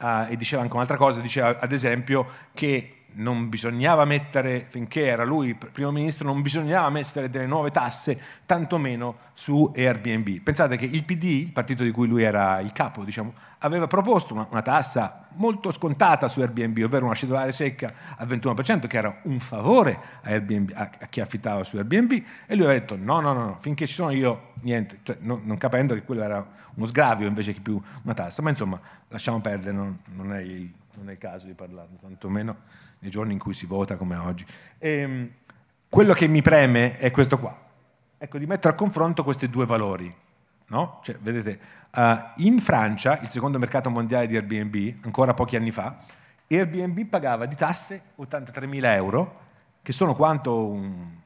Uh, 0.00 0.30
e 0.30 0.36
diceva 0.36 0.62
anche 0.62 0.74
un'altra 0.74 0.96
cosa, 0.96 1.20
diceva 1.20 1.58
ad 1.60 1.72
esempio 1.72 2.26
che 2.54 2.99
non 3.14 3.48
bisognava 3.48 4.04
mettere, 4.04 4.66
finché 4.68 5.06
era 5.06 5.24
lui 5.24 5.54
primo 5.54 5.90
ministro, 5.90 6.26
non 6.26 6.42
bisognava 6.42 6.88
mettere 6.90 7.30
delle 7.30 7.46
nuove 7.46 7.70
tasse, 7.70 8.18
tantomeno 8.46 9.28
su 9.34 9.72
Airbnb. 9.74 10.40
Pensate 10.42 10.76
che 10.76 10.84
il 10.84 11.04
PD, 11.04 11.24
il 11.24 11.52
partito 11.52 11.82
di 11.82 11.90
cui 11.90 12.06
lui 12.06 12.22
era 12.22 12.60
il 12.60 12.72
capo, 12.72 13.04
diciamo, 13.04 13.32
aveva 13.58 13.86
proposto 13.86 14.34
una, 14.34 14.46
una 14.50 14.62
tassa 14.62 15.28
molto 15.34 15.72
scontata 15.72 16.28
su 16.28 16.40
Airbnb, 16.40 16.82
ovvero 16.84 17.06
una 17.06 17.14
cedolare 17.14 17.52
secca 17.52 17.92
al 18.16 18.26
21%, 18.26 18.86
che 18.86 18.96
era 18.96 19.20
un 19.24 19.38
favore 19.38 19.98
a, 20.22 20.30
Airbnb, 20.30 20.72
a, 20.74 20.90
a, 21.00 21.06
chi 21.06 21.20
affittava 21.20 21.64
su 21.64 21.76
Airbnb, 21.76 22.12
e 22.12 22.54
lui 22.54 22.64
aveva 22.64 22.78
detto 22.78 22.96
no, 22.96 23.20
no, 23.20 23.32
no, 23.32 23.44
no 23.44 23.58
finché 23.60 23.86
ci 23.86 23.94
sono 23.94 24.10
io, 24.10 24.52
niente, 24.62 25.00
cioè, 25.02 25.16
no, 25.20 25.40
non 25.42 25.58
capendo 25.58 25.94
che 25.94 26.02
quello 26.02 26.22
era 26.22 26.46
uno 26.74 26.86
sgravio 26.86 27.26
invece 27.26 27.52
che 27.52 27.60
più 27.60 27.80
una 28.02 28.14
tassa, 28.14 28.42
ma 28.42 28.50
insomma 28.50 28.80
lasciamo 29.08 29.40
perdere, 29.40 29.72
non, 29.72 29.98
non, 30.14 30.32
è, 30.32 30.40
il, 30.40 30.70
non 30.96 31.08
è 31.08 31.12
il 31.12 31.18
caso 31.18 31.46
di 31.46 31.54
parlarne, 31.54 31.98
tantomeno 32.00 32.56
nei 33.00 33.10
giorni 33.10 33.32
in 33.32 33.38
cui 33.38 33.54
si 33.54 33.66
vota 33.66 33.96
come 33.96 34.16
oggi. 34.16 34.44
E, 34.78 34.90
ehm, 34.90 35.30
quello 35.88 36.12
che 36.14 36.28
mi 36.28 36.42
preme 36.42 36.98
è 36.98 37.10
questo 37.10 37.38
qua, 37.38 37.56
ecco, 38.16 38.38
di 38.38 38.46
mettere 38.46 38.74
a 38.74 38.76
confronto 38.76 39.24
questi 39.24 39.48
due 39.48 39.66
valori. 39.66 40.14
No? 40.66 41.00
Cioè, 41.02 41.16
vedete, 41.20 41.58
uh, 41.96 42.42
in 42.42 42.60
Francia, 42.60 43.18
il 43.20 43.28
secondo 43.28 43.58
mercato 43.58 43.90
mondiale 43.90 44.28
di 44.28 44.36
Airbnb, 44.36 45.04
ancora 45.04 45.34
pochi 45.34 45.56
anni 45.56 45.72
fa, 45.72 45.98
Airbnb 46.46 47.06
pagava 47.06 47.46
di 47.46 47.56
tasse 47.56 48.02
83.000 48.20 48.84
euro, 48.94 49.40
che 49.82 49.92
sono 49.92 50.14
quanto 50.14 50.68
un 50.68 51.18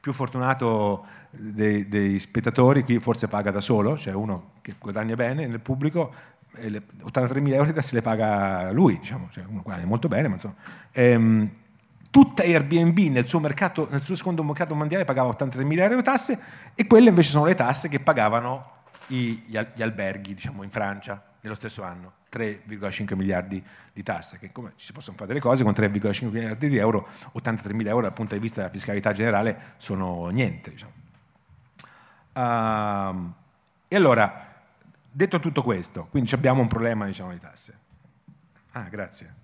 più 0.00 0.12
fortunato 0.12 1.06
dei, 1.30 1.88
dei, 1.88 2.18
spettatori, 2.18 2.84
qui 2.84 2.98
forse 3.00 3.26
paga 3.26 3.50
da 3.50 3.60
solo, 3.60 3.94
c'è 3.94 4.12
uno 4.12 4.52
che 4.60 4.74
guadagna 4.78 5.14
bene 5.14 5.46
nel 5.46 5.60
pubblico, 5.60 6.12
83.000 6.56 7.52
euro 7.52 7.66
di 7.66 7.72
tasse 7.72 7.94
le 7.94 8.02
paga 8.02 8.70
lui, 8.70 8.98
diciamo, 8.98 9.28
cioè 9.30 9.44
uno 9.46 9.62
guadagna 9.62 9.86
molto 9.86 10.08
bene, 10.08 10.28
ma 10.28 10.34
insomma. 10.34 10.54
Ehm, 10.92 11.50
tutta 12.10 12.44
Airbnb 12.44 12.98
nel 13.10 13.26
suo, 13.26 13.40
mercato, 13.40 13.88
nel 13.90 14.02
suo 14.02 14.14
secondo 14.14 14.44
mercato 14.44 14.74
mondiale 14.74 15.04
pagava 15.04 15.30
83.000 15.30 15.78
euro 15.80 15.96
di 15.96 16.02
tasse 16.02 16.38
e 16.74 16.86
quelle 16.86 17.08
invece 17.08 17.30
sono 17.30 17.44
le 17.44 17.56
tasse 17.56 17.88
che 17.88 17.98
pagavano 17.98 18.70
i, 19.08 19.42
gli, 19.46 19.58
gli, 19.74 19.82
alberghi 19.82 20.34
diciamo, 20.34 20.62
in 20.62 20.70
Francia 20.70 21.20
nello 21.40 21.56
stesso 21.56 21.82
anno, 21.82 22.12
3,5 22.32 23.16
miliardi 23.16 23.62
di 23.92 24.02
tasse, 24.02 24.38
che 24.38 24.52
come 24.52 24.74
ci 24.76 24.86
si 24.86 24.92
possono 24.92 25.16
fare 25.16 25.28
delle 25.28 25.40
cose 25.40 25.64
con 25.64 25.72
3,5 25.72 26.30
miliardi 26.30 26.68
di 26.68 26.76
euro, 26.76 27.08
83.000 27.36 27.86
euro 27.88 28.02
dal 28.02 28.12
punto 28.12 28.34
di 28.34 28.40
vista 28.40 28.60
della 28.60 28.72
fiscalità 28.72 29.12
generale 29.12 29.74
sono 29.76 30.28
niente. 30.28 30.70
Diciamo. 30.70 30.92
Uh, 32.32 33.32
e 33.88 33.96
allora, 33.96 34.53
Detto 35.16 35.38
tutto 35.38 35.62
questo, 35.62 36.08
quindi 36.10 36.34
abbiamo 36.34 36.60
un 36.60 36.66
problema 36.66 37.06
diciamo, 37.06 37.30
di 37.30 37.38
tasse. 37.38 37.78
Ah, 38.72 38.88
grazie. 38.88 39.34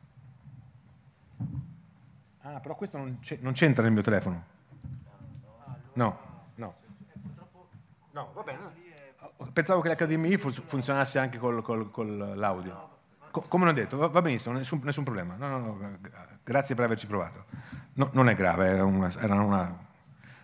Ah, 2.40 2.58
però 2.58 2.74
questo 2.74 2.98
non, 2.98 3.20
c'entra 3.20 3.84
nel 3.84 3.92
mio 3.92 4.02
telefono. 4.02 4.44
No, 5.92 6.18
no. 6.56 6.74
No, 8.10 8.32
va 8.34 8.42
bene. 8.42 8.58
Pensavo 9.52 9.80
che 9.80 9.94
l'HDMI 9.94 10.38
funzionasse 10.38 11.20
anche 11.20 11.38
col, 11.38 11.62
col, 11.62 11.88
con 11.92 12.32
l'audio. 12.34 12.88
Co- 13.30 13.42
come 13.42 13.68
ho 13.68 13.72
detto, 13.72 13.96
va 13.96 14.20
benissimo, 14.20 14.56
nessun, 14.56 14.80
nessun 14.82 15.04
problema. 15.04 15.36
No, 15.36 15.46
no, 15.46 15.58
no, 15.58 15.98
grazie 16.42 16.74
per 16.74 16.86
averci 16.86 17.06
provato. 17.06 17.44
No, 17.92 18.10
non 18.14 18.28
è 18.28 18.34
grave, 18.34 18.70
era 18.70 18.84
una, 18.84 19.08
era 19.20 19.40
una 19.40 19.86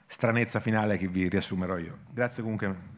stranezza 0.07 0.61
finale 0.61 0.97
che 0.97 1.09
vi 1.09 1.29
riassumerò 1.29 1.79
io. 1.79 1.99
Grazie 2.13 2.45
comunque 2.45 2.95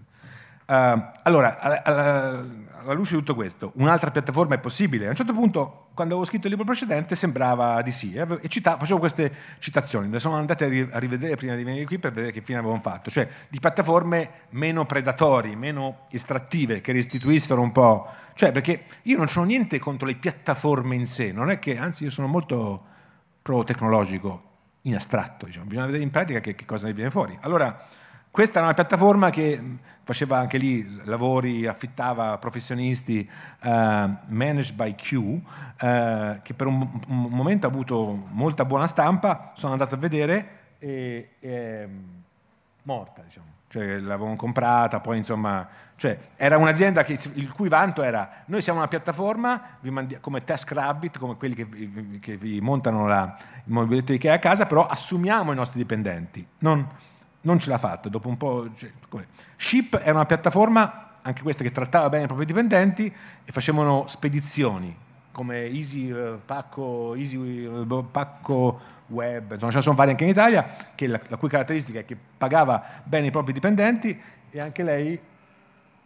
allora, 0.70 1.58
alla, 1.60 1.82
alla, 1.82 2.44
alla, 2.82 2.92
luce 2.92 3.14
di 3.14 3.20
tutto 3.20 3.34
questo, 3.34 3.72
un'altra 3.76 4.10
piattaforma 4.10 4.54
è 4.54 4.58
possibile? 4.58 5.06
A 5.06 5.08
un 5.08 5.14
certo 5.14 5.32
punto, 5.32 5.86
quando 5.94 6.12
avevo 6.12 6.28
scritto 6.28 6.44
il 6.46 6.50
libro 6.50 6.66
precedente, 6.66 7.14
sembrava 7.14 7.80
di 7.80 7.90
sì, 7.90 8.12
eh, 8.12 8.26
e 8.42 8.48
cita- 8.48 8.76
facevo 8.76 8.98
queste 8.98 9.32
citazioni, 9.60 10.10
le 10.10 10.20
sono 10.20 10.36
andate 10.36 10.66
a, 10.66 10.68
ri- 10.68 10.88
a, 10.92 10.98
rivedere 10.98 11.36
prima 11.36 11.54
di 11.54 11.64
venire 11.64 11.86
qui 11.86 11.98
per 11.98 12.12
vedere 12.12 12.32
che 12.32 12.42
fine 12.42 12.58
avevano 12.58 12.80
fatto, 12.80 13.08
cioè 13.08 13.26
di 13.48 13.58
piattaforme 13.58 14.30
meno 14.50 14.84
predatori, 14.84 15.56
meno 15.56 16.06
estrattive, 16.10 16.82
che 16.82 16.92
restituissero 16.92 17.62
un 17.62 17.72
po'... 17.72 18.06
Cioè, 18.34 18.52
perché 18.52 18.84
io 19.04 19.16
non 19.16 19.26
ho 19.34 19.42
niente 19.44 19.78
contro 19.78 20.06
le 20.06 20.16
piattaforme 20.16 20.94
in 20.94 21.06
sé, 21.06 21.32
non 21.32 21.50
è 21.50 21.58
che, 21.58 21.78
anzi 21.78 22.04
io 22.04 22.10
sono 22.10 22.26
molto 22.26 22.84
proprio 23.40 23.64
tecnologico 23.64 24.42
in 24.82 24.94
astratto, 24.94 25.46
diciamo. 25.46 25.64
bisogna 25.64 25.86
vedere 25.86 26.04
in 26.04 26.10
pratica 26.10 26.40
che, 26.40 26.54
che 26.54 26.66
cosa 26.66 26.86
ne 26.86 26.92
viene 26.92 27.10
fuori. 27.10 27.36
Allora, 27.40 27.86
questa 28.30 28.58
era 28.58 28.66
una 28.66 28.74
piattaforma 28.74 29.30
che 29.30 29.60
faceva 30.08 30.38
anche 30.38 30.56
lì 30.56 31.04
lavori, 31.04 31.66
affittava 31.66 32.38
professionisti, 32.38 33.28
uh, 33.62 33.68
managed 33.68 34.74
by 34.74 34.94
Q, 34.94 35.12
uh, 35.16 35.40
che 36.42 36.54
per 36.54 36.66
un, 36.66 37.00
un, 37.08 37.22
momento 37.28 37.66
ha 37.66 37.70
avuto 37.70 38.26
molta 38.30 38.64
buona 38.64 38.86
stampa, 38.86 39.52
sono 39.54 39.72
andato 39.72 39.96
a 39.96 39.98
vedere 39.98 40.48
e 40.78 41.30
è 41.38 41.86
morta, 42.84 43.22
diciamo. 43.22 43.56
Cioè, 43.68 43.98
l'avevano 43.98 44.34
comprata, 44.36 45.00
poi 45.00 45.18
insomma, 45.18 45.68
cioè, 45.96 46.18
era 46.36 46.56
un'azienda 46.56 47.04
che, 47.04 47.18
il 47.34 47.52
cui 47.52 47.68
vanto 47.68 48.02
era 48.02 48.44
noi 48.46 48.62
siamo 48.62 48.78
una 48.78 48.88
piattaforma 48.88 49.76
mandi, 49.80 50.16
come 50.20 50.42
TaskRabbit, 50.42 51.18
come 51.18 51.36
quelli 51.36 51.54
che, 51.54 52.18
che 52.18 52.36
vi 52.38 52.62
montano 52.62 53.06
la, 53.06 53.36
il 53.64 53.72
mobiletto 53.72 54.14
Ikea 54.14 54.32
a 54.32 54.38
casa, 54.38 54.64
però 54.64 54.86
assumiamo 54.86 55.52
i 55.52 55.54
nostri 55.54 55.78
dipendenti. 55.78 56.46
Non, 56.60 56.88
non 57.48 57.58
ce 57.58 57.70
l'ha 57.70 57.78
fatta, 57.78 58.10
dopo 58.10 58.28
un 58.28 58.36
po'... 58.36 58.68
Cioè, 58.74 58.90
Ship 59.56 59.98
era 60.02 60.12
una 60.12 60.26
piattaforma, 60.26 61.16
anche 61.22 61.42
questa, 61.42 61.62
che 61.62 61.72
trattava 61.72 62.10
bene 62.10 62.24
i 62.24 62.26
propri 62.26 62.44
dipendenti 62.44 63.12
e 63.44 63.52
facevano 63.52 64.04
spedizioni, 64.06 64.94
come 65.32 65.64
Easy 65.64 66.10
uh, 66.10 66.40
Pacco, 66.44 67.14
Easy, 67.14 67.36
uh, 67.64 68.10
Pacco 68.10 68.96
Web, 69.06 69.52
insomma 69.52 69.70
ce 69.70 69.78
ne 69.78 69.82
sono 69.82 69.96
varie 69.96 70.10
anche 70.12 70.24
in 70.24 70.30
Italia, 70.30 70.76
la, 70.94 71.20
la, 71.28 71.36
cui 71.38 71.48
caratteristica 71.48 72.00
è 72.00 72.04
che 72.04 72.16
pagava 72.36 72.84
bene 73.04 73.28
i 73.28 73.30
propri 73.30 73.54
dipendenti 73.54 74.20
e 74.50 74.60
anche 74.60 74.82
lei 74.82 75.18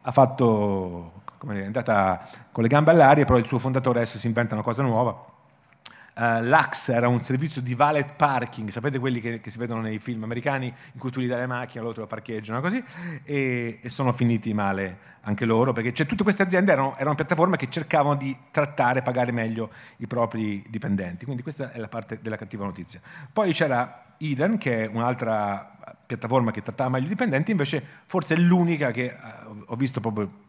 ha 0.03 0.11
fatto, 0.13 1.23
come 1.39 1.63
è 1.63 1.65
andata 1.67 2.29
con 2.53 2.63
le 2.63 2.69
gambe 2.69 2.93
all'aria, 2.93 3.25
però 3.25 3.39
il 3.39 3.47
suo 3.47 3.59
fondatore 3.59 3.99
adesso 3.99 4.19
si 4.19 4.29
inventa 4.29 4.55
una 4.55 4.63
cosa 4.63 4.83
nuova 4.83 5.31
Uh, 6.15 6.43
L'Ax 6.43 6.91
era 6.91 7.09
un 7.09 7.23
servizio 7.23 7.63
di 7.63 7.75
valet 7.75 8.13
parking, 8.15 8.69
sapete 8.69 8.99
quelli 8.99 9.19
che, 9.19 9.41
che, 9.41 9.51
si 9.51 9.57
vedono 9.57 9.81
nei 9.81 9.99
film 9.99 10.23
americani 10.25 10.67
in 10.67 11.01
cui 11.01 11.11
tu 11.11 11.21
gli 11.21 11.27
dai 11.27 11.39
la 11.39 11.47
macchina, 11.47 11.81
loro 11.83 11.95
te 11.95 12.01
lo 12.01 12.07
parcheggiano 12.07 12.61
così, 12.61 12.85
e, 13.25 13.79
e, 13.81 13.89
sono 13.89 14.13
finiti 14.13 14.53
male 14.53 15.11
anche 15.23 15.47
loro, 15.47 15.73
perché 15.73 15.95
cioè, 15.95 16.05
tutte 16.05 16.23
queste 16.23 16.43
aziende 16.43 16.73
erano, 16.73 16.97
erano, 16.99 17.15
piattaforme 17.15 17.57
che 17.57 17.71
cercavano 17.71 18.17
di 18.17 18.37
trattare 18.51 18.99
e 18.99 19.03
pagare 19.03 19.33
meglio 19.33 19.71
i 19.99 20.07
propri 20.07 20.63
dipendenti, 20.69 21.25
quindi 21.25 21.43
questa 21.43 21.73
è 21.73 21.79
la 21.79 21.89
parte 21.89 22.19
della 22.21 22.37
cattiva 22.37 22.65
notizia. 22.65 23.01
Poi 23.33 23.55
c'era 23.55 24.17
Eden, 24.19 24.59
che 24.59 24.85
è 24.85 24.87
un'altra 24.93 25.97
piattaforma 26.05 26.51
che 26.51 26.61
trattava 26.61 26.91
meglio 26.91 27.07
i 27.07 27.11
dipendenti, 27.11 27.51
invece 27.53 27.83
forse 28.05 28.35
è 28.35 28.37
l'unica 28.37 28.91
che 28.91 29.17
uh, 29.47 29.65
ho 29.67 29.77
visto 29.77 30.01
proprio 30.01 30.42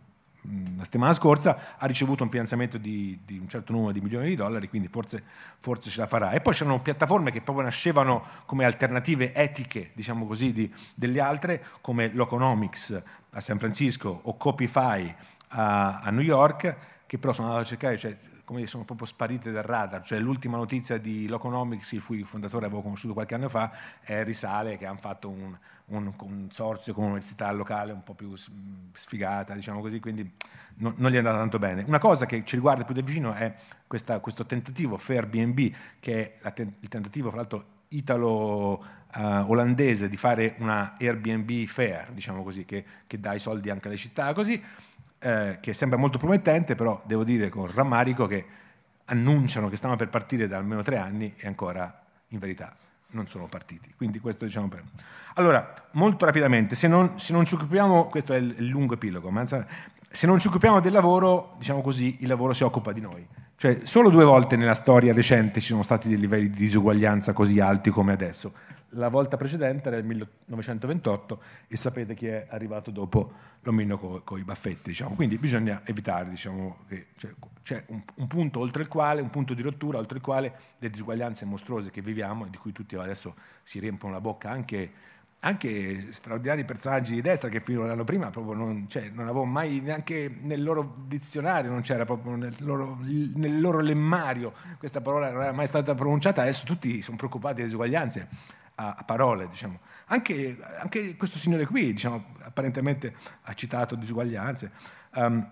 la 0.76 0.84
settimana 0.84 1.14
scorsa 1.14 1.76
ha 1.78 1.86
ricevuto 1.86 2.24
un 2.24 2.30
finanziamento 2.30 2.78
di, 2.78 3.20
di, 3.26 3.38
un 3.38 3.48
certo 3.48 3.72
numero 3.72 3.91
di 3.94 4.02
milioni 4.02 4.28
di 4.28 4.36
dollari, 4.36 4.68
quindi 4.68 4.89
forse, 4.89 5.24
forse, 5.60 5.89
ce 5.89 6.02
la 6.02 6.08
farà. 6.08 6.32
E 6.32 6.41
poi 6.41 6.54
c'erano 6.54 6.82
piattaforme 6.82 7.32
che 7.32 7.41
proprio 7.41 7.64
nascevano 7.66 8.24
come 8.46 8.66
alternative 8.66 9.34
etiche, 9.34 9.91
diciamo 9.94 10.26
così, 10.26 10.52
di, 10.52 10.74
delle 10.94 11.22
altre, 11.22 11.64
come 11.82 12.12
Loconomics 12.14 13.02
a 13.32 13.39
San 13.39 13.58
Francisco 13.58 14.20
o 14.24 14.36
Copify 14.36 15.14
a, 15.50 16.00
a 16.00 16.10
New 16.10 16.24
York, 16.24 16.76
che 17.06 17.18
però 17.18 17.32
sono 17.32 17.48
andato 17.48 17.66
a 17.66 17.68
cercare, 17.68 17.98
cioè, 17.98 18.16
come 18.46 18.66
sono 18.68 18.84
proprio 18.84 19.08
sparite 19.08 19.52
dal 19.52 19.64
radar, 19.64 20.02
cioè 20.02 20.20
l'ultima 20.20 20.58
notizia 20.58 20.98
di 20.98 21.28
Loconomics, 21.28 21.94
il 21.94 22.04
cui 22.04 22.24
fondatore 22.24 22.66
avevo 22.66 22.82
conosciuto 22.82 23.14
qualche 23.14 23.36
anno 23.36 23.50
fa, 23.50 23.72
è 24.02 24.24
risale 24.24 24.78
che 24.78 24.86
hanno 24.86 24.98
fatto 24.98 25.30
un, 25.30 25.58
un 25.86 26.16
consorzio 26.16 26.94
con 26.94 27.04
un'università 27.04 27.52
locale 27.52 27.91
un 27.91 28.04
po' 28.04 28.14
più 28.14 28.34
sfigata, 28.94 29.54
diciamo 29.54 29.80
così, 29.80 30.00
quindi 30.00 30.30
non, 30.76 30.94
non 30.98 31.12
gli 31.12 31.16
è 31.16 31.20
andata 31.20 31.38
tanto 31.38 31.60
bene. 31.60 31.84
Una 31.88 32.00
cosa 32.00 32.26
che 32.26 32.44
ci 32.44 32.56
riguarda 32.56 32.84
più 32.84 32.94
da 32.94 33.02
vicino 33.02 33.32
è 33.34 33.56
questa, 33.88 34.20
questo 34.20 34.46
tentativo 34.46 35.00
Airbnb, 35.06 35.72
che 36.00 36.39
è 36.39 36.54
il 36.80 36.89
tentativo, 36.89 37.30
fra 37.30 37.38
l'altro, 37.38 37.66
italo-olandese 37.89 40.06
uh, 40.06 40.10
di 40.10 40.18
fare 40.18 40.56
una 40.60 40.96
Airbnb 41.00 41.66
fair, 41.66 42.12
diciamo 42.12 42.44
così, 42.44 42.66
che, 42.66 42.84
che 43.08 43.20
dà 43.20 43.34
i 43.34 43.39
soldi 43.39 43.70
anche 43.70 43.88
alle 43.88 43.98
città, 43.98 44.34
così, 44.34 44.62
eh, 45.24 45.57
che 45.61 45.74
sembra 45.74 45.97
molto 45.97 46.17
promettente, 46.17 46.76
però 46.76 47.01
devo 47.05 47.24
dire 47.24 47.47
con 47.47 47.71
rammarico 47.74 48.28
che 48.28 48.45
annunciano 49.05 49.69
che 49.69 49.78
stanno 49.78 49.95
per 49.95 50.09
partire 50.09 50.47
da 50.47 50.57
almeno 50.57 50.84
tre 50.84 50.97
anni 50.97 51.34
e 51.38 51.47
ancora 51.47 52.01
in 52.28 52.39
verità 52.39 52.74
non 53.11 53.28
sono 53.28 53.45
partiti. 53.45 53.93
Quindi 53.95 54.19
questo 54.19 54.43
diciamo 54.43 54.67
per... 54.67 54.84
Allora, 55.36 55.74
molto 55.91 56.26
rapidamente, 56.26 56.76
se 56.76 56.88
non, 56.88 57.19
se 57.19 57.32
non 57.32 57.45
ci 57.45 57.53
occupiamo, 57.53 58.07
questo 58.07 58.34
è 58.34 58.38
il, 58.38 58.67
lungo 58.67 58.95
epilogo, 58.95 59.30
ma 59.30 59.45
se 59.45 60.28
non 60.28 60.39
ci 60.39 60.47
occupiamo 60.47 60.82
del 60.82 60.91
lavoro, 60.91 61.55
diciamo 61.57 61.82
così, 61.82 62.17
il 62.19 62.28
lavoro 62.28 62.53
si 62.53 62.63
occupa 62.63 62.91
di 62.91 63.01
noi. 63.01 63.26
Cioè, 63.55 63.82
solo 63.84 64.09
due 64.09 64.26
volte 64.26 64.57
nella 64.57 64.74
storia 64.74 65.13
recente 65.13 65.61
ci 65.61 65.67
sono 65.67 65.84
stati 65.84 66.09
dei 66.09 66.17
livelli 66.17 66.49
di 66.49 66.57
disuguaglianza 66.57 67.32
così 67.32 67.59
alti 67.59 67.91
come 67.91 68.11
adesso 68.11 68.51
la 68.94 69.10
volta 69.10 69.38
precedente 69.38 69.88
era 69.88 69.98
il 69.98 70.06
1928 70.06 71.41
e 71.68 71.76
sapete 71.76 72.14
chi 72.16 72.28
è 72.28 72.48
arrivato 72.50 72.91
dopo 72.91 73.52
l'omino 73.62 73.98
con 73.98 74.39
i 74.39 74.44
baffetti. 74.44 74.89
Diciamo. 74.89 75.16
Quindi 75.16 75.38
bisogna 75.38 75.82
evitare 75.86 76.30
diciamo, 76.30 76.80
che 76.88 77.08
c'è, 77.18 77.34
c'è 77.62 77.84
un, 77.88 78.02
un, 78.16 78.28
punto 78.28 78.60
oltre 78.60 78.84
il 78.84 78.88
quale, 78.88 79.22
un 79.22 79.30
punto 79.30 79.54
di 79.54 79.62
rottura 79.62 79.98
oltre 79.98 80.18
il 80.18 80.24
quale 80.24 80.54
le 80.78 80.89
disuguaglianze 80.89 81.46
mostruose 81.46 81.89
che 81.89 82.02
viviamo 82.02 82.46
e 82.46 82.50
di 82.50 82.58
cui 82.58 82.72
tutti 82.72 82.96
adesso 82.96 83.36
si 83.64 83.80
riempiono 83.80 84.14
la 84.14 84.22
bocca 84.22 84.50
anche, 84.50 84.91
anche 85.39 86.12
straordinari 86.12 86.66
personaggi 86.66 87.16
di 87.16 87.22
destra 87.22 87.50
che 87.50 87.62
fino 87.62 87.84
all'anno 87.84 88.04
prima 88.04 88.30
proprio 88.30 88.54
non, 88.54 88.88
cioè, 88.89 89.10
non 89.10 89.28
avevo 89.28 89.46
mai 89.46 89.80
neanche 89.80 90.30
nel 90.41 90.62
loro 90.62 90.96
dizionario, 91.08 91.72
non 91.72 91.82
c'era 91.82 92.06
proprio 92.06 92.36
nel 92.36 92.56
loro, 92.60 92.98
nel 93.02 93.60
loro 93.60 93.80
lemmario, 93.80 94.54
questa 94.78 95.02
parola 95.02 95.32
non 95.32 95.41
era 95.41 95.52
mai 95.54 95.68
stata 95.68 95.96
pronunciata, 95.96 96.41
adesso 96.41 96.66
tutti 96.66 97.02
sono 97.02 97.18
preoccupati 97.18 97.56
delle 97.56 97.68
disuguaglianze 97.68 98.62
a, 98.76 98.95
a 98.99 99.03
parole. 99.03 99.47
Diciamo. 99.49 99.80
Anche, 100.07 100.57
anche, 100.80 101.15
questo 101.15 101.38
signore 101.38 101.65
qui, 101.65 101.93
diciamo, 101.93 102.36
apparentemente 102.41 103.15
ha 103.43 103.53
citato 103.53 103.95
disuguaglianze. 103.95 104.71
Um, 105.15 105.47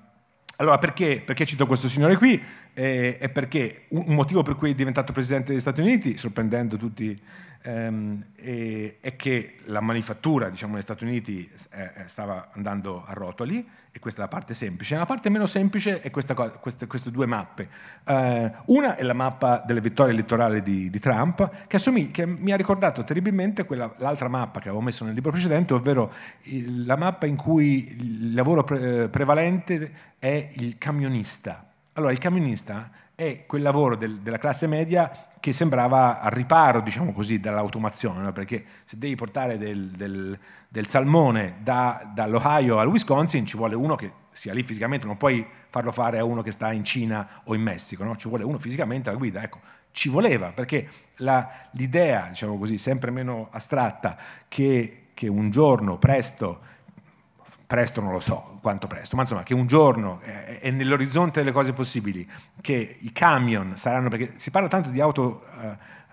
allora, 0.58 0.78
perché, 0.78 1.22
perché, 1.26 1.46
cito 1.46 1.66
questo 1.66 1.90
signore 1.90 2.18
qui? 2.18 2.42
Eh, 2.74 3.18
è 3.18 3.30
perché 3.30 3.84
un, 3.90 4.14
motivo 4.16 4.44
per 4.44 4.56
cui 4.56 4.72
è 4.72 4.76
diventato 4.76 5.12
presidente 5.12 5.52
degli 5.52 5.60
Stati 5.60 5.82
Uniti, 5.82 6.18
sorprendendo 6.18 6.78
tutti 6.78 7.20
ehm, 7.64 8.24
e, 8.36 8.98
è 9.00 9.16
che 9.16 9.58
la 9.66 9.82
manifattura 9.82 10.50
diciamo, 10.50 10.74
negli 10.74 10.82
Stati 10.82 11.04
Uniti 11.04 11.50
eh, 11.72 11.92
eh, 11.96 12.08
stava 12.08 12.50
andando 12.54 13.04
a 13.06 13.14
rotoli 13.14 13.68
e 13.94 14.00
questa 14.00 14.22
è 14.22 14.24
la 14.24 14.30
parte 14.30 14.54
semplice. 14.54 14.96
La 14.96 15.06
parte 15.06 15.30
meno 15.30 15.46
semplice 15.46 16.02
è 16.02 16.10
questa, 16.12 16.34
queste, 16.34 16.88
queste, 16.88 17.12
due 17.12 17.26
mappe. 17.26 17.68
Eh, 18.06 18.52
una 18.66 18.96
è 18.96 19.04
la 19.04 19.14
mappa 19.14 19.62
delle 19.66 19.82
vittorie 19.82 20.14
elettorali 20.14 20.62
di, 20.64 20.90
di 20.90 21.00
Trump, 21.00 21.68
che, 21.68 21.76
assomig- 21.76 22.12
che, 22.12 22.26
mi 22.26 22.54
ha 22.54 22.56
ricordato 22.56 23.04
terribilmente 23.04 23.66
quella, 23.66 23.94
l'altra 23.98 24.30
mappa 24.30 24.60
che 24.62 24.70
avevo 24.70 24.84
messo 24.84 25.04
nel 25.04 25.14
libro 25.14 25.32
precedente, 25.32 25.74
ovvero 25.74 26.12
il, 26.44 26.86
la 26.86 26.96
mappa 26.96 27.26
in 27.26 27.36
cui 27.36 27.96
il 28.00 28.34
lavoro 28.34 28.64
pre- 28.64 29.10
prevalente 29.10 29.92
è 30.20 30.52
il 30.54 30.78
camionista. 30.78 31.71
Allora, 31.94 32.12
il 32.14 32.20
camionista 32.20 32.90
è 33.16 33.46
quel 33.46 33.62
lavoro 33.62 33.96
del, 33.96 34.20
della 34.22 34.38
classe 34.38 34.66
media 34.66 35.28
che 35.42 35.52
sembrava 35.52 36.22
al 36.22 36.32
riparo, 36.32 36.82
diciamo 36.82 37.12
così, 37.12 37.40
dall'automazione, 37.40 38.22
no? 38.22 38.32
perché 38.32 38.64
se 38.86 38.98
devi 38.98 39.16
portare 39.16 39.58
del, 39.58 39.90
del, 39.90 40.38
del 40.70 40.88
salmone 40.88 41.58
da, 41.62 42.10
dall'Ohio 42.14 42.78
al 42.78 42.88
Wisconsin 42.88 43.46
ci 43.46 43.58
vuole 43.58 43.76
uno 43.76 43.96
che 43.96 44.14
sia 44.32 44.54
lì 44.54 44.64
fisicamente, 44.64 45.06
non 45.06 45.18
puoi 45.18 45.46
farlo 45.68 45.92
fare 45.92 46.20
a 46.20 46.24
uno 46.24 46.42
che 46.42 46.52
sta 46.52 46.72
in 46.72 46.86
Cina 46.86 47.42
o 47.44 47.56
in 47.56 47.62
Messico, 47.62 48.04
no? 48.04 48.16
ci 48.16 48.30
vuole 48.30 48.44
uno 48.44 48.58
fisicamente 48.58 49.10
alla 49.10 49.18
guida. 49.18 49.42
Ecco, 49.44 49.60
ci 49.92 50.08
voleva, 50.08 50.52
perché 50.52 50.88
la, 51.18 51.50
l'idea, 51.72 52.28
diciamo 52.30 52.58
così, 52.58 52.78
sempre 52.78 53.12
meno 53.12 53.50
astratta, 53.52 54.18
che, 54.48 55.08
che 55.14 55.28
un 55.28 55.50
giorno 55.50 55.98
presto 55.98 56.62
presto 57.72 58.02
non 58.02 58.12
lo 58.12 58.20
so 58.20 58.58
quanto 58.62 58.86
presto, 58.86 59.16
ma 59.16 59.22
insomma 59.22 59.44
che 59.44 59.54
un 59.54 59.66
giorno 59.66 60.20
è, 60.24 60.60
è 60.60 60.72
nell'orizzonte 60.72 61.40
delle 61.40 61.54
cose 61.54 61.72
possibili, 61.72 62.30
che 62.60 62.98
i 63.00 63.14
camion 63.14 63.78
saranno, 63.78 64.10
perché 64.10 64.34
si 64.36 64.52
parla 64.52 64.68
tanto 64.68 64.90
di 64.90 65.00
auto 65.00 65.46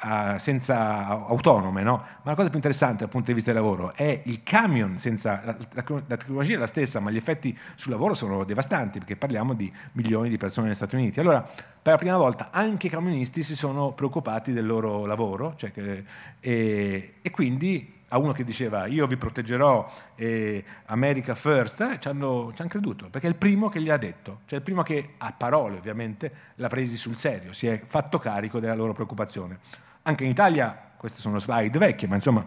uh, 0.00 0.38
senza 0.38 1.08
autonome, 1.26 1.82
no? 1.82 1.96
ma 1.96 2.30
la 2.30 2.34
cosa 2.36 2.46
più 2.46 2.58
interessante 2.58 2.98
dal 2.98 3.08
punto 3.08 3.26
di 3.26 3.34
vista 3.34 3.52
del 3.52 3.60
lavoro 3.60 3.92
è 3.92 4.22
il 4.26 4.44
camion 4.44 4.98
senza, 4.98 5.42
la, 5.44 5.56
la, 5.72 5.84
la, 6.06 6.16
tecnologia 6.16 6.54
è 6.54 6.58
la 6.58 6.68
stessa, 6.68 7.00
ma 7.00 7.10
gli 7.10 7.16
effetti 7.16 7.58
sul 7.74 7.90
lavoro 7.90 8.14
sono 8.14 8.44
devastanti, 8.44 9.00
perché 9.00 9.16
parliamo 9.16 9.54
di 9.54 9.72
milioni 9.94 10.28
di 10.28 10.36
persone 10.36 10.68
negli 10.68 10.76
Stati 10.76 10.94
Uniti. 10.94 11.18
Allora, 11.18 11.40
per 11.42 11.92
la 11.92 11.98
prima 11.98 12.16
volta 12.16 12.50
anche 12.52 12.86
i 12.86 12.90
camionisti 12.90 13.42
si 13.42 13.56
sono 13.56 13.90
preoccupati 13.90 14.52
del 14.52 14.64
loro 14.64 15.06
lavoro, 15.06 15.54
cioè 15.56 15.72
che, 15.72 16.04
e, 16.38 17.14
e 17.20 17.30
quindi 17.32 17.96
a 18.08 18.18
uno 18.18 18.32
che 18.32 18.44
diceva 18.44 18.86
io 18.86 19.06
vi 19.06 19.16
proteggerò 19.16 19.90
eh, 20.14 20.64
America 20.86 21.34
First, 21.34 21.80
eh, 21.80 21.98
ci, 22.00 22.08
hanno, 22.08 22.52
ci 22.54 22.60
hanno 22.60 22.70
creduto, 22.70 23.08
perché 23.10 23.26
è 23.26 23.30
il 23.30 23.36
primo 23.36 23.68
che 23.68 23.80
gli 23.80 23.90
ha 23.90 23.96
detto, 23.96 24.40
cioè 24.46 24.58
il 24.58 24.64
primo 24.64 24.82
che 24.82 25.14
a 25.18 25.32
parole 25.32 25.76
ovviamente 25.76 26.32
l'ha 26.56 26.68
presi 26.68 26.96
sul 26.96 27.18
serio, 27.18 27.52
si 27.52 27.66
è 27.66 27.82
fatto 27.86 28.18
carico 28.18 28.60
della 28.60 28.74
loro 28.74 28.92
preoccupazione. 28.92 29.58
Anche 30.02 30.24
in 30.24 30.30
Italia, 30.30 30.92
queste 30.96 31.20
sono 31.20 31.38
slide 31.38 31.78
vecchie, 31.78 32.08
ma 32.08 32.14
insomma 32.14 32.46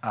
uh, 0.00 0.08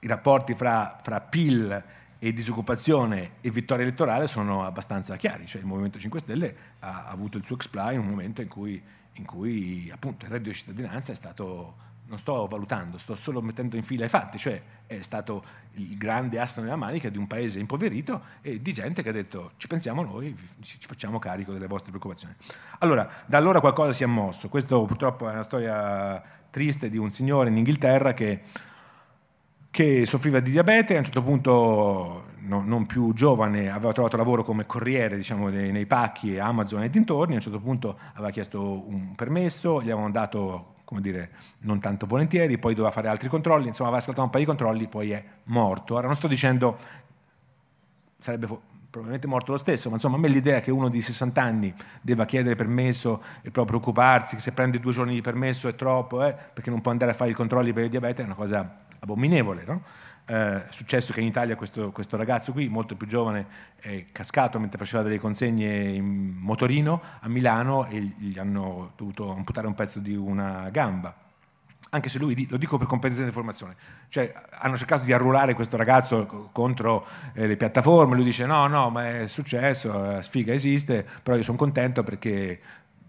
i 0.00 0.06
rapporti 0.06 0.54
fra, 0.54 0.98
fra 1.02 1.20
PIL 1.20 1.82
e 2.18 2.32
disoccupazione 2.32 3.36
e 3.40 3.50
vittoria 3.50 3.84
elettorale 3.84 4.26
sono 4.26 4.64
abbastanza 4.64 5.16
chiari, 5.16 5.46
cioè 5.46 5.60
il 5.60 5.66
Movimento 5.66 5.98
5 5.98 6.20
Stelle 6.20 6.56
ha, 6.80 7.06
avuto 7.06 7.38
il 7.38 7.44
suo 7.44 7.56
exploit 7.56 7.94
in 7.94 8.00
un 8.00 8.08
momento 8.08 8.42
in 8.42 8.48
cui, 8.48 8.82
in 9.14 9.24
cui 9.24 9.90
appunto 9.92 10.24
il 10.24 10.32
reddito 10.32 10.50
di 10.50 10.56
cittadinanza 10.56 11.12
è 11.12 11.14
stato 11.14 11.86
non 12.08 12.18
sto 12.18 12.46
valutando, 12.46 12.96
sto 12.96 13.14
solo 13.16 13.42
mettendo 13.42 13.76
in 13.76 13.82
fila 13.82 14.06
i 14.06 14.08
fatti, 14.08 14.38
cioè 14.38 14.60
è 14.86 15.00
stato 15.02 15.44
il 15.74 15.96
grande 15.98 16.40
asso 16.40 16.62
nella 16.62 16.76
manica 16.76 17.10
di 17.10 17.18
un 17.18 17.26
paese 17.26 17.58
impoverito 17.58 18.22
e 18.40 18.62
di 18.62 18.72
gente 18.72 19.02
che 19.02 19.10
ha 19.10 19.12
detto 19.12 19.52
ci 19.58 19.66
pensiamo 19.66 20.02
noi, 20.02 20.34
ci 20.60 20.78
facciamo 20.80 21.18
carico 21.18 21.52
delle 21.52 21.66
vostre 21.66 21.90
preoccupazioni. 21.90 22.34
Allora, 22.78 23.08
da 23.26 23.36
allora 23.36 23.60
qualcosa 23.60 23.92
si 23.92 24.04
è 24.04 24.06
mosso, 24.06 24.48
questo 24.48 24.84
purtroppo 24.84 25.28
è 25.28 25.32
una 25.32 25.42
storia 25.42 26.22
triste 26.50 26.88
di 26.88 26.96
un 26.96 27.10
signore 27.10 27.50
in 27.50 27.58
Inghilterra 27.58 28.14
che, 28.14 28.40
che 29.70 30.06
soffriva 30.06 30.40
di 30.40 30.50
diabete, 30.50 30.94
a 30.94 30.98
un 30.98 31.04
certo 31.04 31.22
punto 31.22 32.24
no, 32.38 32.62
non 32.64 32.86
più 32.86 33.12
giovane 33.12 33.70
aveva 33.70 33.92
trovato 33.92 34.16
lavoro 34.16 34.42
come 34.42 34.64
corriere 34.64 35.14
diciamo, 35.16 35.48
nei, 35.50 35.72
nei 35.72 35.84
pacchi 35.84 36.38
Amazon 36.38 36.84
e 36.84 36.90
dintorni, 36.90 37.32
a 37.32 37.36
un 37.36 37.42
certo 37.42 37.60
punto 37.60 37.98
aveva 38.14 38.30
chiesto 38.30 38.88
un 38.88 39.14
permesso, 39.14 39.82
gli 39.82 39.90
avevano 39.90 40.10
dato 40.10 40.76
come 40.88 41.02
dire, 41.02 41.28
non 41.58 41.80
tanto 41.80 42.06
volentieri, 42.06 42.56
poi 42.56 42.72
doveva 42.72 42.90
fare 42.90 43.08
altri 43.08 43.28
controlli, 43.28 43.66
insomma 43.66 43.90
aveva 43.90 44.02
saltato 44.02 44.24
un 44.24 44.30
paio 44.30 44.44
di 44.44 44.48
controlli, 44.48 44.88
poi 44.88 45.10
è 45.10 45.22
morto. 45.44 45.96
Ora 45.96 46.06
non 46.06 46.16
sto 46.16 46.26
dicendo, 46.26 46.78
sarebbe 48.18 48.46
probabilmente 48.88 49.26
morto 49.26 49.52
lo 49.52 49.58
stesso, 49.58 49.90
ma 49.90 49.96
insomma 49.96 50.16
a 50.16 50.18
me 50.18 50.28
l'idea 50.28 50.60
che 50.60 50.70
uno 50.70 50.88
di 50.88 51.02
60 51.02 51.42
anni 51.42 51.74
debba 52.00 52.24
chiedere 52.24 52.54
permesso 52.54 53.22
e 53.42 53.50
proprio 53.50 53.66
preoccuparsi, 53.66 54.36
che 54.36 54.40
se 54.40 54.52
prende 54.52 54.80
due 54.80 54.92
giorni 54.92 55.12
di 55.12 55.20
permesso 55.20 55.68
è 55.68 55.74
troppo, 55.74 56.24
eh, 56.24 56.32
perché 56.32 56.70
non 56.70 56.80
può 56.80 56.90
andare 56.90 57.10
a 57.10 57.14
fare 57.14 57.32
i 57.32 57.34
controlli 57.34 57.74
per 57.74 57.84
il 57.84 57.90
diabete, 57.90 58.22
è 58.22 58.24
una 58.24 58.34
cosa 58.34 58.78
abominevole, 59.00 59.64
no? 59.66 59.82
Eh, 60.30 60.64
successo 60.68 61.14
che 61.14 61.22
in 61.22 61.26
Italia 61.26 61.56
questo, 61.56 61.90
questo, 61.90 62.18
ragazzo 62.18 62.52
qui, 62.52 62.68
molto 62.68 62.96
più 62.96 63.06
giovane, 63.06 63.46
è 63.80 64.04
cascato 64.12 64.58
mentre 64.58 64.76
faceva 64.76 65.02
delle 65.02 65.18
consegne 65.18 65.84
in 65.84 66.36
motorino 66.38 67.00
a 67.20 67.28
Milano 67.30 67.86
e 67.86 67.98
gli 67.98 68.38
hanno 68.38 68.92
dovuto 68.94 69.32
amputare 69.32 69.66
un 69.66 69.74
pezzo 69.74 70.00
di 70.00 70.14
una 70.14 70.68
gamba. 70.68 71.14
Anche 71.90 72.10
se 72.10 72.18
lui, 72.18 72.46
lo 72.50 72.58
dico 72.58 72.76
per 72.76 72.86
competenza 72.86 73.22
di 73.22 73.28
informazione, 73.28 73.74
cioè 74.10 74.30
hanno 74.50 74.76
cercato 74.76 75.04
di 75.04 75.14
arruolare 75.14 75.54
questo 75.54 75.78
ragazzo 75.78 76.50
contro 76.52 77.06
eh, 77.32 77.46
le 77.46 77.56
piattaforme, 77.56 78.14
lui 78.14 78.24
dice 78.24 78.44
no, 78.44 78.66
no, 78.66 78.90
ma 78.90 79.20
è 79.20 79.28
successo, 79.28 79.98
la 79.98 80.20
sfiga 80.20 80.52
esiste, 80.52 81.06
però 81.22 81.38
io 81.38 81.42
sono 81.42 81.56
contento 81.56 82.02
perché 82.02 82.60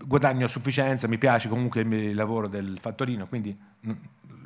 guadagno 0.05 0.45
a 0.45 0.47
sufficienza, 0.47 1.09
mi 1.09 1.17
piace 1.17 1.49
comunque 1.49 1.81
il 1.81 2.15
lavoro 2.15 2.47
del 2.47 2.77
fattorino, 2.79 3.27
quindi 3.27 3.57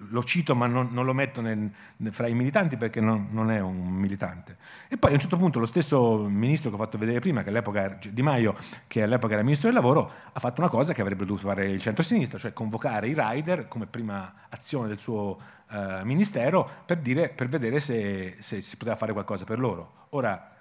lo 0.10 0.24
cito 0.24 0.56
ma 0.56 0.68
non, 0.68 0.90
non 0.92 1.06
lo 1.06 1.14
metto 1.14 1.42
nel, 1.42 1.72
fra 2.12 2.28
i 2.28 2.34
militanti 2.34 2.78
perché 2.78 3.02
non, 3.02 3.28
non, 3.32 3.52
è 3.52 3.60
un 3.60 3.88
militante. 3.88 4.58
E 4.88 4.98
poi 4.98 5.12
a 5.12 5.14
un 5.14 5.20
certo 5.20 5.38
punto 5.38 5.60
lo 5.60 5.66
stesso 5.66 6.28
ministro 6.28 6.70
che 6.70 6.76
ho 6.76 6.80
fatto 6.80 6.98
vedere 6.98 7.20
prima, 7.20 7.44
che 7.44 7.50
all'epoca 7.50 7.82
era, 7.82 7.98
Di 8.10 8.22
Maio, 8.22 8.56
che 8.88 9.04
all'epoca 9.04 9.34
era 9.34 9.44
ministro 9.44 9.70
del 9.70 9.78
lavoro, 9.78 10.12
ha 10.32 10.40
fatto 10.40 10.62
una 10.62 10.70
cosa 10.70 10.94
che 10.94 11.02
avrebbe 11.02 11.26
dovuto 11.26 11.48
fare 11.48 11.70
il 11.70 11.82
centro-sinistra, 11.82 12.38
cioè 12.38 12.54
convocare 12.54 13.08
i 13.08 13.16
rider 13.18 13.68
come 13.68 13.86
prima 13.86 14.34
azione 14.50 14.88
del 14.88 15.00
suo 15.00 15.38
eh, 15.70 16.02
ministero 16.04 16.70
per, 16.86 16.98
dire, 16.98 17.30
per 17.30 17.50
vedere 17.50 17.80
se, 17.80 18.38
se 18.40 18.62
si 18.62 18.78
poteva 18.78 18.96
fare 18.96 19.14
qualcosa 19.14 19.46
per 19.46 19.60
loro. 19.60 20.08
Ora 20.10 20.52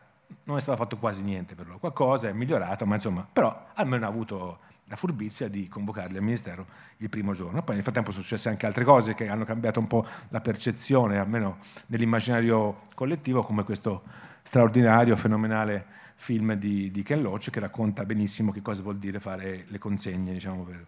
non 0.45 0.57
è 0.57 0.61
stato 0.61 0.79
fatto 0.79 0.97
quasi 0.99 1.23
niente 1.23 1.55
per 1.55 1.67
loro, 1.67 1.79
qualcosa 1.79 2.29
è 2.29 2.33
migliorato, 2.33 2.87
ma 2.87 2.95
insomma, 2.95 3.27
però 3.31 3.69
almeno 3.75 4.07
ha 4.07 4.09
avuto 4.09 4.59
la 4.93 4.99
furbizia 4.99 5.49
di 5.49 5.69
convocarli 5.69 6.19
al 6.19 6.23
Ministero 6.23 6.67
il 6.99 7.09
primo 7.09 7.33
giorno. 7.33 7.63
Poi 7.63 7.77
nel 7.77 7.83
frattempo 7.83 8.11
sono 8.11 8.23
successe 8.23 8.51
anche 8.51 8.67
altre 8.67 8.85
cose 8.85 9.15
che 9.15 9.27
hanno 9.27 9.45
cambiato 9.45 9.81
un 9.81 9.87
po' 9.87 10.07
la 10.29 10.43
percezione, 10.43 11.19
almeno 11.19 11.59
nell'immaginario 11.87 12.89
collettivo, 12.95 13.43
come 13.43 13.65
questo 13.65 14.03
straordinario, 14.43 15.17
fenomenale 15.17 16.01
film 16.17 16.53
di, 16.55 16.91
di, 16.91 17.03
Ken 17.03 17.23
Loach 17.23 17.51
che 17.51 17.59
racconta 17.59 18.05
benissimo 18.05 18.53
che 18.53 18.61
cosa 18.61 18.83
vuol 18.83 18.99
dire 18.99 19.19
fare 19.19 19.65
le 19.67 19.79
consegne 19.79 20.35
diciamo, 20.35 20.63
per, 20.63 20.87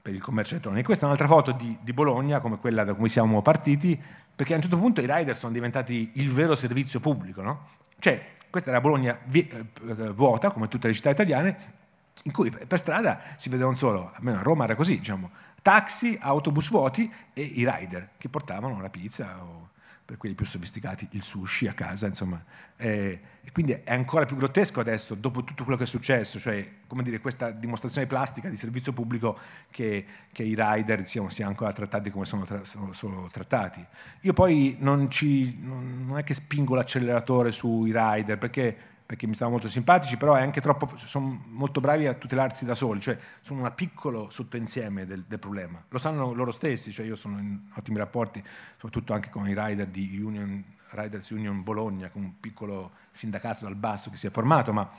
per, 0.00 0.14
il 0.14 0.20
commercio 0.20 0.54
elettronico. 0.54 0.86
Questa 0.86 1.02
è 1.02 1.06
un'altra 1.06 1.26
foto 1.26 1.50
di, 1.50 1.76
di, 1.82 1.92
Bologna, 1.92 2.38
come 2.38 2.58
quella 2.58 2.84
da 2.84 2.94
cui 2.94 3.08
siamo 3.08 3.42
partiti, 3.42 4.00
perché 4.34 4.52
a 4.52 4.56
un 4.56 4.62
certo 4.62 4.78
punto 4.78 5.00
i 5.00 5.12
rider 5.12 5.36
sono 5.36 5.52
diventati 5.52 6.12
il 6.14 6.30
vero 6.30 6.54
servizio 6.54 7.00
pubblico. 7.00 7.42
No? 7.42 7.66
Cioè, 7.98 8.32
questa 8.48 8.70
era 8.70 8.80
Bologna 8.80 9.18
eh, 9.28 9.66
vuota, 10.14 10.52
come 10.52 10.68
tutte 10.68 10.86
le 10.86 10.94
città 10.94 11.10
italiane, 11.10 11.82
in 12.22 12.32
cui 12.32 12.50
per 12.50 12.78
strada 12.78 13.20
si 13.36 13.48
vedevano 13.48 13.76
solo, 13.76 14.12
almeno 14.14 14.38
a 14.38 14.42
Roma 14.42 14.64
era 14.64 14.74
così, 14.74 14.98
diciamo, 14.98 15.30
taxi, 15.60 16.16
autobus 16.20 16.70
vuoti 16.70 17.10
e 17.32 17.42
i 17.42 17.68
rider 17.68 18.10
che 18.18 18.28
portavano 18.28 18.80
la 18.80 18.90
pizza 18.90 19.42
o 19.42 19.70
per 20.04 20.18
quelli 20.18 20.34
più 20.34 20.44
sofisticati 20.44 21.08
il 21.12 21.22
sushi 21.22 21.66
a 21.66 21.72
casa, 21.72 22.06
insomma. 22.06 22.42
Eh, 22.76 23.20
e 23.42 23.52
quindi 23.52 23.72
è 23.72 23.92
ancora 23.94 24.26
più 24.26 24.36
grottesco 24.36 24.80
adesso, 24.80 25.14
dopo 25.14 25.44
tutto 25.44 25.62
quello 25.62 25.78
che 25.78 25.84
è 25.84 25.86
successo, 25.86 26.38
cioè, 26.38 26.70
come 26.86 27.02
dire, 27.02 27.20
questa 27.20 27.50
dimostrazione 27.50 28.06
plastica 28.06 28.50
di 28.50 28.56
servizio 28.56 28.92
pubblico 28.92 29.38
che, 29.70 30.04
che 30.30 30.42
i 30.42 30.54
rider 30.56 31.08
siano, 31.08 31.30
siano, 31.30 31.50
ancora 31.50 31.72
trattati 31.72 32.10
come 32.10 32.26
sono, 32.26 32.44
tra, 32.44 32.62
sono, 32.64 32.92
sono 32.92 33.28
trattati. 33.32 33.84
Io 34.20 34.34
poi 34.34 34.76
non, 34.80 35.10
ci, 35.10 35.58
non, 35.62 36.04
non 36.06 36.18
è 36.18 36.24
che 36.24 36.34
spingo 36.34 36.74
l'acceleratore 36.74 37.50
sui 37.50 37.90
rider, 37.94 38.36
perché 38.36 38.76
perché 39.06 39.26
mi 39.26 39.34
stavano 39.34 39.56
molto 39.56 39.70
simpatici, 39.70 40.16
però 40.16 40.50
troppo, 40.50 40.90
sono 40.96 41.42
molto 41.48 41.80
bravi 41.80 42.06
a 42.06 42.14
tutelarsi 42.14 42.64
da 42.64 42.74
soli, 42.74 43.00
cioè 43.00 43.18
sono 43.40 43.62
un 43.62 43.72
piccolo 43.74 44.30
sottoinsieme 44.30 45.04
del, 45.04 45.24
del, 45.26 45.38
problema. 45.38 45.82
Lo 45.88 45.98
sanno 45.98 46.32
loro 46.32 46.52
stessi, 46.52 46.90
cioè 46.90 47.04
io 47.04 47.16
sono 47.16 47.38
in 47.38 47.60
ottimi 47.74 47.98
rapporti, 47.98 48.42
soprattutto 48.72 49.12
anche 49.12 49.28
con 49.28 49.46
i 49.46 49.54
rider 49.54 49.88
di 49.88 50.18
Union, 50.22 50.64
Riders 50.90 51.28
Union 51.30 51.62
Bologna, 51.62 52.08
con 52.08 52.22
un 52.22 52.40
piccolo 52.40 52.92
sindacato 53.10 53.64
dal 53.64 53.76
basso 53.76 54.08
che 54.08 54.16
si 54.16 54.26
è 54.26 54.30
formato, 54.30 54.72
ma 54.72 54.90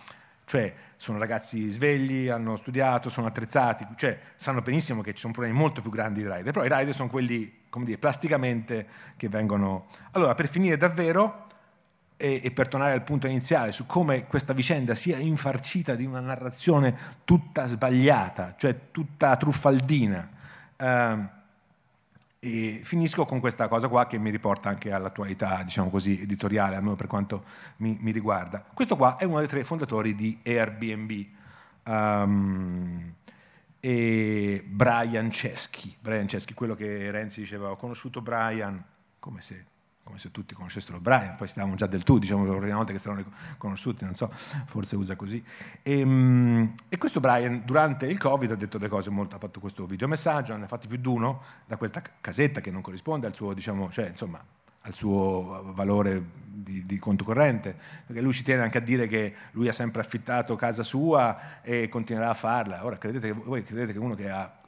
cioè 0.46 0.72
sono 0.96 1.18
ragazzi 1.18 1.72
svegli, 1.72 2.30
hanno 2.30 2.58
studiato, 2.58 3.10
sono 3.10 3.26
attrezzati, 3.26 3.88
cioè 3.96 4.20
sanno 4.36 4.62
benissimo 4.62 5.02
che 5.02 5.14
ci 5.14 5.20
sono 5.20 5.34
problemi 5.34 5.58
molto 5.58 5.82
più 5.82 5.90
grandi 5.90 6.22
di 6.22 6.30
rider, 6.30 6.54
però 6.54 6.64
i 6.64 6.70
rider 6.70 6.94
sono 6.94 7.10
quelli, 7.10 7.64
come 7.70 7.86
dire, 7.86 7.98
plasticamente 7.98 8.88
che 9.18 9.28
vengono... 9.30 9.88
Allora, 10.12 10.36
per 10.36 10.48
finire 10.48 10.78
davvero, 10.78 11.45
e, 12.18 12.42
e, 12.44 12.52
per 12.52 12.68
tornare 12.68 12.94
al 12.94 13.04
punto 13.04 13.28
iniziale 13.28 13.72
su 13.72 13.86
come 13.86 14.26
questa 14.26 14.54
vicenda 14.54 14.96
sia 14.96 15.18
infarcita 15.18 15.96
di 15.96 16.06
una 16.06 16.20
narrazione 16.20 16.98
tutta 17.26 17.66
sbagliata, 17.66 18.56
cioè 18.58 18.92
tutta 18.92 19.36
truffaldina. 19.36 20.30
Eh, 20.78 21.34
e 22.40 22.82
finisco 22.84 23.26
con 23.26 23.40
questa 23.40 23.68
cosa 23.68 23.88
qua 23.88 24.06
che 24.06 24.20
mi 24.20 24.30
riporta 24.30 24.70
anche 24.70 24.92
all'attualità, 24.92 25.64
diciamo 25.64 25.90
così, 25.90 26.22
editoriale, 26.22 26.76
almeno 26.76 26.96
per 26.96 27.08
quanto 27.08 27.44
mi, 27.78 27.98
mi 28.00 28.12
riguarda. 28.12 28.64
Questo 28.74 28.96
qua 28.96 29.18
è 29.18 29.24
uno 29.24 29.40
dei 29.40 29.48
tre 29.48 29.64
fondatori 29.64 30.14
di 30.16 30.40
Airbnb. 30.44 31.26
Um, 31.86 33.14
e 33.80 34.64
Brian 34.66 35.30
Ceschi, 35.30 35.96
Brian 36.00 36.28
Ceschi, 36.28 36.54
quello 36.54 36.76
che 36.76 37.12
Renzi 37.12 37.42
diceva, 37.42 37.70
ho 37.70 37.76
conosciuto 37.76 38.22
Brian, 38.22 38.84
come 39.20 39.42
se 39.42 39.66
come 40.06 40.20
se 40.20 40.30
tutti 40.30 40.54
conoscessero 40.54 41.00
Brian, 41.00 41.36
poi 41.36 41.48
stavamo 41.48 41.74
già 41.74 41.88
del 41.88 42.04
tu, 42.04 42.20
diciamo 42.20 42.46
la 42.46 42.60
prima 42.60 42.76
volta 42.76 42.92
che 42.92 43.00
stavano 43.00 43.26
conosciuti, 43.58 44.06
non 44.06 44.14
so, 44.14 44.30
forse 44.32 44.96
usa 44.96 45.16
così. 45.16 45.44
E, 45.82 46.00
ehm, 46.00 46.76
e, 46.88 46.98
questo 47.00 47.20
Brian 47.20 47.64
durante 47.66 48.06
il 48.06 48.20
Covid 48.20 48.52
ha 48.52 48.56
detto 48.56 48.78
delle 48.78 48.90
cose 48.90 49.10
molto, 49.10 49.36
ha 49.36 49.40
fatto 49.40 49.60
questo 49.60 49.88
videomessaggio, 49.88 50.56
ne 50.56 50.66
ha 50.66 50.68
fatti 50.68 50.88
più 50.88 50.98
di 50.98 51.08
uno 51.08 51.42
da 51.66 51.76
questa 51.78 52.04
casetta 52.22 52.62
che 52.62 52.70
non 52.70 52.82
corrisponde 52.82 53.26
al 53.26 53.34
suo, 53.34 53.54
diciamo, 53.54 53.90
cioè, 53.90 54.10
insomma, 54.10 54.40
al 54.82 54.94
suo 54.94 55.72
valore 55.74 56.24
di, 56.46 56.86
di, 56.86 57.00
conto 57.00 57.24
corrente, 57.24 57.76
perché 58.06 58.22
lui 58.22 58.32
ci 58.32 58.44
tiene 58.44 58.62
anche 58.62 58.78
a 58.78 58.82
dire 58.82 59.08
che 59.08 59.34
lui 59.54 59.68
ha 59.68 59.74
sempre 59.74 60.02
affittato 60.02 60.56
casa 60.56 60.84
sua 60.84 61.64
e 61.64 61.90
continuerà 61.90 62.30
a 62.30 62.36
farla. 62.36 62.86
Ora, 62.86 63.00
credete, 63.00 63.32
voi 63.32 63.64
credete 63.64 63.92
che 63.92 63.98
uno 63.98 64.14
che 64.14 64.30
ha 64.30 64.64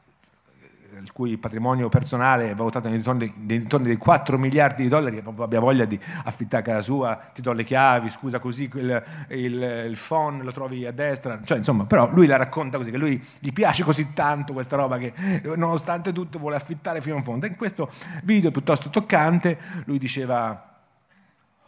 il 1.01 1.11
cui 1.11 1.37
patrimonio 1.37 1.89
personale 1.89 2.51
è 2.51 2.55
valutato 2.55 2.89
nei 2.89 3.01
dintorni 3.35 3.87
dei 3.87 3.97
4 3.97 4.37
miliardi 4.37 4.83
di 4.83 4.89
dollari, 4.89 5.21
abbia 5.23 5.59
voglia 5.59 5.85
di 5.85 5.99
affittare 6.23 6.63
casa 6.63 6.81
sua, 6.81 7.15
ti 7.33 7.41
do 7.41 7.53
le 7.53 7.63
chiavi, 7.63 8.09
scusa 8.09 8.39
così, 8.39 8.69
il, 8.73 9.03
il, 9.29 9.85
il 9.89 9.97
phone 9.97 10.43
lo 10.43 10.51
trovi 10.51 10.85
a 10.85 10.91
destra, 10.91 11.39
cioè 11.43 11.57
insomma, 11.57 11.85
però 11.85 12.09
lui 12.11 12.27
la 12.27 12.37
racconta 12.37 12.77
così, 12.77 12.91
che 12.91 12.97
lui 12.97 13.23
gli 13.39 13.51
piace 13.51 13.83
così 13.83 14.13
tanto 14.13 14.53
questa 14.53 14.75
roba 14.75 14.97
che 14.97 15.13
nonostante 15.55 16.11
tutto 16.11 16.39
vuole 16.39 16.55
affittare 16.55 17.01
fino 17.01 17.15
in 17.15 17.23
fondo. 17.23 17.45
In 17.45 17.55
questo 17.55 17.91
video 18.23 18.51
piuttosto 18.51 18.89
toccante 18.89 19.57
lui 19.85 19.97
diceva 19.97 20.76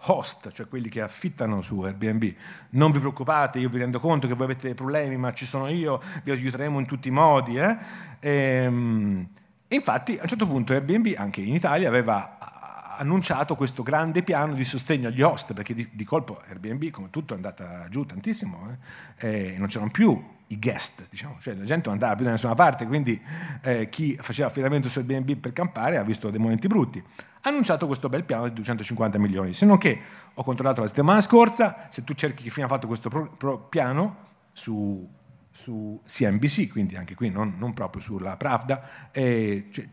host, 0.04 0.52
cioè 0.52 0.68
quelli 0.68 0.90
che 0.90 1.02
affittano 1.02 1.62
su 1.62 1.82
Airbnb. 1.82 2.34
Non 2.72 2.92
vi 2.92 3.00
preoccupate, 3.00 3.60
io 3.60 3.70
vi 3.70 3.80
rendo 3.80 4.00
conto 4.00 4.28
che 4.28 4.34
voi 4.34 4.46
avete 4.46 4.68
dei 4.68 4.76
problemi, 4.76 5.18
ma 5.18 5.34
ci 5.34 5.46
sono 5.46 5.68
io, 5.68 6.02
vi 6.24 6.32
aiuteremo 6.32 6.80
in 6.80 6.86
tutti 6.86 7.10
i 7.10 7.12
modi. 7.12 7.58
Eh? 7.58 7.78
E, 8.20 8.32
ehm, 8.32 9.28
infatti 9.68 10.18
a 10.18 10.22
un 10.24 10.28
certo 10.28 10.48
punto 10.48 10.74
Airbnb 10.74 11.14
anche 11.18 11.42
in 11.42 11.54
Italia 11.54 11.88
aveva 11.88 12.38
annunciato 12.98 13.56
questo 13.56 13.82
grande 13.82 14.24
piano 14.24 14.54
di 14.54 14.64
sostegno 14.64 15.08
agli 15.08 15.22
host, 15.22 15.54
perché 15.54 15.74
di, 15.74 15.88
di 15.92 16.04
colpo 16.04 16.42
Airbnb, 16.48 16.90
come 16.90 17.10
tutto, 17.10 17.34
è 17.34 17.36
andata 17.36 17.88
giù 17.90 18.06
tantissimo, 18.06 18.78
eh, 19.18 19.54
e 19.54 19.58
non 19.58 19.68
c'erano 19.68 19.92
più 19.92 20.38
i 20.50 20.60
guest, 20.60 21.08
diciamo. 21.10 21.38
cioè 21.40 21.56
la 21.56 21.66
gente 21.66 21.86
non 21.86 21.94
andava 21.94 22.16
più 22.16 22.26
da 22.26 22.32
nessuna 22.32 22.56
parte, 22.56 22.86
quindi 22.88 23.20
eh, 23.62 23.90
chi 23.90 24.18
faceva 24.20 24.48
affidamento 24.48 24.90
su 24.90 25.00
Airbnb 25.00 25.38
per 25.38 25.54
campare 25.54 25.98
ha 25.98 26.04
visto 26.04 26.30
dei 26.30 26.40
momenti 26.40 26.68
brutti. 26.68 27.04
Ha 27.42 27.50
annunciato 27.50 27.86
questo 27.88 28.10
bel 28.10 28.24
piano 28.24 28.48
di 28.48 28.54
250 28.54 29.18
milioni, 29.20 29.54
se 29.54 29.66
non 29.66 29.78
che 29.78 30.00
ho 30.34 30.44
controllato 30.44 30.82
la 30.82 30.88
settimana 30.88 31.22
scorsa, 31.22 31.88
se 31.90 32.04
tu 32.04 32.14
cerchi 32.14 32.44
chi 32.44 32.50
fine 32.50 32.66
ha 32.66 32.70
fatto 32.70 32.88
questo 32.88 33.10
pro, 33.10 33.30
pro 33.30 33.60
piano 33.60 34.28
su, 34.52 35.08
su 35.52 36.02
CNBC, 36.06 36.70
quindi 36.72 36.96
anche 36.96 37.14
qui 37.14 37.30
non, 37.30 37.56
non 37.58 37.74
proprio 37.74 38.02
sulla 38.02 38.36
Pravda, 38.36 39.12
eh, 39.12 39.68
cioè, 39.72 39.88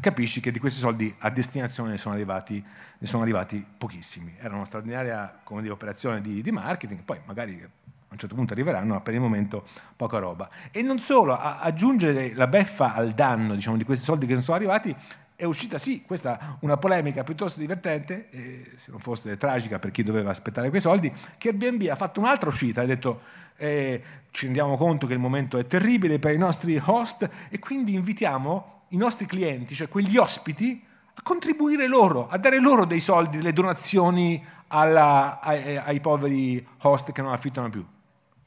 capisci 0.00 0.40
che 0.40 0.52
di 0.52 0.58
questi 0.58 0.80
soldi 0.80 1.12
a 1.18 1.30
destinazione 1.30 1.92
ne 1.92 1.98
sono 1.98 2.14
arrivati, 2.14 2.62
ne 2.98 3.06
sono 3.06 3.22
arrivati 3.22 3.64
pochissimi. 3.78 4.34
Era 4.38 4.54
una 4.54 4.66
straordinaria 4.66 5.40
dire, 5.48 5.70
operazione 5.70 6.20
di, 6.20 6.42
di 6.42 6.50
marketing, 6.52 7.02
poi 7.02 7.20
magari 7.24 7.66
a 8.14 8.16
un 8.16 8.20
certo 8.20 8.34
punto 8.34 8.52
arriveranno, 8.52 8.94
ma 8.94 9.00
per 9.00 9.14
il 9.14 9.20
momento 9.20 9.66
poca 9.96 10.18
roba. 10.18 10.48
E 10.70 10.82
non 10.82 10.98
solo, 10.98 11.36
aggiungere 11.36 12.32
la 12.34 12.46
beffa 12.46 12.94
al 12.94 13.10
danno 13.10 13.54
diciamo, 13.54 13.76
di 13.76 13.84
questi 13.84 14.04
soldi 14.04 14.26
che 14.26 14.34
non 14.34 14.42
sono 14.42 14.56
arrivati, 14.56 14.94
è 15.36 15.44
uscita 15.44 15.78
sì, 15.78 16.02
questa 16.06 16.58
una 16.60 16.76
polemica 16.76 17.24
piuttosto 17.24 17.58
divertente, 17.58 18.28
eh, 18.30 18.70
se 18.76 18.92
non 18.92 19.00
fosse 19.00 19.36
tragica 19.36 19.80
per 19.80 19.90
chi 19.90 20.04
doveva 20.04 20.30
aspettare 20.30 20.68
quei 20.68 20.80
soldi, 20.80 21.12
che 21.36 21.48
Airbnb 21.48 21.88
ha 21.90 21.96
fatto 21.96 22.20
un'altra 22.20 22.48
uscita, 22.48 22.82
ha 22.82 22.86
detto 22.86 23.22
eh, 23.56 24.02
ci 24.30 24.44
rendiamo 24.44 24.76
conto 24.76 25.08
che 25.08 25.12
il 25.12 25.18
momento 25.18 25.58
è 25.58 25.66
terribile 25.66 26.20
per 26.20 26.34
i 26.34 26.38
nostri 26.38 26.80
host 26.82 27.28
e 27.48 27.58
quindi 27.58 27.94
invitiamo 27.94 28.82
i 28.88 28.96
nostri 28.96 29.26
clienti, 29.26 29.74
cioè 29.74 29.88
quegli 29.88 30.16
ospiti, 30.16 30.82
a 31.16 31.22
contribuire 31.22 31.88
loro, 31.88 32.28
a 32.28 32.38
dare 32.38 32.60
loro 32.60 32.84
dei 32.84 33.00
soldi, 33.00 33.38
delle 33.38 33.52
donazioni 33.52 34.42
alla, 34.68 35.40
ai, 35.40 35.76
ai 35.76 36.00
poveri 36.00 36.64
host 36.82 37.12
che 37.12 37.22
non 37.22 37.32
affittano 37.32 37.70
più. 37.70 37.84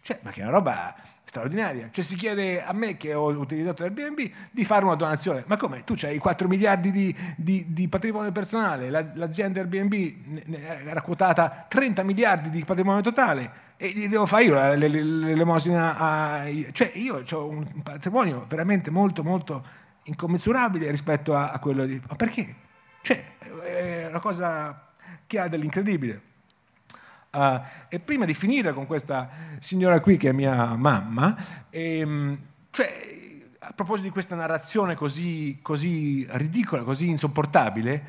Cioè, 0.08 0.20
ma 0.22 0.32
che 0.32 0.40
è 0.40 0.44
una 0.44 0.54
roba 0.54 0.96
straordinaria. 1.26 1.90
Cioè 1.92 2.02
si 2.02 2.16
chiede 2.16 2.64
a 2.64 2.72
me 2.72 2.96
che 2.96 3.14
ho 3.14 3.28
utilizzato 3.28 3.84
Airbnb 3.84 4.32
di 4.52 4.64
fare 4.64 4.86
una 4.86 4.96
donazione. 4.96 5.44
Ma 5.48 5.58
come? 5.58 5.84
Tu 5.84 5.96
hai 6.04 6.18
4 6.18 6.48
miliardi 6.48 6.92
di, 6.92 7.14
di, 7.36 7.66
di 7.68 7.90
patrimonio 7.90 8.32
personale, 8.32 8.90
la, 8.90 9.06
l'azienda 9.16 9.60
Airbnb 9.60 10.54
era 10.56 11.02
quotata 11.02 11.66
30 11.68 12.04
miliardi 12.04 12.50
di 12.50 12.64
patrimonio 12.64 13.02
totale 13.02 13.52
e 13.76 14.08
devo 14.08 14.26
fare 14.26 14.46
io 14.46 14.74
l'elemosina 14.76 15.98
a... 15.98 16.44
Cioè 16.72 16.92
io 16.94 17.22
ho 17.30 17.48
un 17.50 17.82
patrimonio 17.84 18.46
veramente 18.48 18.90
molto 18.90 19.24
molto 19.26 19.66
incommensurabile 20.04 20.90
rispetto 20.90 21.36
a, 21.36 21.52
a 21.52 21.60
quello 21.60 21.86
di... 21.86 22.02
Ma 22.08 22.16
perché? 22.16 22.56
Cioè 23.02 23.26
è 23.62 24.06
una 24.08 24.22
cosa 24.22 24.88
che 25.28 25.38
ha 25.38 25.50
dell'incredibile. 25.50 26.27
Uh, 27.30 27.60
e 27.90 28.00
prima 28.00 28.26
di 28.26 28.34
finire 28.34 28.74
con 28.74 28.88
questa 28.88 29.30
signora 29.60 30.00
qui 30.00 30.18
che 30.18 30.30
è 30.30 30.32
mia 30.32 30.76
mamma, 30.76 31.36
ehm, 31.70 32.40
cioè, 32.72 32.90
a 33.60 33.74
proposito 33.74 34.08
di 34.08 34.14
questa 34.14 34.36
narrazione 34.36 34.96
così, 34.96 35.60
così, 35.62 36.26
ridicola, 36.30 36.84
così 36.84 37.10
insopportabile, 37.10 38.04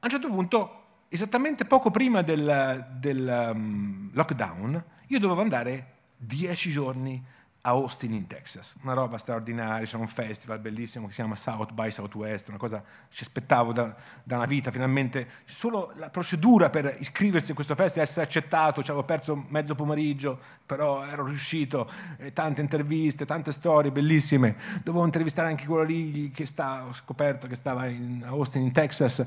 a 0.00 0.04
un 0.06 0.10
certo 0.10 0.28
punto, 0.28 0.84
esattamente 1.08 1.64
poco 1.64 1.90
prima 1.90 2.22
del, 2.22 2.86
del 2.98 3.52
um, 3.54 4.10
lockdown, 4.12 4.84
io 5.06 5.18
dovevo 5.18 5.40
andare 5.40 5.92
dieci 6.16 6.70
giorni 6.70 7.22
a 7.66 7.70
Austin 7.70 8.12
in 8.12 8.26
Texas, 8.26 8.74
una 8.82 8.92
roba 8.92 9.16
straordinaria, 9.16 9.86
c'è 9.86 9.96
un 9.96 10.06
festival 10.06 10.58
bellissimo 10.58 11.06
che 11.06 11.12
si 11.12 11.20
chiama 11.20 11.34
South 11.34 11.72
by 11.72 11.90
Southwest, 11.90 12.48
una 12.48 12.58
cosa 12.58 12.84
ci 13.08 13.22
aspettavo 13.22 13.72
da, 13.72 13.94
da, 14.22 14.36
una 14.36 14.44
vita, 14.44 14.70
finalmente 14.70 15.26
solo 15.46 15.90
la 15.96 16.10
procedura 16.10 16.68
per 16.68 16.94
iscriversi 16.98 17.52
a 17.52 17.54
questo 17.54 17.74
festival, 17.74 18.06
essere 18.06 18.26
accettato, 18.26 18.82
ci 18.82 18.90
avevo 18.90 19.06
perso 19.06 19.46
mezzo 19.48 19.74
pomeriggio, 19.74 20.38
però 20.66 21.06
ero 21.06 21.24
riuscito, 21.24 21.90
eh, 22.18 22.34
tante 22.34 22.60
interviste, 22.60 23.24
tante 23.24 23.50
storie 23.50 23.90
bellissime, 23.90 24.56
dovevo 24.82 25.06
intervistare 25.06 25.48
anche 25.48 25.64
quello 25.64 25.84
lì 25.84 26.30
che 26.32 26.44
sta, 26.44 26.84
ho 26.84 26.92
scoperto 26.92 27.46
che 27.46 27.54
stava 27.54 27.86
in 27.86 28.24
Austin 28.26 28.60
in 28.60 28.72
Texas, 28.72 29.24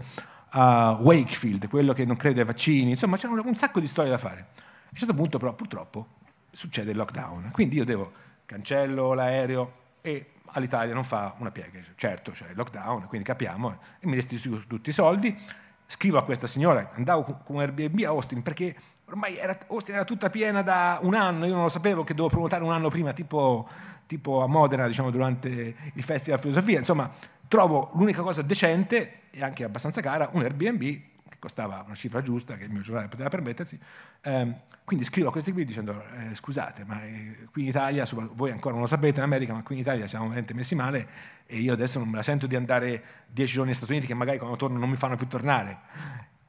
a 0.50 0.92
Wakefield, 1.02 1.68
quello 1.70 1.92
che 1.92 2.06
non 2.06 2.16
crede 2.16 2.42
ai 2.42 2.46
vaccini, 2.46 2.92
insomma 2.92 3.18
c'erano 3.18 3.42
un 3.44 3.56
sacco 3.56 3.80
di 3.80 3.88
storie 3.88 4.12
da 4.12 4.20
fare. 4.20 4.40
A 4.40 4.90
un 4.92 4.98
certo 4.98 5.16
punto 5.16 5.40
però 5.40 5.54
purtroppo 5.54 6.08
succede 6.52 6.92
il 6.92 6.98
lockdown, 6.98 7.50
quindi 7.52 7.78
io 7.78 7.84
devo 7.84 8.26
cancello 8.48 9.14
l'aereo 9.14 9.74
e 10.02 10.32
all'Italia 10.54 10.96
non 10.96 11.04
fa 11.04 11.36
una 11.38 11.52
piega. 11.52 11.80
Certo, 11.96 12.32
c'è 12.32 12.50
il 12.50 12.56
lockdown, 12.56 13.06
quindi 13.06 13.28
capiamo, 13.28 13.72
eh, 13.72 13.78
e 14.00 14.08
mi 14.08 14.16
restituisco 14.16 14.64
tutti 14.68 14.90
i 14.90 14.94
soldi. 14.94 15.38
Scrivo 15.86 16.18
a 16.18 16.24
questa 16.24 16.48
signora, 16.48 16.92
andavo 16.96 17.42
con 17.44 17.60
Airbnb 17.60 18.00
a 18.04 18.08
Austin 18.08 18.42
perché 18.42 18.76
ormai 19.06 19.38
era, 19.38 19.58
Austin 19.68 19.96
era 19.96 20.04
tutta 20.04 20.30
piena 20.30 20.62
da 20.62 21.00
un 21.02 21.14
anno, 21.14 21.46
io 21.46 21.54
non 21.54 21.64
lo 21.64 21.70
sapevo 21.70 22.04
che 22.04 22.14
dovevo 22.14 22.30
prenotare 22.30 22.64
un 22.64 22.72
anno 22.72 22.90
prima, 22.90 23.14
tipo, 23.14 23.70
tipo 24.06 24.42
a 24.42 24.48
Modena, 24.48 24.88
diciamo, 24.88 25.12
durante 25.12 25.76
il 25.94 26.04
Festival 26.04 26.40
Filosofia. 26.40 26.80
Insomma, 26.80 27.10
trovo 27.48 27.92
l'unica 27.94 28.22
cosa 28.22 28.42
decente 28.42 29.22
e 29.32 29.44
anche 29.44 29.64
abbastanza 29.64 30.02
cara, 30.02 30.30
un 30.34 30.42
Airbnb 30.42 31.00
che 31.28 31.38
costava 31.40 31.84
una 31.86 31.96
cifra 31.96 32.22
giusta, 32.22 32.56
che 32.56 32.66
il 32.66 32.72
mio 32.72 32.82
giornale 32.82 33.08
poteva 33.08 33.30
permettersi. 33.30 33.80
Eh, 34.22 34.54
quindi 34.84 35.06
scrivo 35.06 35.30
a 35.30 35.32
questi 35.32 35.52
qui 35.52 35.66
dicendo, 35.66 36.04
eh, 36.16 36.36
scusate, 36.36 36.86
ma 36.86 37.04
eh, 37.04 37.48
qui 37.52 37.64
in 37.64 37.68
Italia, 37.68 38.08
voi 38.34 38.52
ancora 38.52 38.74
non 38.74 38.82
lo 38.82 38.88
sapete 38.88 39.18
in 39.20 39.24
America, 39.24 39.54
ma 39.54 39.64
qui 39.64 39.76
in 39.76 39.82
Italia 39.82 40.08
siamo 40.08 40.26
veramente 40.26 40.54
messi 40.54 40.76
male 40.76 41.08
e 41.46 41.58
io 41.58 41.74
adesso 41.74 42.00
non 42.00 42.10
me 42.10 42.16
la 42.16 42.24
sento 42.24 42.48
di 42.48 42.56
andare 42.56 43.04
dieci 43.28 43.54
giorni 43.54 43.70
negli 43.70 43.78
Stati 43.78 43.92
Uniti 43.92 44.08
che 44.08 44.14
magari 44.14 44.38
quando 44.38 44.56
torno 44.58 44.78
non 44.78 44.90
mi 44.90 44.96
fanno 44.96 45.16
più 45.16 45.28
tornare. 45.28 45.80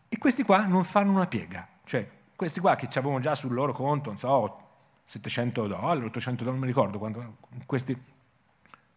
E 0.09 0.19
questi 0.19 0.43
qua 0.43 0.67
non 0.67 0.85
fanno 0.85 1.13
una 1.13 1.27
piega. 1.27 1.67
Cioè, 1.85 2.09
questi 2.37 2.61
qua 2.61 2.77
che 2.77 2.87
avevano 2.99 3.21
già 3.21 3.35
sul 3.35 3.53
loro 3.53 3.73
conto, 3.73 4.11
non 4.11 4.19
so, 4.19 4.67
700 5.05 5.67
dollari, 5.67 6.05
800 6.05 6.45
dollari, 6.45 6.59
non 6.59 6.61
mi 6.61 6.67
ricordo 6.67 6.99
quando, 6.99 7.37
questi, 7.67 7.97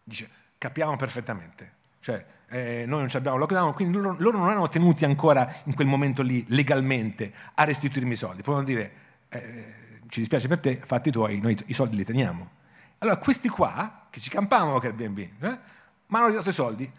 dice, 0.04 0.28
capiamo 0.58 0.96
perfettamente. 0.96 1.72
Cioè, 2.00 2.24
eh, 2.52 2.84
noi 2.86 3.00
non 3.00 3.08
abbiamo 3.14 3.38
lockdown, 3.38 3.72
quindi 3.72 3.96
loro, 3.96 4.14
loro, 4.18 4.36
non 4.36 4.50
erano 4.50 4.68
tenuti 4.68 5.06
ancora 5.06 5.50
in 5.64 5.74
quel 5.74 5.86
momento 5.86 6.20
lì 6.20 6.44
legalmente 6.48 7.32
a 7.54 7.64
restituirmi 7.64 8.12
i 8.12 8.16
soldi. 8.16 8.42
Potevano 8.42 8.62
dire, 8.62 8.92
eh, 9.30 9.74
ci 10.08 10.20
dispiace 10.20 10.48
per 10.48 10.58
te, 10.58 10.78
fatti 10.84 11.10
tuoi, 11.10 11.40
noi 11.40 11.56
i 11.66 11.72
soldi 11.72 11.96
li 11.96 12.04
teniamo. 12.04 12.50
Allora 12.98 13.16
questi 13.16 13.48
qua, 13.48 14.06
che 14.10 14.20
ci 14.20 14.28
campavano 14.28 14.78
che 14.80 14.88
Airbnb, 14.88 15.18
eh, 15.18 15.28
mi 15.40 16.18
hanno 16.18 16.26
ridato 16.26 16.50
i 16.50 16.52
soldi. 16.52 16.92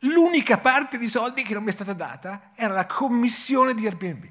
L'unica 0.00 0.58
parte 0.58 0.98
di 0.98 1.06
soldi 1.06 1.42
che 1.42 1.54
non 1.54 1.62
mi 1.62 1.70
è 1.70 1.72
stata 1.72 1.94
data 1.94 2.50
era 2.54 2.74
la 2.74 2.84
commissione 2.84 3.72
di 3.72 3.86
Airbnb, 3.86 4.24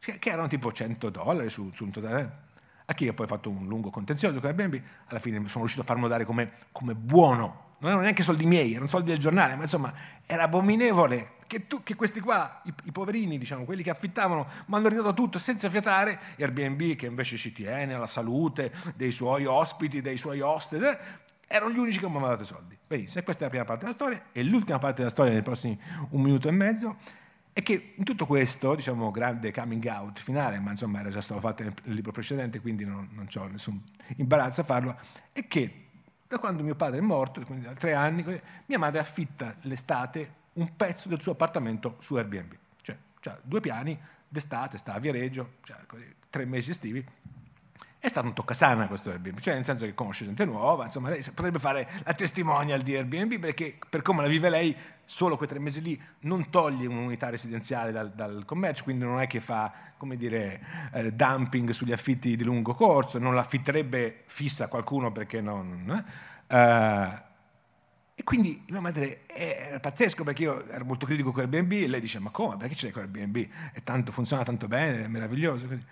che 0.00 0.30
erano 0.30 0.48
tipo 0.48 0.72
100 0.72 1.10
dollari 1.10 1.48
su, 1.48 1.70
su 1.72 1.84
un 1.84 1.92
totale. 1.92 2.42
A 2.86 2.92
chi 2.92 3.06
ho 3.06 3.14
poi 3.14 3.28
fatto 3.28 3.50
un 3.50 3.68
lungo 3.68 3.90
contenzioso 3.90 4.40
con 4.40 4.50
Airbnb, 4.50 4.82
alla 5.06 5.20
fine 5.20 5.36
sono 5.46 5.60
riuscito 5.60 5.82
a 5.82 5.84
farlo 5.84 6.08
dare 6.08 6.24
come, 6.24 6.50
come 6.72 6.96
buono 6.96 7.63
non 7.78 7.90
erano 7.90 8.02
neanche 8.02 8.22
soldi 8.22 8.46
miei, 8.46 8.72
erano 8.72 8.88
soldi 8.88 9.10
del 9.10 9.18
giornale, 9.18 9.56
ma 9.56 9.62
insomma 9.62 9.92
era 10.26 10.44
abominevole 10.44 11.32
che, 11.46 11.66
tu, 11.66 11.82
che 11.82 11.94
questi 11.94 12.20
qua, 12.20 12.62
i, 12.64 12.72
i, 12.84 12.92
poverini, 12.92 13.38
diciamo, 13.38 13.64
quelli 13.64 13.82
che 13.82 13.90
affittavano, 13.90 14.46
mi 14.66 14.74
hanno 14.76 14.88
ridato 14.88 15.14
tutto 15.14 15.38
senza 15.38 15.70
fiatare, 15.70 16.18
Airbnb 16.38 16.96
che 16.96 17.06
invece 17.06 17.36
ci 17.36 17.52
tiene 17.52 17.94
alla 17.94 18.06
salute 18.06 18.72
dei 18.96 19.12
suoi 19.12 19.44
ospiti, 19.44 20.00
dei 20.00 20.16
suoi 20.16 20.40
host, 20.40 20.72
eh, 20.72 20.98
erano 21.46 21.72
gli 21.72 21.78
unici 21.78 21.98
che 21.98 22.08
mi 22.08 22.16
hanno 22.16 22.28
dato 22.28 22.42
i 22.42 22.46
soldi. 22.46 22.76
Benissimo, 22.86 23.22
questa 23.22 23.42
è 23.42 23.44
la 23.44 23.50
prima 23.50 23.64
parte 23.64 23.84
della 23.84 23.94
storia, 23.94 24.22
e 24.32 24.42
l'ultima 24.42 24.78
parte 24.78 24.98
della 24.98 25.10
storia 25.10 25.32
nei 25.32 25.42
prossimi 25.42 25.78
un 26.10 26.20
minuto 26.22 26.48
e 26.48 26.52
mezzo 26.52 26.96
è 27.52 27.62
che 27.62 27.92
in 27.94 28.02
tutto 28.02 28.26
questo, 28.26 28.74
diciamo, 28.74 29.12
grande 29.12 29.52
coming 29.52 29.84
out 29.86 30.18
finale, 30.18 30.58
ma 30.58 30.72
insomma 30.72 31.00
era 31.00 31.10
già 31.10 31.20
stato 31.20 31.40
fatto 31.40 31.62
nel 31.62 31.74
libro 31.84 32.10
precedente, 32.10 32.60
quindi 32.60 32.84
non, 32.84 33.08
non 33.12 33.28
ho 33.32 33.46
nessun 33.46 33.80
imbarazzo 34.16 34.62
a 34.62 34.64
farlo, 34.64 34.98
è 35.30 35.46
che 35.46 35.83
da 36.34 36.38
quando 36.40 36.62
mio 36.62 36.74
padre 36.74 36.98
è 36.98 37.02
morto, 37.02 37.40
quindi 37.42 37.64
da 37.64 37.72
tre 37.72 37.94
anni, 37.94 38.24
mia 38.66 38.78
madre 38.78 39.00
affitta 39.00 39.54
l'estate 39.62 40.42
un 40.54 40.76
pezzo 40.76 41.08
del 41.08 41.20
suo 41.20 41.32
appartamento 41.32 41.96
su 42.00 42.16
Airbnb. 42.16 42.54
Cioè, 42.80 42.96
cioè 43.20 43.38
due 43.42 43.60
piani, 43.60 43.98
d'estate, 44.28 44.78
sta 44.78 44.94
a 44.94 44.98
Viareggio, 44.98 45.54
cioè, 45.62 45.76
tre 46.30 46.44
mesi 46.44 46.70
estivi. 46.70 47.04
È 48.04 48.08
stato 48.08 48.26
un 48.26 48.34
toccasana 48.34 48.86
questo 48.86 49.08
Airbnb, 49.08 49.38
cioè 49.38 49.54
nel 49.54 49.64
senso 49.64 49.86
che 49.86 49.94
conosce 49.94 50.26
gente 50.26 50.44
nuova, 50.44 50.84
insomma 50.84 51.08
lei 51.08 51.24
potrebbe 51.34 51.58
fare 51.58 51.88
la 52.04 52.12
testimonial 52.12 52.82
di 52.82 52.94
Airbnb 52.94 53.38
perché 53.38 53.78
per 53.88 54.02
come 54.02 54.20
la 54.20 54.28
vive 54.28 54.50
lei, 54.50 54.76
solo 55.06 55.38
quei 55.38 55.48
tre 55.48 55.58
mesi 55.58 55.80
lì 55.80 55.98
non 56.20 56.50
toglie 56.50 56.86
un'unità 56.86 57.30
residenziale 57.30 57.92
dal, 57.92 58.12
dal 58.12 58.42
commercio, 58.44 58.84
quindi 58.84 59.06
non 59.06 59.22
è 59.22 59.26
che 59.26 59.40
fa, 59.40 59.72
come 59.96 60.18
dire, 60.18 60.60
eh, 60.92 61.12
dumping 61.14 61.70
sugli 61.70 61.92
affitti 61.92 62.36
di 62.36 62.44
lungo 62.44 62.74
corso, 62.74 63.18
non 63.18 63.34
l'affitterebbe 63.34 64.24
fissa 64.26 64.64
a 64.64 64.68
qualcuno 64.68 65.10
perché 65.10 65.40
non... 65.40 66.04
Eh? 66.46 66.54
Uh, 66.54 67.22
e 68.16 68.22
quindi 68.22 68.62
mia 68.68 68.80
madre 68.80 69.22
era 69.28 69.80
pazzesco 69.80 70.24
perché 70.24 70.42
io 70.42 70.68
ero 70.68 70.84
molto 70.84 71.06
critico 71.06 71.32
con 71.32 71.40
Airbnb 71.40 71.72
e 71.72 71.88
lei 71.88 72.00
dice 72.00 72.18
ma 72.18 72.28
come, 72.28 72.58
perché 72.58 72.74
c'è 72.74 72.90
con 72.90 73.00
Airbnb? 73.00 73.48
È 73.72 73.82
tanto, 73.82 74.12
funziona 74.12 74.42
tanto 74.42 74.68
bene, 74.68 75.04
è 75.04 75.08
meraviglioso. 75.08 75.66
Così. 75.66 75.82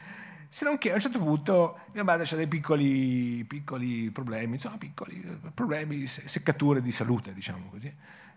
Se 0.52 0.66
non 0.66 0.76
che 0.76 0.90
a 0.90 0.94
un 0.96 1.00
certo 1.00 1.18
punto 1.18 1.78
mia 1.92 2.04
madre 2.04 2.26
ha 2.30 2.36
dei 2.36 2.46
piccoli, 2.46 3.42
piccoli 3.48 4.10
problemi, 4.10 4.56
insomma 4.56 4.76
piccoli 4.76 5.40
problemi, 5.54 6.06
seccature 6.06 6.82
di 6.82 6.92
salute 6.92 7.32
diciamo 7.32 7.70
così. 7.70 7.90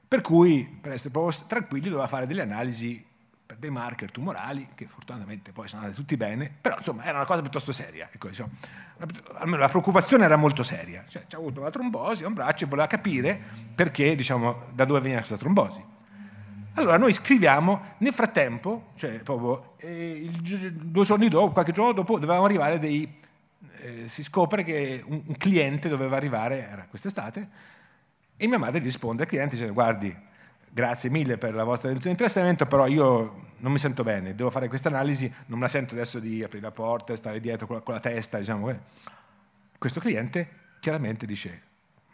Per 0.08 0.22
cui, 0.22 0.64
per 0.80 0.94
essere 0.94 1.10
proprio 1.10 1.38
tranquilli, 1.46 1.90
doveva 1.90 2.08
fare 2.08 2.26
delle 2.26 2.44
analisi 2.44 3.06
per 3.46 3.58
dei 3.58 3.70
marker 3.70 4.12
tumorali, 4.12 4.70
che 4.76 4.88
fortunatamente 4.88 5.52
poi 5.52 5.68
sono 5.68 5.82
andati 5.82 6.00
tutti 6.00 6.16
bene, 6.16 6.50
però 6.62 6.78
insomma 6.78 7.04
era 7.04 7.18
una 7.18 7.26
cosa 7.26 7.42
piuttosto 7.42 7.74
seria. 7.74 8.08
Ecco, 8.10 8.30
diciamo, 8.30 8.50
almeno 9.34 9.58
la 9.58 9.68
preoccupazione 9.68 10.24
era 10.24 10.38
molto 10.38 10.64
seria. 10.64 11.04
Cioè, 11.10 11.26
c'è 11.28 11.36
avuto 11.36 11.60
una 11.60 11.70
trombosi 11.70 12.24
a 12.24 12.28
un 12.28 12.34
braccio 12.34 12.64
e 12.64 12.68
voleva 12.70 12.88
capire 12.88 13.38
perché, 13.76 14.16
diciamo, 14.16 14.68
da 14.72 14.86
dove 14.86 15.02
veniva 15.02 15.18
questa 15.18 15.36
trombosi. 15.36 15.84
Allora 16.78 16.98
noi 16.98 17.14
scriviamo, 17.14 17.96
nel 18.00 18.14
frattempo, 18.14 18.92
cioè 18.96 19.20
proprio 19.20 19.75
eh, 19.75 19.75
il, 19.92 20.74
due 20.74 21.06
giorni 21.06 21.28
dopo, 21.28 21.54
qualche 21.54 21.72
giorno 21.72 21.94
dopo, 21.94 22.20
dovevano 22.20 22.46
arrivare 22.46 22.80
dei... 22.80 23.24
Eh, 23.80 24.08
si 24.08 24.24
scopre 24.24 24.64
che 24.64 25.04
un, 25.06 25.22
un, 25.26 25.38
cliente 25.38 25.90
doveva 25.90 26.16
arrivare, 26.16 26.68
era 26.70 26.86
quest'estate, 26.90 27.48
e 28.38 28.48
mia 28.48 28.58
madre 28.58 28.80
risponde 28.80 29.24
al 29.24 29.30
cliente 29.30 29.54
dicendo 29.56 29.74
guardi, 29.74 30.16
grazie 30.70 31.10
mille 31.10 31.38
per 31.38 31.54
la 31.54 31.64
vostra 31.64 31.92
interessamento, 31.92 32.66
però 32.66 32.88
io 32.88 33.44
non 33.58 33.72
mi 33.72 33.80
sento 33.80 34.04
bene, 34.04 34.36
devo 34.36 34.50
fare 34.50 34.68
questa 34.68 34.90
analisi, 34.90 35.32
non 35.48 35.60
me 35.60 35.66
la 35.66 35.70
sento 35.70 35.94
adesso 35.94 36.20
di 36.20 36.44
aprire 36.44 36.64
la 36.64 36.72
porta 36.72 37.14
e 37.14 37.16
stare 37.16 37.40
dietro 37.40 37.66
con 37.66 37.78
la, 37.78 37.82
con 37.82 37.94
la 37.94 38.00
testa. 38.00 38.38
Diciamo. 38.38 38.70
Eh. 38.70 38.78
Questo 39.78 40.00
cliente 40.00 40.50
chiaramente 40.80 41.26
dice, 41.26 41.62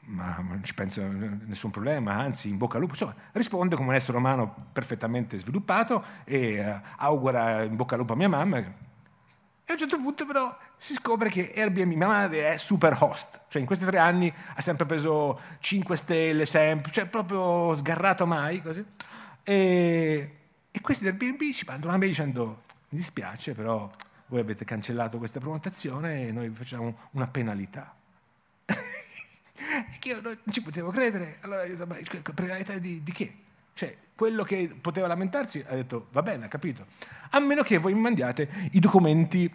ma 0.06 0.38
non 0.40 0.64
ci 0.64 0.74
penso 0.74 1.06
nessun 1.08 1.72
problema, 1.72 2.16
anzi 2.16 2.50
in 2.50 2.58
bocca 2.58 2.76
al 2.76 2.82
lupo, 2.82 2.94
insomma 2.94 3.16
risponde 3.34 3.76
come 3.76 3.90
un 3.90 3.96
essere 3.96 4.18
umano 4.18 4.68
perfettamente 4.74 5.38
sviluppato 5.38 6.04
e 6.24 6.60
uh, 6.60 6.80
augura 6.98 7.64
in 7.64 7.76
bocca 7.76 7.94
al 7.94 8.00
lupo 8.00 8.14
a 8.14 8.16
mia 8.16 8.30
mamma. 8.30 8.58
E 8.58 8.64
a 9.68 9.74
un 9.74 9.78
certo 9.78 9.98
punto 9.98 10.26
però 10.26 10.56
si 10.78 10.94
scopre 10.94 11.30
che 11.30 11.54
Airbnb, 11.56 11.94
mia 11.94 12.08
madre 12.08 12.54
è 12.54 12.58
super 12.58 12.98
host, 13.00 13.42
cioè 13.48 13.62
in 13.62 13.68
questi 13.68 13.86
tre 13.86 14.00
anni 14.00 14.34
ha 14.56 14.62
sempre 14.62 14.86
preso 14.86 15.40
5 15.60 15.96
stelle, 15.96 16.46
sempre, 16.46 16.92
cioè 16.92 17.06
proprio 17.06 17.76
sgarrato 17.76 18.26
mai 18.26 18.62
così. 18.62 18.84
E, 19.44 20.38
e 20.72 20.82
questi 20.82 21.04
del 21.04 21.18
Airbnb 21.20 21.52
ci 21.54 21.66
mandano 21.68 21.94
a 21.94 21.98
me 21.98 22.08
dicendo 22.08 22.64
mi 22.90 22.98
dispiace 22.98 23.54
però 23.54 23.90
voi 24.28 24.40
avete 24.40 24.66
cancellato 24.66 25.18
questa 25.18 25.40
prenotazione 25.40 26.28
e 26.28 26.32
noi 26.32 26.50
vi 26.50 26.56
facciamo 26.56 26.98
una 27.12 27.28
penalità. 27.28 27.96
Che 30.00 30.10
io 30.10 30.22
non 30.22 30.38
ci 30.52 30.62
potevo 30.62 30.92
credere. 30.92 31.38
Allora 31.42 31.64
io 31.66 31.86
ma 31.86 31.98
penalità 32.34 32.78
di, 32.78 33.04
di 33.04 33.12
che? 33.12 33.36
Cioè, 33.74 33.96
quello 34.16 34.44
che 34.44 34.74
poteva 34.80 35.08
lamentarsi 35.08 35.64
ha 35.68 35.76
detto, 35.76 36.08
va 36.12 36.22
bene, 36.22 36.46
ha 36.46 36.48
capito. 36.48 36.86
A 37.32 37.40
meno 37.40 37.64
che 37.64 37.78
voi 37.78 37.94
mi 37.94 38.02
mandiate 38.02 38.70
i 38.72 38.80
documenti 38.80 39.52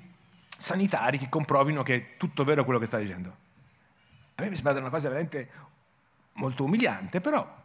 sanitari 0.48 1.18
che 1.18 1.28
comprovino 1.28 1.82
che 1.82 1.94
è 1.94 2.16
tutto 2.16 2.44
vero 2.44 2.64
quello 2.64 2.78
che 2.78 2.86
sta 2.86 2.98
dicendo. 2.98 3.36
A 4.34 4.42
me 4.42 4.48
mi 4.48 4.54
sembra 4.54 4.78
una 4.78 4.90
cosa 4.90 5.08
veramente 5.08 5.48
molto 6.34 6.64
umiliante, 6.64 7.20
però 7.20 7.64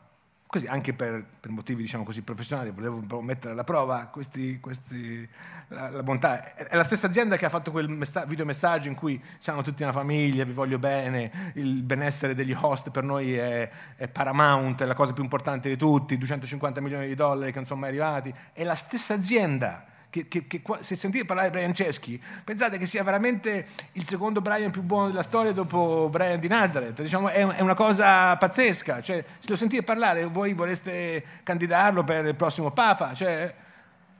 così 0.52 0.68
anche 0.68 0.93
per, 0.93 1.24
per 1.39 1.49
motivi 1.49 1.82
diciamo 1.82 2.04
così 2.04 2.24
professionali 2.24 2.72
volevo 2.72 3.22
mettere 3.22 3.54
alla 3.54 3.64
prova 3.64 4.08
questi, 4.08 4.60
questi, 4.60 5.26
la, 5.70 5.89
la, 5.89 6.04
bontà. 6.04 6.56
È 6.56 6.76
la 6.76 6.84
stessa 6.84 7.08
azienda 7.08 7.38
che 7.38 7.45
ha 7.45 7.49
fatto 7.49 7.72
quel 7.72 7.88
messa- 7.88 8.26
videomessaggio 8.26 8.89
in 8.89 8.95
cui 8.95 9.24
siamo 9.38 9.62
tutti 9.62 9.82
una 9.84 9.93
famiglia, 9.93 10.43
vi 10.43 10.52
voglio 10.52 10.78
bene, 10.78 11.54
il 11.56 11.82
benessere 11.84 12.36
degli 12.36 12.54
host 12.54 12.91
per 12.91 13.04
noi 13.04 13.34
è, 13.34 13.70
è 13.95 14.10
paramount, 14.10 14.82
è 14.82 14.86
la 14.86 14.93
cosa 14.93 15.14
più 15.14 15.24
importante 15.24 15.70
di 15.70 15.78
tutti, 15.78 16.18
250 16.18 16.82
milioni 16.82 17.08
di 17.08 17.16
dollari 17.16 17.54
che 17.54 17.58
non 17.58 17.66
sono 17.66 17.80
mai 17.80 17.89
arrivati. 17.89 18.34
È 18.52 18.66
la 18.66 18.76
stessa 18.76 19.14
azienda 19.14 19.86
che, 20.12 20.28
che, 20.28 20.45
che, 20.45 20.62
se 20.82 20.95
sentite 20.95 21.24
parlare 21.24 21.49
di 21.49 21.55
Brian 21.55 21.74
Ceschi, 21.74 22.22
pensate 22.43 22.78
che 22.78 22.86
sia 22.86 23.01
veramente 23.01 23.70
il 23.93 24.05
secondo 24.05 24.41
Brian 24.41 24.70
più 24.70 24.84
buono 24.84 25.07
della 25.07 25.24
storia 25.24 25.53
dopo 25.53 26.09
Brian 26.12 26.39
di 26.39 26.49
Nazareth. 26.49 27.01
Diciamo, 27.01 27.30
è, 27.30 27.47
è, 27.47 27.62
una 27.62 27.74
cosa 27.74 28.36
pazzesca. 28.36 29.01
Cioè, 29.01 29.24
se 29.39 29.49
lo 29.49 29.55
sentite 29.55 29.84
parlare, 29.84 30.26
voi 30.26 30.53
vorreste 30.53 31.24
candidarlo 31.43 32.03
per 32.03 32.26
il 32.26 32.36
prossimo 32.36 32.72
Papa. 32.72 33.14
Cioè, 33.14 33.55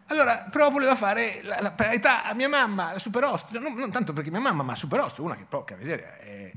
allora, 0.06 0.48
però 0.50 0.70
voleva 0.70 0.96
fare 0.96 1.42
la, 1.44 1.60
la 1.60 1.72
parità 1.72 2.24
a 2.24 2.34
mia 2.34 2.50
mamma, 2.50 2.94
la 2.94 3.00
superostro, 3.00 3.60
non, 3.60 3.74
non, 3.74 3.92
tanto 3.92 4.14
perché 4.14 4.32
mia 4.32 4.40
mamma, 4.40 4.64
ma 4.64 4.76
superostro, 4.76 5.24
una 5.24 5.36
che 5.36 5.46
porca 5.48 5.76
miseria. 5.76 6.18
E, 6.20 6.54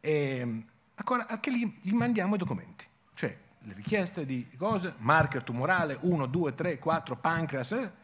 e, 0.00 0.64
ancora, 0.94 1.26
anche 1.28 1.50
lì 1.50 1.78
gli 1.82 1.92
mandiamo 1.92 2.36
i 2.36 2.38
documenti. 2.38 2.86
Cioè, 3.12 3.36
le 3.58 3.74
richieste 3.74 4.24
di 4.24 4.48
cose, 4.56 4.94
marker 4.96 5.42
tumorale, 5.42 5.98
1, 6.00 6.24
2, 6.24 6.54
3, 6.54 6.78
4, 6.78 7.16
pancreas, 7.16 7.72
eh, 7.72 7.99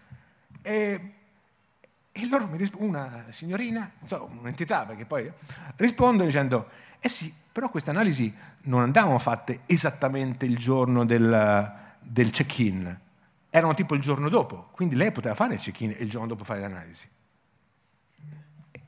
e, 0.66 1.12
e 2.10 2.26
loro 2.26 2.48
mi 2.48 2.56
rispondono, 2.58 3.06
una 3.06 3.24
signorina, 3.30 3.88
so, 4.02 4.28
un'entità, 4.40 4.84
perché 4.84 5.06
poi 5.06 5.30
rispondo 5.76 6.24
dicendo, 6.24 6.68
eh 6.98 7.08
sì, 7.08 7.32
però 7.52 7.70
queste 7.70 7.90
analisi 7.90 8.34
non 8.62 8.82
andavano 8.82 9.20
fatte 9.20 9.60
esattamente 9.66 10.44
il 10.44 10.58
giorno 10.58 11.04
del, 11.04 11.72
del 12.00 12.30
check-in, 12.30 12.98
erano 13.48 13.74
tipo 13.74 13.94
il 13.94 14.00
giorno 14.00 14.28
dopo, 14.28 14.68
quindi 14.72 14.96
lei 14.96 15.12
poteva 15.12 15.36
fare 15.36 15.54
il 15.54 15.60
check-in 15.60 15.90
e 15.90 16.02
il 16.02 16.10
giorno 16.10 16.26
dopo 16.26 16.42
fare 16.42 16.58
l'analisi. 16.58 17.08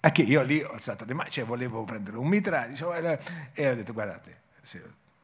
A 0.01 0.11
che 0.11 0.23
io 0.23 0.43
lì 0.43 0.61
ho 0.61 0.73
alzato 0.73 1.05
le 1.05 1.15
mani, 1.15 1.31
cioè 1.31 1.45
volevo 1.45 1.85
prendere 1.85 2.17
un 2.17 2.27
mitra, 2.27 2.67
dicevo, 2.67 2.93
e 2.93 3.71
ho 3.71 3.75
detto 3.75 3.93
guardate, 3.93 4.41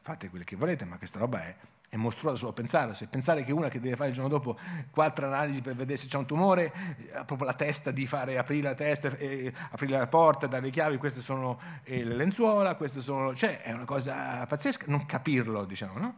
fate 0.01 0.29
quello 0.29 0.45
che 0.45 0.55
volete, 0.55 0.85
ma 0.85 0.97
questa 0.97 1.19
roba 1.19 1.43
è 1.43 1.55
è 1.89 1.95
mostruoso 1.97 2.37
solo 2.37 2.53
pensare, 2.53 2.93
se 2.93 3.07
pensare 3.07 3.43
che 3.43 3.51
una 3.51 3.69
che 3.69 3.79
deve 3.79 3.95
fare 3.95 4.09
il 4.09 4.15
giorno 4.15 4.29
dopo 4.29 4.57
quattro 4.91 5.27
analisi 5.27 5.61
per 5.61 5.75
vedere 5.75 5.97
se 5.97 6.07
c'è 6.07 6.17
un 6.17 6.25
tumore, 6.25 6.73
ha 7.13 7.23
proprio 7.23 7.47
la 7.47 7.53
testa 7.53 7.91
di 7.91 8.05
fare 8.05 8.37
aprire 8.37 8.69
la 8.69 8.75
testa, 8.75 9.15
e 9.17 9.53
aprire 9.71 9.97
la 9.97 10.07
porta, 10.07 10.47
dare 10.47 10.63
le 10.63 10.69
chiavi, 10.71 10.97
queste 10.97 11.21
sono 11.21 11.59
eh, 11.83 12.03
le 12.03 12.15
lenzuola, 12.15 12.75
queste 12.75 13.01
sono, 13.01 13.35
cioè 13.35 13.61
è 13.61 13.71
una 13.71 13.85
cosa 13.85 14.45
pazzesca 14.45 14.85
non 14.87 15.05
capirlo, 15.05 15.65
diciamo, 15.65 15.99
no? 15.99 16.15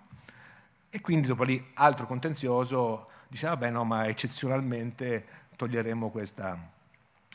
E 0.89 1.01
quindi 1.01 1.27
dopo 1.27 1.43
lì 1.43 1.63
altro 1.75 2.05
contenzioso, 2.05 3.09
diceva, 3.27 3.53
vabbè 3.53 3.69
no, 3.69 3.83
ma 3.83 4.07
eccezionalmente 4.07 5.25
toglieremo 5.55 6.09
questa, 6.09 6.57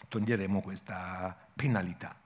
toglieremo 0.08 0.60
questa 0.62 1.36
penalità. 1.54 2.21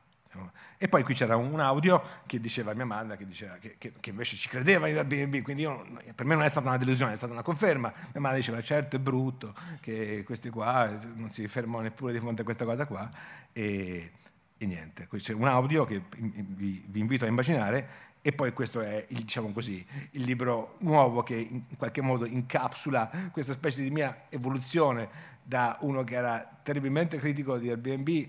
E 0.79 0.89
poi 0.89 1.03
qui 1.03 1.15
c'era 1.15 1.37
un 1.37 1.59
audio 1.61 2.03
che 2.27 2.41
diceva 2.41 2.75
mia 2.75 2.85
madre, 2.85 3.17
che, 3.17 3.27
diceva, 3.27 3.57
che, 3.57 3.77
che, 3.79 3.95
che 3.99 4.11
invece 4.11 4.37
ci 4.37 4.49
credeva 4.49 4.89
in 4.89 4.97
Airbnb, 4.97 5.43
quindi 5.43 5.63
io, 5.63 5.87
per 6.15 6.27
me 6.27 6.35
non 6.35 6.45
è 6.45 6.49
stata 6.49 6.69
una 6.69 6.77
delusione, 6.77 7.13
è 7.13 7.17
stata 7.17 7.33
una 7.33 7.43
conferma. 7.43 7.93
Mia 8.13 8.21
madre 8.21 8.39
diceva 8.39 8.61
certo 8.61 8.97
è 8.97 8.99
brutto 8.99 9.55
che 9.81 10.23
questi 10.25 10.51
qua 10.51 10.99
non 11.15 11.31
si 11.31 11.47
fermano 11.49 11.83
neppure 11.83 12.13
di 12.13 12.19
fronte 12.19 12.43
a 12.43 12.45
questa 12.45 12.65
cosa 12.65 12.87
qua. 12.87 13.11
E, 13.53 14.11
e 14.59 14.67
niente, 14.67 15.09
c'è 15.09 15.35
un 15.35 15.49
audio 15.49 15.85
che 15.85 16.03
vi, 16.19 16.83
vi, 16.87 17.01
invito 17.01 17.25
a 17.25 17.29
immaginare 17.29 17.89
e 18.23 18.33
poi 18.33 18.53
questo 18.53 18.81
è 18.81 19.05
il, 19.09 19.19
diciamo 19.19 19.53
così, 19.53 19.85
il 20.13 20.23
libro 20.23 20.77
nuovo 20.79 21.23
che 21.23 21.37
in 21.37 21.77
qualche 21.77 22.01
modo 22.01 22.25
incapsula 22.25 23.31
questa 23.33 23.53
specie 23.53 23.83
di 23.83 23.91
mia 23.91 24.25
evoluzione 24.31 25.35
da 25.43 25.77
uno 25.83 26.03
che 26.03 26.15
era 26.17 26.59
terribilmente 26.63 27.19
critico 27.19 27.57
di 27.59 27.69
Airbnb 27.69 28.29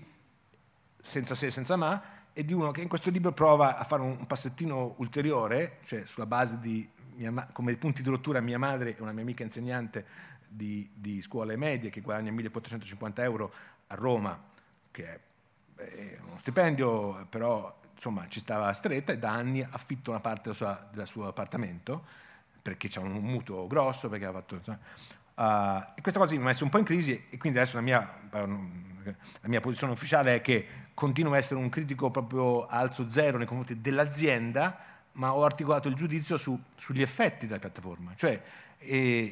senza 1.00 1.34
se 1.34 1.46
e 1.46 1.50
senza 1.50 1.76
ma, 1.76 2.02
e 2.32 2.44
di 2.44 2.52
uno 2.52 2.70
che 2.70 2.82
in 2.82 2.88
questo 2.88 3.10
libro 3.10 3.32
prova 3.32 3.78
a 3.78 3.84
fare 3.84 4.02
un 4.02 4.26
passettino 4.26 4.94
ulteriore, 4.98 5.78
cioè 5.84 6.04
sulla 6.06 6.26
base 6.26 6.60
di, 6.60 6.88
come 7.52 7.76
punti 7.76 8.02
di 8.02 8.08
rottura, 8.08 8.40
mia 8.40 8.58
madre 8.58 8.96
è 8.96 9.00
una 9.00 9.12
mia 9.12 9.22
amica 9.22 9.42
insegnante 9.42 10.06
di, 10.46 10.88
di 10.94 11.20
scuole 11.20 11.56
medie 11.56 11.90
che 11.90 12.00
guadagna 12.00 12.30
1450 12.30 13.22
euro 13.22 13.52
a 13.88 13.94
Roma, 13.94 14.40
che 14.90 15.20
è, 15.74 16.18
uno 16.24 16.38
stipendio, 16.38 17.26
però 17.28 17.76
insomma 17.94 18.28
ci 18.28 18.38
stava 18.38 18.72
stretta 18.72 19.12
e 19.12 19.18
da 19.18 19.32
anni 19.32 19.60
affitto 19.68 20.10
una 20.10 20.20
parte 20.20 20.52
del 20.92 21.06
suo 21.06 21.26
appartamento 21.26 22.04
perché 22.62 22.88
c'è 22.88 23.00
un 23.00 23.12
mutuo 23.12 23.66
grosso, 23.66 24.08
perché 24.08 24.26
ha 24.26 24.32
fatto... 24.32 24.54
Insomma, 24.56 24.78
uh, 25.34 25.92
e 25.96 26.02
questa 26.02 26.20
cosa 26.20 26.34
mi 26.34 26.42
ha 26.42 26.44
messo 26.44 26.64
un 26.64 26.70
po' 26.70 26.78
in 26.78 26.84
crisi 26.84 27.26
e 27.30 27.36
quindi 27.38 27.58
adesso 27.58 27.76
la 27.76 27.82
mia, 27.82 28.20
la 28.30 29.48
mia 29.48 29.60
posizione 29.60 29.92
ufficiale 29.92 30.36
è 30.36 30.40
che 30.40 30.86
continuo 30.98 31.34
a 31.34 31.36
essere 31.36 31.60
un 31.60 31.68
critico 31.68 32.10
proprio 32.10 32.66
alzo 32.66 33.08
zero 33.08 33.38
nei 33.38 33.46
confronti 33.46 33.80
dell'azienda, 33.80 34.76
ma 35.12 35.32
ho 35.32 35.44
articolato 35.44 35.86
il 35.86 35.94
giudizio 35.94 36.36
su, 36.36 36.60
sugli 36.74 37.02
effetti 37.02 37.46
della 37.46 37.60
piattaforma. 37.60 38.14
Cioè, 38.16 38.42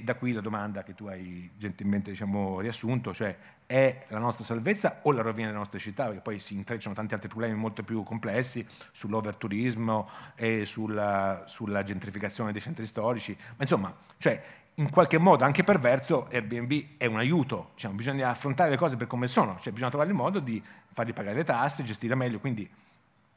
da 0.05 0.15
qui 0.15 0.33
la 0.33 0.41
domanda 0.41 0.85
che 0.85 0.95
tu 0.95 1.07
hai 1.07 1.51
gentilmente 1.57 2.13
diciamo, 2.13 2.61
riassunto, 2.61 3.13
cioè 3.13 3.37
è 3.67 4.05
la 4.11 4.19
nostra 4.19 4.45
salvezza 4.45 5.01
o 5.03 5.11
la 5.11 5.23
rovina 5.23 5.49
delle 5.49 5.59
nostre 5.59 5.81
città? 5.81 6.05
Perché 6.05 6.21
poi 6.21 6.39
si 6.39 6.55
intrecciano 6.55 6.95
tanti 6.95 7.15
altri 7.15 7.29
problemi 7.29 7.57
molto 7.57 7.83
più 7.83 8.05
complessi 8.05 8.65
sull'overturismo 8.93 10.09
e 10.37 10.67
sulla, 10.67 11.47
sulla 11.49 11.83
gentrificazione 11.83 12.53
dei 12.53 12.61
centri 12.61 12.87
storici. 12.87 13.37
Ma 13.37 13.63
insomma, 13.63 13.93
cioè, 14.19 14.41
in 14.79 14.91
qualche 14.91 15.19
modo, 15.19 15.45
anche 15.45 15.65
perverso, 15.65 16.29
Airbnb 16.31 16.99
è 16.99 17.07
un 17.07 17.17
aiuto, 17.17 17.71
diciamo, 17.75 17.95
bisogna 17.95 18.29
affrontare 18.29 18.71
le 18.71 18.77
cose 18.77 18.97
per 18.97 19.07
come 19.07 19.27
sono, 19.27 19.59
cioè 19.61 19.73
bisogna 19.73 19.91
trovare 19.91 20.11
il 20.11 20.17
modo 20.17 20.39
di 20.39 20.63
fargli 20.93 21.13
pagare 21.13 21.37
le 21.37 21.45
tasse, 21.45 21.83
gestire 21.83 22.15
meglio, 22.15 22.41
quindi 22.41 22.69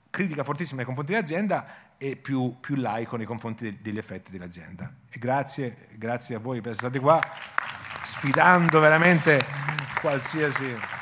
critica 0.10 0.44
fortissima 0.44 0.78
nei 0.78 0.86
confronti 0.86 1.14
dell'azienda 1.14 1.66
e 1.98 2.16
più, 2.16 2.58
più 2.60 2.76
laico 2.76 3.16
nei 3.16 3.26
confronti 3.26 3.80
degli 3.82 3.98
effetti 3.98 4.32
dell'azienda. 4.32 4.92
E 5.10 5.18
grazie, 5.18 5.88
grazie 5.96 6.36
a 6.36 6.40
voi 6.40 6.60
per 6.62 6.72
essere 6.72 6.90
stati 6.90 7.04
qua, 7.04 7.22
sfidando 8.04 8.80
veramente 8.80 9.42
qualsiasi... 10.02 10.99